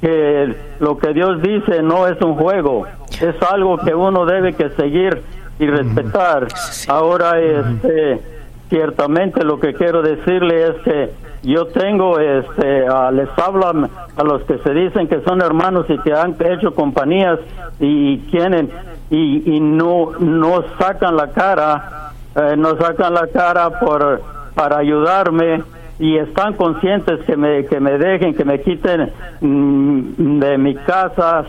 que 0.00 0.54
lo 0.78 0.96
que 0.96 1.12
Dios 1.12 1.42
dice 1.42 1.82
no 1.82 2.06
es 2.06 2.22
un 2.22 2.36
juego 2.36 2.86
es 3.20 3.34
algo 3.50 3.78
que 3.78 3.96
uno 3.96 4.26
debe 4.26 4.52
que 4.52 4.70
seguir 4.70 5.22
y 5.58 5.66
respetar. 5.66 6.46
Ahora 6.88 7.40
este 7.40 8.33
ciertamente 8.68 9.44
lo 9.44 9.60
que 9.60 9.74
quiero 9.74 10.02
decirle 10.02 10.68
es 10.68 10.76
que 10.82 11.10
yo 11.44 11.66
tengo, 11.66 12.18
este, 12.18 12.88
uh, 12.88 13.12
les 13.12 13.28
hablo 13.36 13.66
a 13.68 14.24
los 14.24 14.42
que 14.44 14.58
se 14.58 14.72
dicen 14.72 15.08
que 15.08 15.20
son 15.20 15.42
hermanos 15.42 15.86
y 15.88 15.98
que 15.98 16.12
han 16.12 16.36
hecho 16.40 16.74
compañías 16.74 17.38
y 17.78 18.18
tienen 18.30 18.70
y, 19.10 19.56
y 19.56 19.60
no 19.60 20.12
no 20.18 20.64
sacan 20.78 21.16
la 21.16 21.30
cara, 21.32 22.12
eh, 22.34 22.54
no 22.56 22.76
sacan 22.78 23.12
la 23.12 23.26
cara 23.26 23.78
por 23.78 24.22
para 24.54 24.78
ayudarme 24.78 25.62
y 25.98 26.16
están 26.16 26.54
conscientes 26.54 27.20
que 27.26 27.36
me 27.36 27.66
que 27.66 27.78
me 27.78 27.98
dejen, 27.98 28.34
que 28.34 28.44
me 28.44 28.62
quiten 28.62 29.12
mm, 29.40 30.38
de 30.40 30.56
mi 30.56 30.74
casa, 30.76 31.44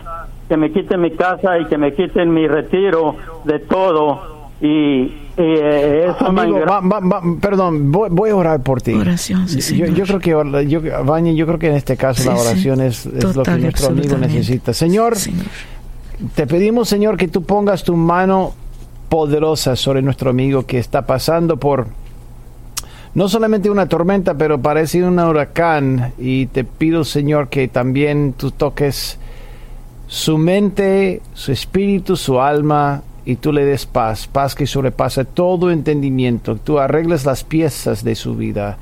que 0.49 0.57
me 0.57 0.71
quiten 0.71 0.99
mi 0.99 1.11
casa 1.11 1.57
y 1.59 1.65
que 1.65 1.77
me 1.77 1.93
quiten 1.93 2.33
mi 2.33 2.47
retiro 2.47 3.15
de 3.45 3.59
todo 3.59 4.34
y 4.61 5.13
eh, 5.37 6.07
eso 6.09 6.27
Amigo, 6.27 6.59
va, 6.65 6.79
va, 6.79 6.99
va, 6.99 7.21
perdón, 7.41 7.91
voy, 7.91 8.09
voy, 8.11 8.29
a 8.29 8.35
orar 8.35 8.63
por 8.63 8.81
ti. 8.81 8.93
Oración, 8.93 9.49
sí, 9.49 9.75
yo, 9.75 9.85
yo, 9.87 10.05
creo 10.05 10.19
que 10.19 10.29
yo, 10.29 10.43
yo 10.43 11.45
creo 11.45 11.59
que 11.59 11.67
en 11.67 11.75
este 11.75 11.97
caso 11.97 12.23
sí, 12.23 12.29
la 12.29 12.35
oración 12.35 12.77
sí. 12.77 12.85
es, 12.85 13.05
es 13.05 13.19
Total, 13.19 13.35
lo 13.35 13.43
que 13.43 13.57
nuestro 13.57 13.87
amigo 13.87 14.17
necesita. 14.17 14.73
Señor, 14.73 15.17
Señor, 15.17 15.45
te 16.35 16.47
pedimos, 16.47 16.87
Señor, 16.87 17.17
que 17.17 17.27
tú 17.27 17.43
pongas 17.43 17.83
tu 17.83 17.95
mano 17.97 18.53
poderosa 19.09 19.75
sobre 19.75 20.01
nuestro 20.01 20.29
amigo 20.29 20.65
que 20.65 20.79
está 20.79 21.05
pasando 21.05 21.57
por 21.57 21.87
no 23.13 23.29
solamente 23.29 23.69
una 23.69 23.87
tormenta, 23.87 24.35
pero 24.35 24.61
parece 24.61 25.03
un 25.03 25.19
huracán. 25.19 26.13
Y 26.17 26.47
te 26.47 26.63
pido, 26.63 27.03
Señor, 27.03 27.47
que 27.47 27.67
también 27.67 28.33
tú 28.33 28.51
toques 28.51 29.17
su 30.07 30.37
mente, 30.37 31.21
su 31.33 31.51
espíritu, 31.51 32.15
su 32.17 32.39
alma, 32.39 33.01
y 33.25 33.37
tú 33.37 33.51
le 33.51 33.65
des 33.65 33.85
paz, 33.85 34.27
paz 34.27 34.53
que 34.53 34.67
sobrepasa 34.67 35.25
todo 35.25 35.71
entendimiento, 35.71 36.55
tú 36.55 36.79
arregles 36.79 37.25
las 37.25 37.43
piezas 37.43 38.03
de 38.03 38.15
su 38.15 38.35
vida. 38.35 38.77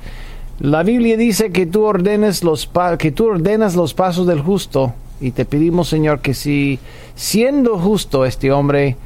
La 0.60 0.82
Biblia 0.82 1.16
dice 1.16 1.50
que 1.50 1.66
tú 1.66 1.84
ordenes 1.84 2.44
los 2.44 2.70
que 2.98 3.10
tú 3.10 3.26
ordenas 3.26 3.74
los 3.74 3.94
pasos 3.94 4.26
del 4.26 4.40
justo 4.40 4.92
y 5.20 5.30
te 5.30 5.44
pedimos, 5.44 5.88
Señor, 5.88 6.20
que 6.20 6.34
si 6.34 6.78
siendo 7.14 7.78
justo 7.78 8.24
este 8.24 8.52
hombre 8.52 8.96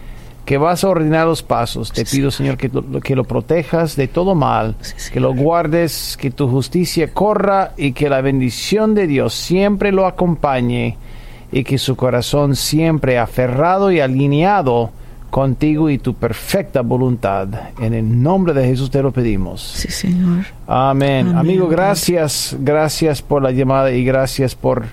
que 0.45 0.59
vas 0.59 0.82
a 0.82 0.89
ordenar 0.89 1.26
los 1.26 1.43
pasos, 1.43 1.93
te 1.93 2.05
pido, 2.05 2.30
Señor, 2.30 2.57
que, 2.57 2.70
que 3.05 3.14
lo 3.14 3.24
protejas 3.24 3.97
de 3.97 4.09
todo 4.09 4.34
mal, 4.34 4.76
que 5.12 5.20
lo 5.20 5.34
guardes, 5.34 6.16
que 6.18 6.30
tu 6.30 6.49
justicia 6.49 7.12
corra 7.12 7.72
y 7.76 7.93
que 7.93 8.09
la 8.09 8.22
bendición 8.22 8.95
de 8.95 9.07
Dios 9.07 9.34
siempre 9.34 9.93
lo 9.93 10.07
acompañe 10.07 10.97
y 11.53 11.64
que 11.64 11.78
su 11.78 11.97
corazón 11.97 12.57
siempre 12.57 13.18
aferrado 13.18 13.93
y 13.93 14.01
alineado 14.01 14.91
contigo 15.31 15.91
y 15.91 15.99
tu 15.99 16.14
perfecta 16.14 16.81
voluntad. 16.81 17.49
En 17.81 17.95
el 17.95 18.22
nombre 18.22 18.55
de 18.55 18.66
Jesús 18.66 18.91
te 18.91 19.03
lo 19.03 19.12
pedimos. 19.12 19.62
Sí, 19.62 19.89
Señor. 19.89 20.47
Amén. 20.66 21.29
Amén. 21.29 21.37
Amigo, 21.37 21.68
gracias, 21.68 22.57
gracias 22.61 23.22
por 23.22 23.43
la 23.43 23.51
llamada 23.51 23.91
y 23.91 24.05
gracias 24.05 24.55
por 24.55 24.87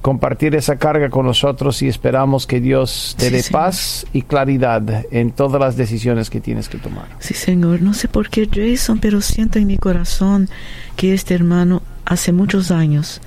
compartir 0.00 0.54
esa 0.54 0.76
carga 0.76 1.10
con 1.10 1.26
nosotros 1.26 1.82
y 1.82 1.88
esperamos 1.88 2.46
que 2.46 2.60
Dios 2.60 3.14
te 3.18 3.26
sí, 3.26 3.32
dé 3.32 3.42
Señor. 3.42 3.62
paz 3.62 4.06
y 4.12 4.22
claridad 4.22 5.04
en 5.10 5.30
todas 5.30 5.60
las 5.60 5.76
decisiones 5.76 6.30
que 6.30 6.40
tienes 6.40 6.68
que 6.68 6.78
tomar. 6.78 7.06
Sí, 7.18 7.34
Señor. 7.34 7.82
No 7.82 7.92
sé 7.92 8.08
por 8.08 8.30
qué, 8.30 8.48
Jason, 8.50 8.98
pero 8.98 9.20
siento 9.20 9.58
en 9.58 9.66
mi 9.66 9.76
corazón 9.76 10.48
que 10.96 11.12
este 11.12 11.34
hermano 11.34 11.82
hace 12.06 12.32
muchos 12.32 12.70
años 12.70 13.20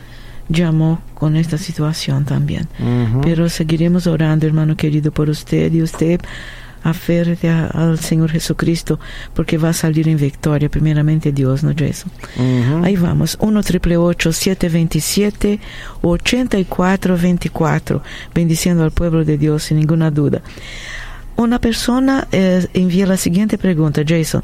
llamó 0.53 1.01
con 1.13 1.35
esta 1.35 1.57
situación 1.57 2.23
también. 2.25 2.67
Uh 2.79 2.83
-huh. 2.83 3.21
Pero 3.23 3.49
seguiremos 3.49 4.07
orando, 4.07 4.47
hermano 4.47 4.77
querido, 4.77 5.11
por 5.11 5.29
usted 5.29 5.73
y 5.73 5.81
usted 5.81 6.21
aférrate 6.83 7.49
al 7.49 7.97
Señor 7.97 8.29
Jesucristo 8.31 8.99
porque 9.33 9.57
va 9.57 9.69
a 9.69 9.73
salir 9.73 10.07
en 10.09 10.17
victoria, 10.17 10.69
primeramente 10.69 11.31
Dios, 11.31 11.63
¿no, 11.63 11.73
Jason? 11.75 12.11
Uh 12.37 12.41
-huh. 12.41 12.85
Ahí 12.85 12.95
vamos, 12.95 13.37
1 13.39 13.63
triple 13.63 13.95
727 13.95 15.59
8424 16.01 18.01
bendiciendo 18.33 18.83
al 18.83 18.91
pueblo 18.91 19.23
de 19.23 19.37
Dios 19.37 19.63
sin 19.63 19.77
ninguna 19.77 20.11
duda. 20.11 20.41
Una 21.35 21.59
persona 21.59 22.27
eh, 22.31 22.67
envía 22.73 23.07
la 23.07 23.17
siguiente 23.17 23.57
pregunta, 23.57 24.03
Jason. 24.07 24.43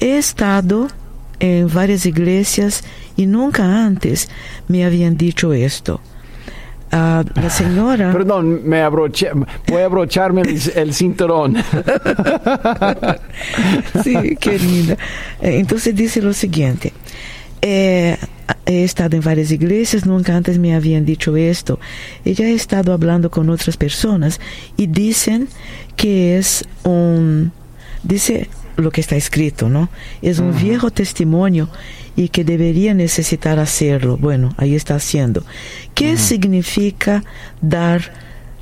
He 0.00 0.18
estado 0.18 0.88
en 1.44 1.72
varias 1.72 2.06
iglesias 2.06 2.82
y 3.16 3.26
nunca 3.26 3.84
antes 3.84 4.28
me 4.66 4.84
habían 4.84 5.16
dicho 5.16 5.52
esto. 5.52 6.00
Uh, 6.92 7.24
la 7.34 7.50
señora. 7.50 8.12
Perdón, 8.12 8.60
me 8.64 8.80
abroché, 8.80 9.30
voy 9.66 9.82
a 9.82 9.86
abrocharme 9.86 10.42
el, 10.42 10.60
el 10.76 10.94
cinturón. 10.94 11.56
sí, 14.04 14.36
querida. 14.36 14.96
Entonces 15.40 15.94
dice 15.94 16.22
lo 16.22 16.32
siguiente. 16.32 16.92
Eh, 17.60 18.16
he 18.66 18.84
estado 18.84 19.16
en 19.16 19.22
varias 19.22 19.50
iglesias, 19.50 20.06
nunca 20.06 20.36
antes 20.36 20.58
me 20.58 20.74
habían 20.74 21.04
dicho 21.04 21.36
esto. 21.36 21.80
Ella 22.24 22.46
ha 22.46 22.50
estado 22.50 22.92
hablando 22.92 23.30
con 23.30 23.50
otras 23.50 23.76
personas 23.76 24.40
y 24.76 24.86
dicen 24.86 25.48
que 25.96 26.38
es 26.38 26.64
un. 26.84 27.52
Dice 28.04 28.48
lo 28.76 28.90
que 28.90 29.00
está 29.00 29.16
escrito, 29.16 29.68
¿no? 29.68 29.88
Es 30.22 30.38
un 30.38 30.50
uh 30.50 30.54
-huh. 30.54 30.62
viejo 30.62 30.90
testimonio 30.90 31.68
y 32.16 32.28
que 32.28 32.44
debería 32.44 32.94
necesitar 32.94 33.58
hacerlo. 33.58 34.16
Bueno, 34.16 34.54
ahí 34.56 34.74
está 34.74 34.94
haciendo. 34.94 35.44
¿Qué 35.94 36.12
uh 36.12 36.14
-huh. 36.14 36.18
significa 36.18 37.24
dar 37.60 38.12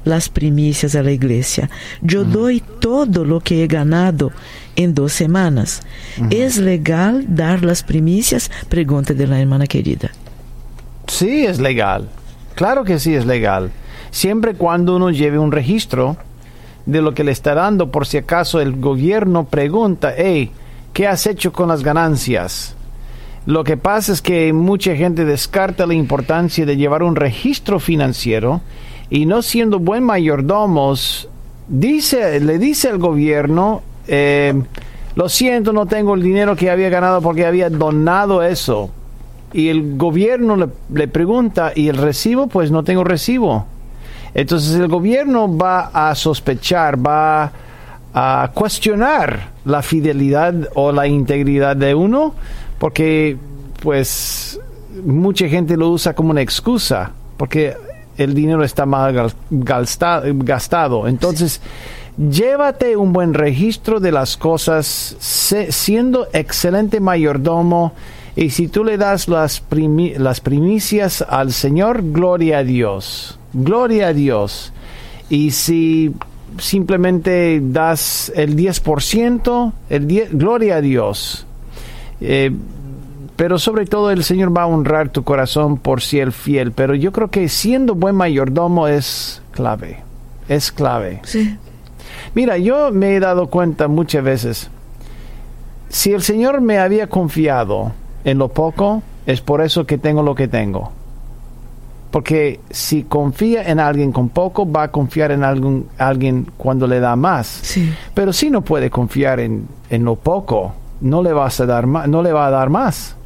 las 0.04 0.28
primicias 0.28 0.94
a 0.94 1.02
la 1.02 1.12
iglesia? 1.12 1.70
Yo 2.00 2.22
uh 2.22 2.24
-huh. 2.24 2.28
doy 2.28 2.62
todo 2.80 3.24
lo 3.24 3.40
que 3.40 3.62
he 3.62 3.66
ganado 3.66 4.32
en 4.76 4.94
dos 4.94 5.12
semanas. 5.12 5.82
¿Es 6.30 6.56
legal 6.56 7.24
dar 7.28 7.62
las 7.64 7.82
primicias? 7.82 8.50
Pregunta 8.68 9.14
de 9.14 9.26
la 9.26 9.40
hermana 9.40 9.66
querida. 9.66 10.10
Sí, 11.06 11.44
es 11.44 11.58
legal. 11.58 12.08
Claro 12.54 12.84
que 12.84 12.98
sí 12.98 13.14
es 13.14 13.26
legal. 13.26 13.70
Siempre 14.10 14.54
cuando 14.54 14.96
uno 14.96 15.10
lleve 15.10 15.38
un 15.38 15.52
registro 15.52 16.16
de 16.86 17.02
lo 17.02 17.14
que 17.14 17.24
le 17.24 17.32
está 17.32 17.54
dando 17.54 17.90
por 17.90 18.06
si 18.06 18.18
acaso 18.18 18.60
el 18.60 18.80
gobierno 18.80 19.44
pregunta, 19.44 20.12
hey, 20.16 20.50
¿qué 20.92 21.06
has 21.06 21.26
hecho 21.26 21.52
con 21.52 21.68
las 21.68 21.82
ganancias? 21.82 22.74
Lo 23.46 23.64
que 23.64 23.76
pasa 23.76 24.12
es 24.12 24.22
que 24.22 24.52
mucha 24.52 24.94
gente 24.94 25.24
descarta 25.24 25.86
la 25.86 25.94
importancia 25.94 26.64
de 26.64 26.76
llevar 26.76 27.02
un 27.02 27.16
registro 27.16 27.80
financiero 27.80 28.60
y 29.10 29.26
no 29.26 29.42
siendo 29.42 29.78
buen 29.78 30.04
mayordomos, 30.04 31.28
dice, 31.68 32.38
le 32.40 32.58
dice 32.58 32.88
al 32.88 32.98
gobierno, 32.98 33.82
eh, 34.06 34.54
lo 35.16 35.28
siento, 35.28 35.72
no 35.72 35.86
tengo 35.86 36.14
el 36.14 36.22
dinero 36.22 36.56
que 36.56 36.70
había 36.70 36.88
ganado 36.88 37.20
porque 37.20 37.44
había 37.44 37.68
donado 37.68 38.42
eso. 38.42 38.90
Y 39.52 39.68
el 39.68 39.98
gobierno 39.98 40.56
le 40.94 41.08
pregunta, 41.08 41.72
¿y 41.74 41.88
el 41.88 41.98
recibo? 41.98 42.46
Pues 42.46 42.70
no 42.70 42.84
tengo 42.84 43.04
recibo. 43.04 43.66
Entonces 44.34 44.74
el 44.74 44.88
gobierno 44.88 45.56
va 45.56 45.90
a 45.92 46.14
sospechar, 46.14 47.04
va 47.04 47.52
a 48.14 48.50
cuestionar 48.54 49.50
la 49.64 49.82
fidelidad 49.82 50.54
o 50.74 50.92
la 50.92 51.06
integridad 51.06 51.76
de 51.76 51.94
uno, 51.94 52.34
porque 52.78 53.36
pues 53.82 54.58
mucha 55.04 55.48
gente 55.48 55.76
lo 55.76 55.90
usa 55.90 56.14
como 56.14 56.30
una 56.30 56.40
excusa, 56.40 57.10
porque 57.36 57.74
el 58.16 58.34
dinero 58.34 58.64
está 58.64 58.86
mal 58.86 59.32
gastado. 59.50 61.08
Entonces, 61.08 61.60
llévate 62.16 62.96
un 62.96 63.12
buen 63.12 63.34
registro 63.34 64.00
de 64.00 64.12
las 64.12 64.36
cosas, 64.36 65.16
siendo 65.18 66.28
excelente 66.32 67.00
mayordomo. 67.00 67.92
Y 68.34 68.50
si 68.50 68.68
tú 68.68 68.82
le 68.84 68.96
das 68.96 69.28
las, 69.28 69.62
primi- 69.68 70.16
las 70.16 70.40
primicias 70.40 71.22
al 71.28 71.52
Señor, 71.52 72.02
gloria 72.12 72.58
a 72.58 72.64
Dios. 72.64 73.38
Gloria 73.52 74.08
a 74.08 74.12
Dios. 74.14 74.72
Y 75.28 75.50
si 75.50 76.12
simplemente 76.58 77.60
das 77.62 78.32
el 78.34 78.56
10%, 78.56 79.72
el 79.90 80.06
10, 80.06 80.38
gloria 80.38 80.76
a 80.76 80.80
Dios. 80.80 81.46
Eh, 82.20 82.50
pero 83.36 83.58
sobre 83.58 83.84
todo 83.86 84.10
el 84.10 84.24
Señor 84.24 84.56
va 84.56 84.62
a 84.62 84.66
honrar 84.66 85.08
tu 85.10 85.24
corazón 85.24 85.76
por 85.78 86.00
ser 86.00 86.32
fiel. 86.32 86.72
Pero 86.72 86.94
yo 86.94 87.12
creo 87.12 87.28
que 87.28 87.48
siendo 87.48 87.94
buen 87.94 88.14
mayordomo 88.14 88.88
es 88.88 89.42
clave. 89.52 89.98
Es 90.48 90.72
clave. 90.72 91.20
Sí, 91.24 91.56
Mira, 92.34 92.56
yo 92.58 92.90
me 92.92 93.14
he 93.16 93.20
dado 93.20 93.48
cuenta 93.48 93.88
muchas 93.88 94.22
veces. 94.24 94.70
Si 95.88 96.12
el 96.12 96.22
Señor 96.22 96.60
me 96.60 96.78
había 96.78 97.06
confiado 97.08 97.92
en 98.24 98.38
lo 98.38 98.48
poco, 98.48 99.02
es 99.26 99.40
por 99.40 99.60
eso 99.60 99.86
que 99.86 99.98
tengo 99.98 100.22
lo 100.22 100.34
que 100.34 100.48
tengo. 100.48 100.92
Porque 102.10 102.60
si 102.70 103.04
confía 103.04 103.68
en 103.68 103.80
alguien 103.80 104.12
con 104.12 104.28
poco, 104.28 104.70
va 104.70 104.84
a 104.84 104.90
confiar 104.90 105.32
en 105.32 105.44
algún, 105.44 105.88
alguien 105.96 106.46
cuando 106.58 106.86
le 106.86 107.00
da 107.00 107.16
más. 107.16 107.46
sí, 107.46 107.90
Pero 108.12 108.32
si 108.32 108.50
no 108.50 108.60
puede 108.60 108.90
confiar 108.90 109.40
en, 109.40 109.66
en 109.88 110.04
lo 110.04 110.16
poco, 110.16 110.74
no 111.00 111.22
le 111.22 111.32
vas 111.32 111.58
a 111.60 111.66
dar 111.66 111.86
no 111.86 112.22
le 112.22 112.32
va 112.32 112.46
a 112.46 112.50
dar 112.50 112.68
más. 112.68 113.16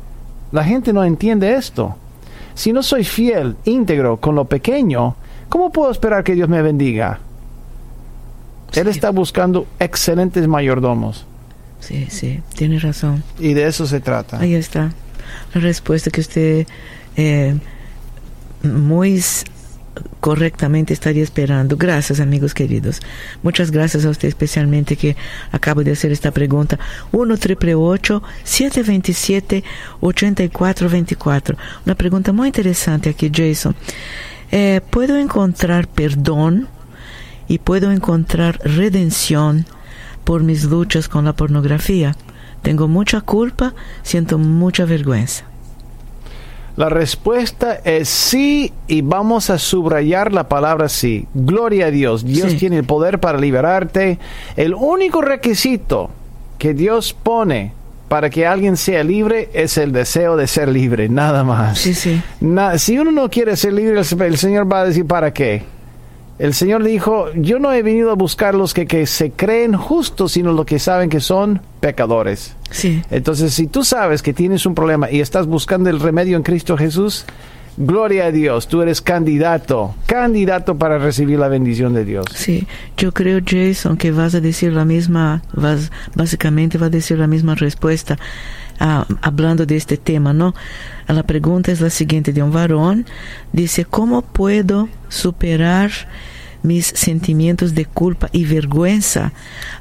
La 0.52 0.62
gente 0.64 0.92
no 0.92 1.02
entiende 1.02 1.54
esto. 1.54 1.96
Si 2.54 2.72
no 2.72 2.82
soy 2.82 3.04
fiel, 3.04 3.56
íntegro 3.64 4.18
con 4.18 4.34
lo 4.34 4.44
pequeño, 4.44 5.16
¿cómo 5.48 5.70
puedo 5.70 5.90
esperar 5.90 6.24
que 6.24 6.34
Dios 6.34 6.48
me 6.48 6.62
bendiga? 6.62 7.18
Él 8.72 8.88
está 8.88 9.10
buscando 9.10 9.66
excelentes 9.78 10.46
mayordomos. 10.46 11.26
Sí, 11.80 12.06
sí, 12.10 12.40
tiene 12.54 12.78
razón. 12.78 13.22
Y 13.38 13.54
de 13.54 13.66
eso 13.66 13.86
se 13.86 14.00
trata. 14.00 14.40
Ahí 14.40 14.54
está 14.54 14.92
la 15.54 15.60
respuesta 15.60 16.10
que 16.10 16.20
usted 16.20 16.66
eh, 17.16 17.56
muy 18.62 19.22
correctamente 20.20 20.92
estaría 20.92 21.22
esperando. 21.22 21.76
Gracias, 21.76 22.20
amigos 22.20 22.52
queridos. 22.52 23.00
Muchas 23.42 23.70
gracias 23.70 24.04
a 24.04 24.10
usted 24.10 24.28
especialmente 24.28 24.96
que 24.96 25.16
acaba 25.52 25.82
de 25.82 25.92
hacer 25.92 26.12
esta 26.12 26.30
pregunta. 26.30 26.78
1 27.12 27.36
727 27.36 29.64
8424 30.00 31.56
Una 31.86 31.94
pregunta 31.94 32.32
muy 32.32 32.48
interesante 32.48 33.08
aquí, 33.10 33.30
Jason. 33.34 33.74
Eh, 34.50 34.80
¿Puedo 34.90 35.16
encontrar 35.16 35.88
perdón 35.88 36.68
y 37.48 37.58
puedo 37.58 37.90
encontrar 37.90 38.60
redención 38.64 39.66
por 40.26 40.42
mis 40.42 40.64
luchas 40.64 41.08
con 41.08 41.24
la 41.24 41.32
pornografía? 41.32 42.14
Tengo 42.60 42.88
mucha 42.88 43.20
culpa, 43.22 43.72
siento 44.02 44.36
mucha 44.38 44.84
vergüenza. 44.84 45.44
La 46.76 46.90
respuesta 46.90 47.74
es 47.84 48.08
sí 48.10 48.72
y 48.86 49.00
vamos 49.00 49.48
a 49.48 49.58
subrayar 49.58 50.32
la 50.32 50.48
palabra 50.48 50.90
sí. 50.90 51.26
Gloria 51.32 51.86
a 51.86 51.90
Dios. 51.90 52.22
Dios 52.24 52.50
Sí. 52.52 52.58
tiene 52.58 52.76
el 52.78 52.84
poder 52.84 53.18
para 53.18 53.38
liberarte. 53.38 54.18
El 54.56 54.74
único 54.74 55.22
requisito 55.22 56.10
que 56.58 56.74
Dios 56.74 57.14
pone 57.14 57.72
para 58.08 58.28
que 58.28 58.46
alguien 58.46 58.76
sea 58.76 59.02
libre 59.04 59.48
es 59.54 59.78
el 59.78 59.92
deseo 59.92 60.36
de 60.36 60.46
ser 60.46 60.68
libre, 60.68 61.08
nada 61.08 61.44
más. 61.44 61.78
Sí, 61.78 61.94
sí. 61.94 62.20
Na- 62.40 62.76
si 62.78 62.98
uno 62.98 63.10
no 63.10 63.30
quiere 63.30 63.56
ser 63.56 63.72
libre, 63.72 63.98
el, 64.00 64.22
el 64.22 64.36
Señor 64.36 64.70
va 64.70 64.80
a 64.80 64.84
decir, 64.84 65.06
¿para 65.06 65.32
qué? 65.32 65.64
El 66.38 66.52
Señor 66.52 66.84
dijo, 66.84 67.32
yo 67.34 67.58
no 67.58 67.72
he 67.72 67.82
venido 67.82 68.10
a 68.10 68.14
buscar 68.14 68.54
los 68.54 68.74
que, 68.74 68.86
que 68.86 69.06
se 69.06 69.30
creen 69.30 69.74
justos, 69.74 70.32
sino 70.32 70.52
los 70.52 70.66
que 70.66 70.78
saben 70.78 71.08
que 71.08 71.20
son 71.20 71.60
pecadores. 71.80 72.54
Sí, 72.70 73.02
Entonces, 73.10 73.54
si 73.54 73.66
tú 73.66 73.84
sabes 73.84 74.22
que 74.22 74.34
tienes 74.34 74.66
un 74.66 74.74
problema 74.74 75.10
y 75.10 75.20
estás 75.20 75.46
buscando 75.46 75.88
el 75.88 75.98
remedio 75.98 76.36
en 76.36 76.42
Cristo 76.42 76.76
Jesús, 76.76 77.24
gloria 77.78 78.26
a 78.26 78.32
Dios, 78.32 78.68
tú 78.68 78.82
eres 78.82 79.00
candidato, 79.00 79.94
candidato 80.06 80.76
para 80.76 80.98
recibir 80.98 81.38
la 81.38 81.48
bendición 81.48 81.94
de 81.94 82.04
Dios. 82.04 82.26
sí. 82.34 82.66
Yo 82.96 83.12
creo, 83.12 83.40
Jason, 83.44 83.96
que 83.96 84.10
vas 84.10 84.34
a 84.34 84.40
decir 84.40 84.72
la 84.72 84.84
misma, 84.84 85.42
vas, 85.52 85.90
básicamente 86.14 86.78
va 86.78 86.86
a 86.86 86.90
decir 86.90 87.18
la 87.18 87.26
misma 87.26 87.54
respuesta 87.54 88.18
ah, 88.80 89.06
hablando 89.22 89.66
de 89.66 89.76
este 89.76 89.96
tema, 89.96 90.32
¿no? 90.32 90.54
La 91.08 91.22
pregunta 91.22 91.72
es 91.72 91.80
la 91.80 91.90
siguiente 91.90 92.32
de 92.32 92.42
un 92.42 92.52
varón. 92.52 93.06
Dice, 93.52 93.84
¿cómo 93.84 94.22
puedo 94.22 94.88
superar 95.08 95.90
mis 96.62 96.86
sentimientos 96.86 97.74
de 97.74 97.84
culpa 97.84 98.28
y 98.32 98.44
vergüenza 98.44 99.32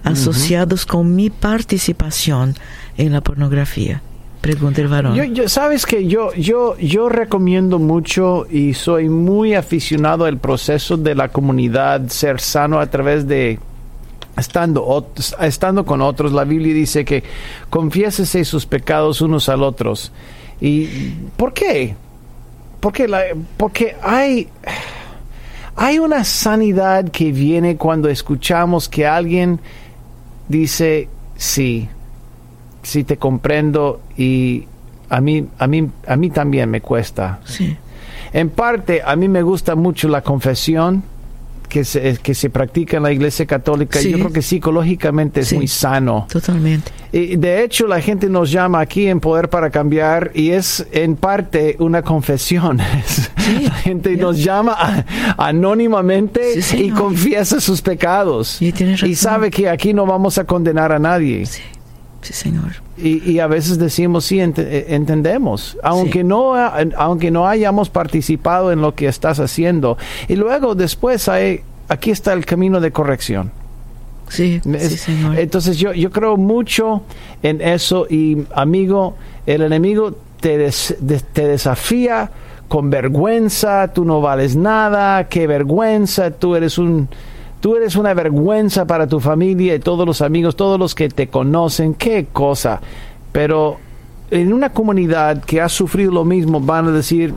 asociados 0.03 0.85
con 0.85 1.15
mi 1.15 1.29
participación 1.29 2.55
en 2.97 3.11
la 3.13 3.21
pornografía? 3.21 4.01
Pregunta 4.41 4.81
el 4.81 4.87
varón. 4.87 5.15
Yo, 5.15 5.23
yo- 5.23 5.49
sabes 5.49 5.87
que 5.87 6.05
yo, 6.07 6.31
yo, 6.35 6.77
yo 6.77 7.09
recomiendo 7.09 7.79
mucho 7.79 8.45
y 8.47 8.75
soy 8.75 9.09
muy 9.09 9.55
aficionado 9.55 10.25
al 10.25 10.37
proceso 10.37 10.97
de 10.97 11.15
la 11.15 11.29
comunidad, 11.29 12.07
ser 12.09 12.39
sano 12.39 12.79
a 12.79 12.85
través 12.85 13.27
de 13.27 13.57
estando, 14.37 14.85
ot- 14.87 15.35
estando 15.41 15.85
con 15.85 16.01
otros. 16.01 16.31
La 16.31 16.43
Biblia 16.43 16.73
dice 16.73 17.05
que 17.05 17.23
confiésese 17.69 18.43
sus 18.45 18.65
pecados 18.65 19.21
unos 19.21 19.49
al 19.49 19.63
otros. 19.63 20.11
¿Y 20.61 20.87
por 21.37 21.53
qué? 21.53 21.95
Porque, 22.79 23.07
la, 23.07 23.21
porque 23.57 23.95
hay, 24.01 24.47
hay 25.75 25.99
una 25.99 26.23
sanidad 26.23 27.09
que 27.09 27.31
viene 27.31 27.75
cuando 27.77 28.09
escuchamos 28.09 28.87
que 28.87 29.05
alguien 29.07 29.59
dice 30.47 31.07
sí, 31.35 31.89
sí 32.83 33.03
te 33.03 33.17
comprendo 33.17 34.01
y 34.17 34.65
a 35.09 35.19
mí, 35.21 35.47
a 35.59 35.67
mí, 35.67 35.89
a 36.07 36.15
mí 36.15 36.29
también 36.29 36.69
me 36.69 36.81
cuesta. 36.81 37.39
Sí, 37.45 37.75
En 38.33 38.49
parte, 38.49 39.01
a 39.05 39.15
mí 39.15 39.27
me 39.27 39.41
gusta 39.41 39.75
mucho 39.75 40.07
la 40.07 40.21
confesión 40.21 41.03
que 41.75 41.83
se, 41.83 42.17
que 42.23 42.33
se 42.33 42.49
practica 42.49 42.95
en 42.95 43.03
la 43.03 43.11
Iglesia 43.11 43.45
Católica. 43.45 43.99
Sí. 43.99 44.09
Yo 44.09 44.17
creo 44.19 44.31
que 44.31 44.41
psicológicamente 44.41 45.41
es 45.41 45.51
muy 45.51 45.67
sano. 45.67 46.25
totalmente. 46.31 46.89
Y 47.11 47.35
de 47.35 47.63
hecho, 47.65 47.85
la 47.85 47.99
gente 47.99 48.29
nos 48.29 48.49
llama 48.49 48.79
aquí 48.79 49.07
en 49.07 49.19
Poder 49.19 49.49
para 49.49 49.69
Cambiar 49.69 50.31
y 50.33 50.51
es 50.51 50.87
en 50.93 51.17
parte 51.17 51.75
una 51.79 52.01
confesión. 52.01 52.77
la 53.61 53.71
gente 53.71 54.15
nos 54.15 54.41
llama 54.41 54.73
a- 54.79 55.03
anónimamente 55.49 56.41
y 56.77 56.91
confiesa 56.91 57.59
sus 57.59 57.81
pecados. 57.81 58.61
Y 58.61 58.73
y 59.05 59.15
sabe 59.15 59.51
que 59.51 59.67
aquí 59.67 59.93
no 59.93 60.05
vamos 60.05 60.37
a 60.37 60.45
condenar 60.45 60.93
a 60.93 60.99
nadie. 60.99 61.43
Sí, 62.25 62.33
señor. 62.33 62.71
Y, 62.97 63.29
y 63.29 63.39
a 63.39 63.45
veces 63.47 63.77
decimos, 63.77 64.25
sí, 64.25 64.37
ent- 64.37 64.57
eh, 64.57 64.87
entendemos, 64.95 65.77
aunque, 65.83 66.19
Sí. 66.19 66.23
no, 66.23 66.55
aunque 66.97 67.29
no 67.29 67.47
hayamos 67.47 67.89
participado 67.89 68.71
en 68.71 68.81
lo 68.81 68.95
que 68.95 69.07
estás 69.07 69.39
haciendo. 69.39 69.97
Y 70.27 70.35
luego 70.35 70.73
después 70.73 71.29
hay, 71.29 71.61
aquí 71.87 72.09
está 72.09 72.33
el 72.33 72.45
camino 72.45 72.79
de 72.79 72.91
corrección. 72.91 73.51
Sí, 74.27 74.59
sí, 74.79 74.97
señor. 74.97 75.37
Entonces 75.37 75.77
yo, 75.77 75.93
yo 75.93 76.09
creo 76.09 76.35
mucho 76.35 77.03
en 77.43 77.61
eso 77.61 78.07
y 78.09 78.39
amigo, 78.55 79.15
el 79.45 79.61
enemigo 79.61 80.15
te, 80.39 80.57
des- 80.57 80.95
de- 80.99 81.19
te 81.19 81.47
desafía 81.47 82.31
con 82.67 82.89
vergüenza, 82.89 83.93
tú 83.93 84.03
no 84.03 84.21
vales 84.21 84.55
nada, 84.55 85.27
qué 85.27 85.45
vergüenza, 85.45 86.31
tú 86.31 86.55
eres 86.55 86.79
un... 86.79 87.07
Tú 87.61 87.75
eres 87.75 87.95
una 87.95 88.13
vergüenza 88.13 88.85
para 88.85 89.07
tu 89.07 89.19
familia 89.19 89.75
y 89.75 89.79
todos 89.79 90.05
los 90.05 90.21
amigos, 90.21 90.55
todos 90.55 90.79
los 90.79 90.93
que 90.93 91.09
te 91.09 91.27
conocen, 91.27 91.95
qué 91.95 92.27
cosa. 92.31 92.79
Pero 93.31 93.77
en 94.29 94.53
una 94.53 94.69
comunidad 94.71 95.43
que 95.43 95.61
ha 95.61 95.69
sufrido 95.69 96.11
lo 96.11 96.25
mismo 96.25 96.59
van 96.59 96.87
a 96.87 96.91
decir, 96.91 97.33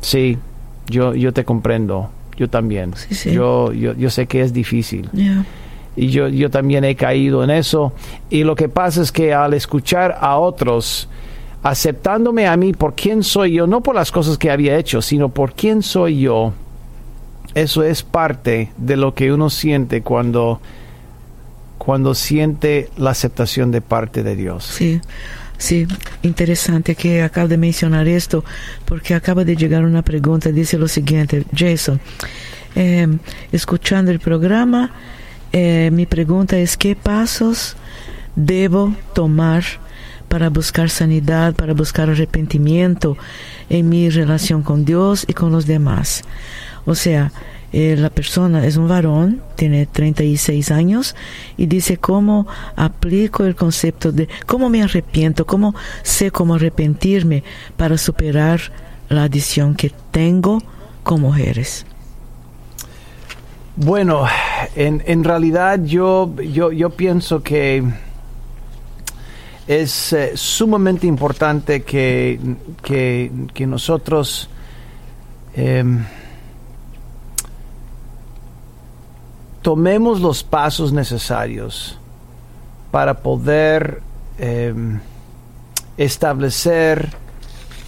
sí, 0.00 0.38
yo, 0.88 1.14
yo 1.14 1.32
te 1.32 1.44
comprendo, 1.44 2.10
yo 2.36 2.48
también. 2.48 2.94
Sí, 2.96 3.14
sí. 3.14 3.32
Yo, 3.32 3.72
yo, 3.72 3.94
yo 3.94 4.10
sé 4.10 4.26
que 4.26 4.42
es 4.42 4.52
difícil 4.52 5.08
y 5.96 6.08
yo, 6.08 6.28
yo 6.28 6.50
también 6.50 6.84
he 6.84 6.96
caído 6.96 7.44
en 7.44 7.50
eso. 7.50 7.92
Y 8.30 8.44
lo 8.44 8.54
que 8.54 8.68
pasa 8.68 9.02
es 9.02 9.12
que 9.12 9.32
al 9.32 9.54
escuchar 9.54 10.18
a 10.20 10.38
otros, 10.38 11.08
aceptándome 11.62 12.46
a 12.46 12.56
mí 12.56 12.72
por 12.72 12.94
quién 12.94 13.22
soy 13.22 13.54
yo, 13.54 13.66
no 13.66 13.82
por 13.82 13.94
las 13.94 14.10
cosas 14.10 14.38
que 14.38 14.50
había 14.50 14.76
hecho, 14.76 15.00
sino 15.00 15.28
por 15.28 15.52
quién 15.52 15.82
soy 15.82 16.20
yo, 16.20 16.52
eso 17.54 17.82
es 17.82 18.02
parte 18.02 18.70
de 18.76 18.96
lo 18.96 19.14
que 19.14 19.32
uno 19.32 19.50
siente 19.50 20.02
cuando, 20.02 20.60
cuando 21.78 22.14
siente 22.14 22.90
la 22.96 23.10
aceptación 23.10 23.70
de 23.70 23.80
parte 23.80 24.22
de 24.22 24.36
Dios. 24.36 24.64
Sí, 24.64 25.00
sí, 25.56 25.86
interesante 26.22 26.94
que 26.94 27.22
acaba 27.22 27.46
de 27.48 27.56
mencionar 27.56 28.08
esto, 28.08 28.44
porque 28.84 29.14
acaba 29.14 29.44
de 29.44 29.56
llegar 29.56 29.84
una 29.84 30.02
pregunta, 30.02 30.50
dice 30.50 30.78
lo 30.78 30.88
siguiente, 30.88 31.44
Jason, 31.54 32.00
eh, 32.74 33.06
escuchando 33.52 34.10
el 34.10 34.18
programa, 34.18 34.92
eh, 35.52 35.90
mi 35.92 36.06
pregunta 36.06 36.58
es, 36.58 36.76
¿qué 36.76 36.96
pasos 36.96 37.76
debo 38.34 38.94
tomar 39.14 39.64
para 40.34 40.50
buscar 40.50 40.90
sanidad, 40.90 41.54
para 41.54 41.74
buscar 41.74 42.10
arrepentimiento 42.10 43.16
en 43.70 43.88
mi 43.88 44.10
relación 44.10 44.64
con 44.64 44.84
Dios 44.84 45.24
y 45.28 45.32
con 45.32 45.52
los 45.52 45.64
demás. 45.64 46.24
O 46.86 46.96
sea, 46.96 47.30
eh, 47.72 47.94
la 47.96 48.10
persona 48.10 48.66
es 48.66 48.76
un 48.76 48.88
varón, 48.88 49.42
tiene 49.54 49.86
36 49.86 50.72
años 50.72 51.14
y 51.56 51.66
dice 51.66 51.98
cómo 51.98 52.48
aplico 52.74 53.44
el 53.44 53.54
concepto 53.54 54.10
de 54.10 54.28
cómo 54.44 54.70
me 54.70 54.82
arrepiento, 54.82 55.46
cómo 55.46 55.72
sé 56.02 56.32
cómo 56.32 56.56
arrepentirme 56.56 57.44
para 57.76 57.96
superar 57.96 58.60
la 59.08 59.22
adicción 59.22 59.76
que 59.76 59.92
tengo 60.10 60.60
con 61.04 61.20
mujeres. 61.20 61.86
Bueno, 63.76 64.24
en, 64.74 65.00
en 65.06 65.22
realidad 65.22 65.78
yo, 65.84 66.34
yo, 66.42 66.72
yo 66.72 66.90
pienso 66.90 67.40
que 67.40 67.84
es 69.66 70.12
eh, 70.12 70.32
sumamente 70.36 71.06
importante 71.06 71.82
que, 71.82 72.38
que, 72.82 73.32
que 73.54 73.66
nosotros 73.66 74.48
em, 75.54 76.04
tomemos 79.62 80.20
los 80.20 80.42
pasos 80.42 80.92
necesarios 80.92 81.98
para 82.90 83.14
poder 83.22 84.02
em, 84.38 85.00
establecer 85.96 87.08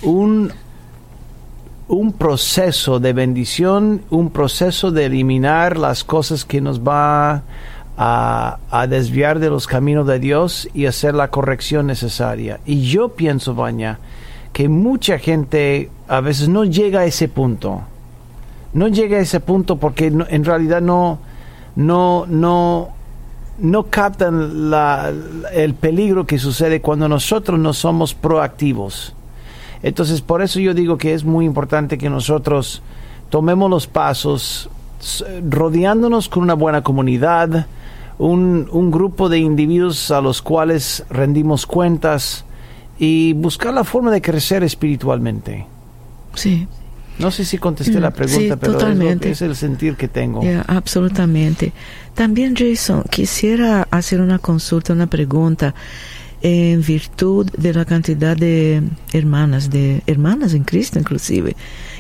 un, 0.02 0.52
un 1.88 2.12
proceso 2.12 2.98
de 2.98 3.12
bendición, 3.12 4.02
un 4.08 4.30
proceso 4.30 4.90
de 4.90 5.04
eliminar 5.04 5.76
las 5.76 6.02
cosas 6.02 6.46
que 6.46 6.62
nos 6.62 6.80
va 6.80 7.30
a, 7.30 7.42
a, 7.96 8.86
desviar 8.88 9.38
de 9.38 9.50
los 9.50 9.66
caminos 9.66 10.06
de 10.06 10.18
Dios 10.18 10.68
y 10.74 10.86
hacer 10.86 11.14
la 11.14 11.28
corrección 11.28 11.86
necesaria. 11.86 12.60
Y 12.66 12.82
yo 12.82 13.10
pienso, 13.10 13.54
Baña, 13.54 13.98
que 14.52 14.68
mucha 14.68 15.18
gente 15.18 15.90
a 16.08 16.20
veces 16.20 16.48
no 16.48 16.64
llega 16.64 17.00
a 17.00 17.04
ese 17.04 17.28
punto. 17.28 17.82
No 18.72 18.88
llega 18.88 19.18
a 19.18 19.20
ese 19.20 19.40
punto 19.40 19.76
porque 19.76 20.06
en 20.06 20.44
realidad 20.44 20.82
no, 20.82 21.18
no, 21.76 22.26
no, 22.28 22.90
no 23.58 23.82
captan 23.84 24.72
el 25.52 25.74
peligro 25.74 26.26
que 26.26 26.38
sucede 26.38 26.80
cuando 26.80 27.08
nosotros 27.08 27.58
no 27.58 27.72
somos 27.72 28.14
proactivos. 28.14 29.14
Entonces, 29.82 30.20
por 30.20 30.42
eso 30.42 30.60
yo 30.60 30.74
digo 30.74 30.98
que 30.98 31.14
es 31.14 31.24
muy 31.24 31.44
importante 31.44 31.96
que 31.96 32.10
nosotros 32.10 32.82
tomemos 33.30 33.70
los 33.70 33.86
pasos 33.86 34.68
rodeándonos 35.48 36.28
con 36.28 36.42
una 36.42 36.54
buena 36.54 36.82
comunidad, 36.82 37.66
un, 38.18 38.68
un, 38.72 38.90
grupo 38.90 39.28
de 39.28 39.38
individuos 39.38 40.10
a 40.10 40.20
los 40.20 40.42
cuales 40.42 41.04
rendimos 41.10 41.66
cuentas 41.66 42.44
y 42.98 43.34
buscar 43.34 43.74
la 43.74 43.84
forma 43.84 44.10
de 44.10 44.22
crecer 44.22 44.64
espiritualmente. 44.64 45.66
Sí. 46.34 46.66
No 47.18 47.30
sé 47.30 47.44
si 47.46 47.56
contesté 47.56 47.98
la 47.98 48.10
pregunta, 48.10 48.54
sí, 48.54 48.60
pero 48.60 48.74
totalmente. 48.74 49.30
Es, 49.30 49.40
es, 49.40 49.48
el 49.48 49.56
sentir 49.56 49.96
que 49.96 50.06
tengo. 50.06 50.42
Yeah, 50.42 50.64
absolutamente. 50.66 51.72
También, 52.14 52.54
Jason, 52.54 53.04
quisiera 53.10 53.88
hacer 53.90 54.20
una 54.20 54.38
consulta, 54.38 54.92
una 54.92 55.06
pregunta 55.06 55.74
en 56.42 56.82
virtud 56.82 57.50
de 57.56 57.72
la 57.72 57.86
cantidad 57.86 58.36
de 58.36 58.82
hermanas, 59.12 59.70
de 59.70 60.02
hermanas 60.06 60.52
en 60.52 60.64
Cristo 60.64 60.98
inclusive, 60.98 61.56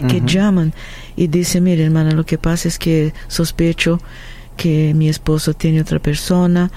que 0.08 0.18
uh 0.18 0.20
-huh. 0.20 0.26
llaman 0.26 0.74
y 1.16 1.28
dicen, 1.28 1.64
mire 1.64 1.84
hermana, 1.84 2.12
lo 2.12 2.24
que 2.24 2.36
pasa 2.36 2.68
es 2.68 2.78
que 2.78 3.14
sospecho 3.28 3.98
que 4.56 4.94
mi 4.94 5.08
esposo 5.08 5.54
tiene 5.54 5.80
otra 5.80 5.98
persona. 5.98 6.70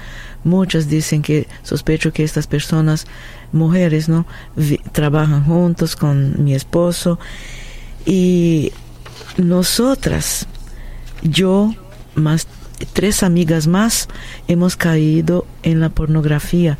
Muchas 0.44 0.88
dicen 0.88 1.22
que 1.22 1.48
sospecho 1.62 2.12
que 2.12 2.24
estas 2.24 2.46
personas, 2.46 3.06
mujeres, 3.52 4.08
¿no? 4.08 4.26
Trabajan 4.92 5.44
juntos 5.44 5.96
con 5.96 6.44
mi 6.44 6.54
esposo. 6.54 7.18
Y 8.06 8.72
nosotras, 9.36 10.46
yo 11.22 11.74
más 12.14 12.46
tres 12.92 13.22
amigas 13.22 13.66
más, 13.66 14.08
hemos 14.48 14.76
caído 14.76 15.46
en 15.62 15.80
la 15.80 15.90
pornografía 15.90 16.78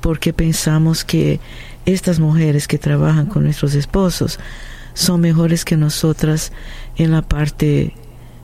porque 0.00 0.32
pensamos 0.32 1.04
que 1.04 1.40
estas 1.84 2.18
mujeres 2.18 2.68
que 2.68 2.78
trabajan 2.78 3.26
con 3.26 3.44
nuestros 3.44 3.74
esposos 3.74 4.38
son 4.94 5.20
mejores 5.20 5.64
que 5.64 5.76
nosotras 5.76 6.52
en 6.96 7.12
la 7.12 7.22
parte 7.22 7.94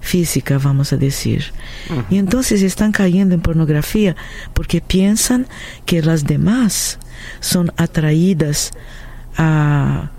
física, 0.03 0.59
vamos 0.59 0.93
a 0.93 0.99
decir. 0.99 1.47
Uh 1.89 1.95
-huh. 1.95 2.05
Y 2.11 2.19
entonces 2.19 2.61
están 2.63 2.93
cayendo 2.93 3.35
en 3.35 3.41
pornografía 3.41 4.15
porque 4.53 4.83
piensan 4.83 5.47
que 5.87 6.03
las 6.03 6.25
demás 6.25 6.99
son 7.41 7.73
atraídas 7.77 8.73
a, 9.39 10.11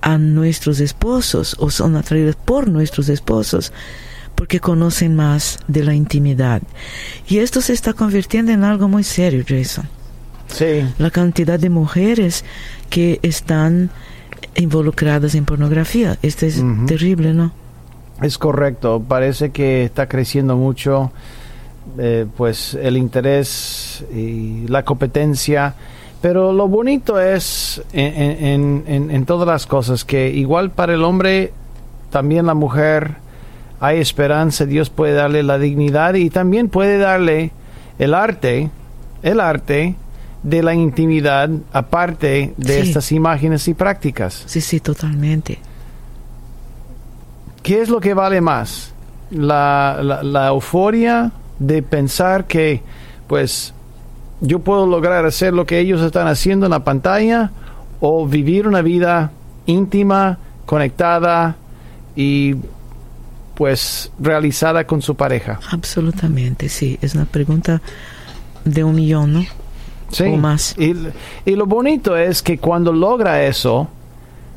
a 0.00 0.18
nuestros 0.18 0.80
esposos 0.80 1.54
o 1.60 1.70
son 1.70 1.94
atraídas 1.94 2.34
por 2.34 2.68
nuestros 2.68 3.08
esposos 3.08 3.72
porque 4.34 4.60
conocen 4.60 5.14
más 5.14 5.58
de 5.68 5.84
la 5.84 5.94
intimidad. 5.94 6.62
Y 7.28 7.38
esto 7.38 7.60
se 7.60 7.72
está 7.72 7.92
convirtiendo 7.92 8.50
en 8.52 8.64
algo 8.64 8.88
muy 8.88 9.04
serio, 9.04 9.44
Jason. 9.46 9.88
Sí. 10.46 10.84
La 10.98 11.10
cantidad 11.10 11.58
de 11.58 11.68
mujeres 11.68 12.44
que 12.88 13.18
están 13.22 13.90
involucradas 14.54 15.34
en 15.34 15.44
pornografía. 15.44 16.18
Esto 16.22 16.46
es 16.46 16.58
uh 16.58 16.64
-huh. 16.64 16.86
terrible, 16.86 17.34
¿no? 17.34 17.52
Es 18.22 18.36
correcto, 18.38 19.02
parece 19.06 19.50
que 19.50 19.84
está 19.84 20.08
creciendo 20.08 20.56
mucho 20.56 21.12
eh, 21.98 22.26
pues 22.36 22.74
el 22.74 22.96
interés 22.96 24.04
y 24.12 24.66
la 24.68 24.84
competencia, 24.84 25.74
pero 26.20 26.52
lo 26.52 26.66
bonito 26.68 27.20
es 27.20 27.80
en, 27.92 28.44
en, 28.44 28.84
en, 28.86 29.10
en, 29.10 29.24
todas 29.24 29.46
las 29.46 29.66
cosas 29.66 30.04
que 30.04 30.30
igual 30.30 30.70
para 30.70 30.94
el 30.94 31.04
hombre, 31.04 31.52
también 32.10 32.46
la 32.46 32.54
mujer, 32.54 33.14
hay 33.80 34.00
esperanza, 34.00 34.66
Dios 34.66 34.90
puede 34.90 35.12
darle 35.14 35.42
la 35.44 35.58
dignidad 35.58 36.14
y 36.14 36.28
también 36.30 36.68
puede 36.68 36.98
darle 36.98 37.52
el 38.00 38.14
arte, 38.14 38.70
el 39.22 39.38
arte 39.40 39.94
de 40.42 40.62
la 40.62 40.74
intimidad 40.74 41.48
aparte 41.72 42.52
de 42.56 42.82
Sí. 42.82 42.88
estas 42.88 43.12
imágenes 43.12 43.66
y 43.68 43.74
prácticas. 43.74 44.42
Sí, 44.46 44.60
sí, 44.60 44.80
totalmente. 44.80 45.58
¿Qué 47.68 47.82
es 47.82 47.90
lo 47.90 48.00
que 48.00 48.14
vale 48.14 48.40
más? 48.40 48.94
La, 49.30 49.98
la, 50.02 50.22
la 50.22 50.48
euforia 50.48 51.32
de 51.58 51.82
pensar 51.82 52.46
que, 52.46 52.80
pues, 53.26 53.74
yo 54.40 54.60
puedo 54.60 54.86
lograr 54.86 55.26
hacer 55.26 55.52
lo 55.52 55.66
que 55.66 55.78
ellos 55.78 56.00
están 56.00 56.28
haciendo 56.28 56.64
en 56.64 56.70
la 56.70 56.82
pantalla 56.82 57.50
o 58.00 58.26
vivir 58.26 58.66
una 58.66 58.80
vida 58.80 59.32
íntima, 59.66 60.38
conectada 60.64 61.56
y, 62.16 62.54
pues, 63.54 64.10
realizada 64.18 64.86
con 64.86 65.02
su 65.02 65.14
pareja. 65.14 65.60
Absolutamente, 65.70 66.70
sí. 66.70 66.98
Es 67.02 67.14
una 67.14 67.26
pregunta 67.26 67.82
de 68.64 68.82
un 68.82 68.94
millón, 68.94 69.34
¿no? 69.34 69.44
Sí. 70.10 70.24
O 70.24 70.36
más. 70.38 70.74
Y, 70.78 70.94
y 71.44 71.54
lo 71.54 71.66
bonito 71.66 72.16
es 72.16 72.42
que 72.42 72.56
cuando 72.56 72.94
logra 72.94 73.44
eso, 73.44 73.88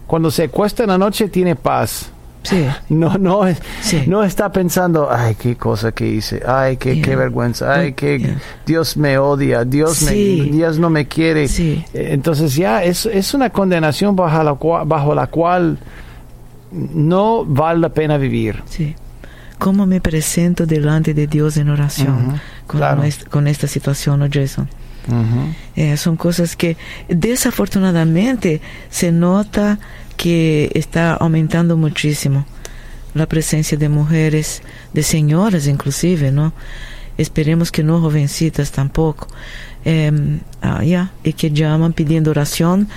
cuando 0.07 0.31
se 0.31 0.43
acuesta 0.43 0.83
en 0.83 0.89
la 0.91 0.97
noche 0.97 1.27
tiene 1.27 1.57
paz. 1.57 2.09
Sí. 2.43 2.65
No, 2.89 3.17
no, 3.17 3.41
Sí. 3.81 4.03
no 4.07 4.23
está 4.23 4.51
pensando, 4.51 5.09
ay, 5.11 5.35
qué 5.35 5.55
cosa 5.55 5.91
que 5.91 6.07
hice, 6.07 6.41
ay, 6.47 6.77
qué, 6.77 6.95
Yeah. 6.95 7.05
qué 7.05 7.15
vergüenza, 7.15 7.73
ay, 7.73 7.93
que 7.93 8.17
Yeah. 8.19 8.37
Dios 8.65 8.97
me 8.97 9.17
odia, 9.17 9.63
Dios, 9.63 9.97
Sí. 9.97 10.43
me, 10.45 10.57
Dios 10.57 10.79
no 10.79 10.89
me 10.89 11.07
quiere. 11.07 11.47
Sí. 11.47 11.85
Eh, 11.93 12.09
Entonces 12.11 12.55
ya 12.55 12.83
es, 12.83 13.05
es 13.05 13.33
una 13.33 13.49
condenación 13.51 14.15
bajo 14.15 14.43
la, 14.43 14.53
cual, 14.55 14.87
bajo 14.87 15.13
la 15.15 15.27
cual 15.27 15.77
no 16.71 17.45
vale 17.45 17.79
la 17.79 17.89
pena 17.89 18.17
vivir. 18.17 18.63
Sí. 18.69 18.95
¿Cómo 19.59 19.85
me 19.85 20.01
presento 20.01 20.65
delante 20.65 21.13
de 21.13 21.27
Dios 21.27 21.57
en 21.57 21.69
oración 21.69 22.39
con, 22.65 22.79
claro. 22.79 23.01
nuestra- 23.01 23.29
con 23.29 23.47
esta 23.47 23.67
situación, 23.67 24.19
¿no, 24.19 24.27
Jason? 24.31 24.67
Eh, 25.75 25.97
son 25.97 26.15
cosas 26.15 26.55
que 26.55 26.77
desafortunadamente 27.09 28.61
se 28.89 29.11
nota 29.11 29.79
que 30.21 30.69
está 30.75 31.15
aumentando 31.15 31.77
muchísimo 31.77 32.45
la 33.15 33.25
presencia 33.25 33.75
de 33.75 33.89
mujeres, 33.89 34.61
de 34.93 35.01
señoras 35.01 35.65
inclusive, 35.65 36.31
¿no? 36.31 36.53
Esperemos 37.17 37.71
que 37.71 37.81
no 37.81 37.99
jovencitas 37.99 38.71
tampoco. 38.71 39.27
Eh, 39.83 40.11
ah, 40.61 40.83
ya, 40.83 41.11
y 41.23 41.33
que 41.33 41.49
llaman 41.49 41.93
pidiendo 41.93 42.29
oración. 42.29 42.87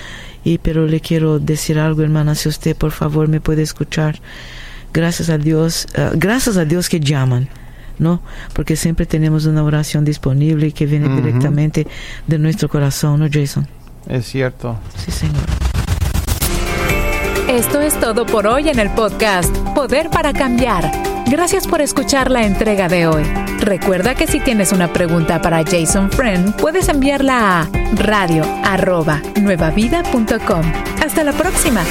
Y 0.43 0.59
pero 0.59 0.85
le 0.85 0.99
quiero 0.99 1.39
decir 1.39 1.79
algo, 1.79 2.03
hermana, 2.03 2.35
si 2.35 2.47
usted 2.47 2.75
por 2.75 2.91
favor 2.91 3.27
me 3.27 3.41
puede 3.41 3.63
escuchar. 3.63 4.21
Gracias 4.93 5.29
a 5.29 5.39
Dios, 5.39 5.87
ah, 5.97 6.11
gracias 6.13 6.57
a 6.57 6.65
Dios 6.65 6.89
que 6.89 6.99
llaman. 6.99 7.49
¿no? 7.97 8.21
Porque 8.53 8.75
siempre 8.75 9.07
tenemos 9.07 9.47
una 9.47 9.63
oración 9.63 10.05
disponible 10.05 10.71
que 10.73 10.85
viene 10.85 11.07
directamente 11.15 11.87
de 12.27 12.37
nuestro 12.37 12.69
corazón, 12.69 13.21
¿no, 13.21 13.27
Jason? 13.31 13.67
Es 14.07 14.25
cierto. 14.27 14.77
Sí, 14.97 15.11
Señor. 15.11 15.74
Esto 17.55 17.79
es 17.79 17.97
todo 18.01 18.25
por 18.25 18.47
hoy 18.47 18.67
en 18.67 18.79
el 18.79 18.89
podcast 18.89 19.55
Poder 19.73 20.09
para 20.09 20.33
Cambiar. 20.33 20.91
Gracias 21.25 21.65
por 21.65 21.79
escuchar 21.79 22.29
la 22.29 22.43
entrega 22.43 22.89
de 22.89 23.07
hoy. 23.07 23.23
Recuerda 23.61 24.13
que 24.13 24.27
si 24.27 24.41
tienes 24.41 24.73
una 24.73 24.91
pregunta 24.91 25.41
para 25.41 25.63
Jason 25.63 26.11
Friend, 26.11 26.53
puedes 26.57 26.89
enviarla 26.89 27.61
a 27.61 27.69
radio@nuevavida.com. 27.95 30.63
Hasta 31.01 31.23
la 31.23 31.31
próxima. 31.31 31.85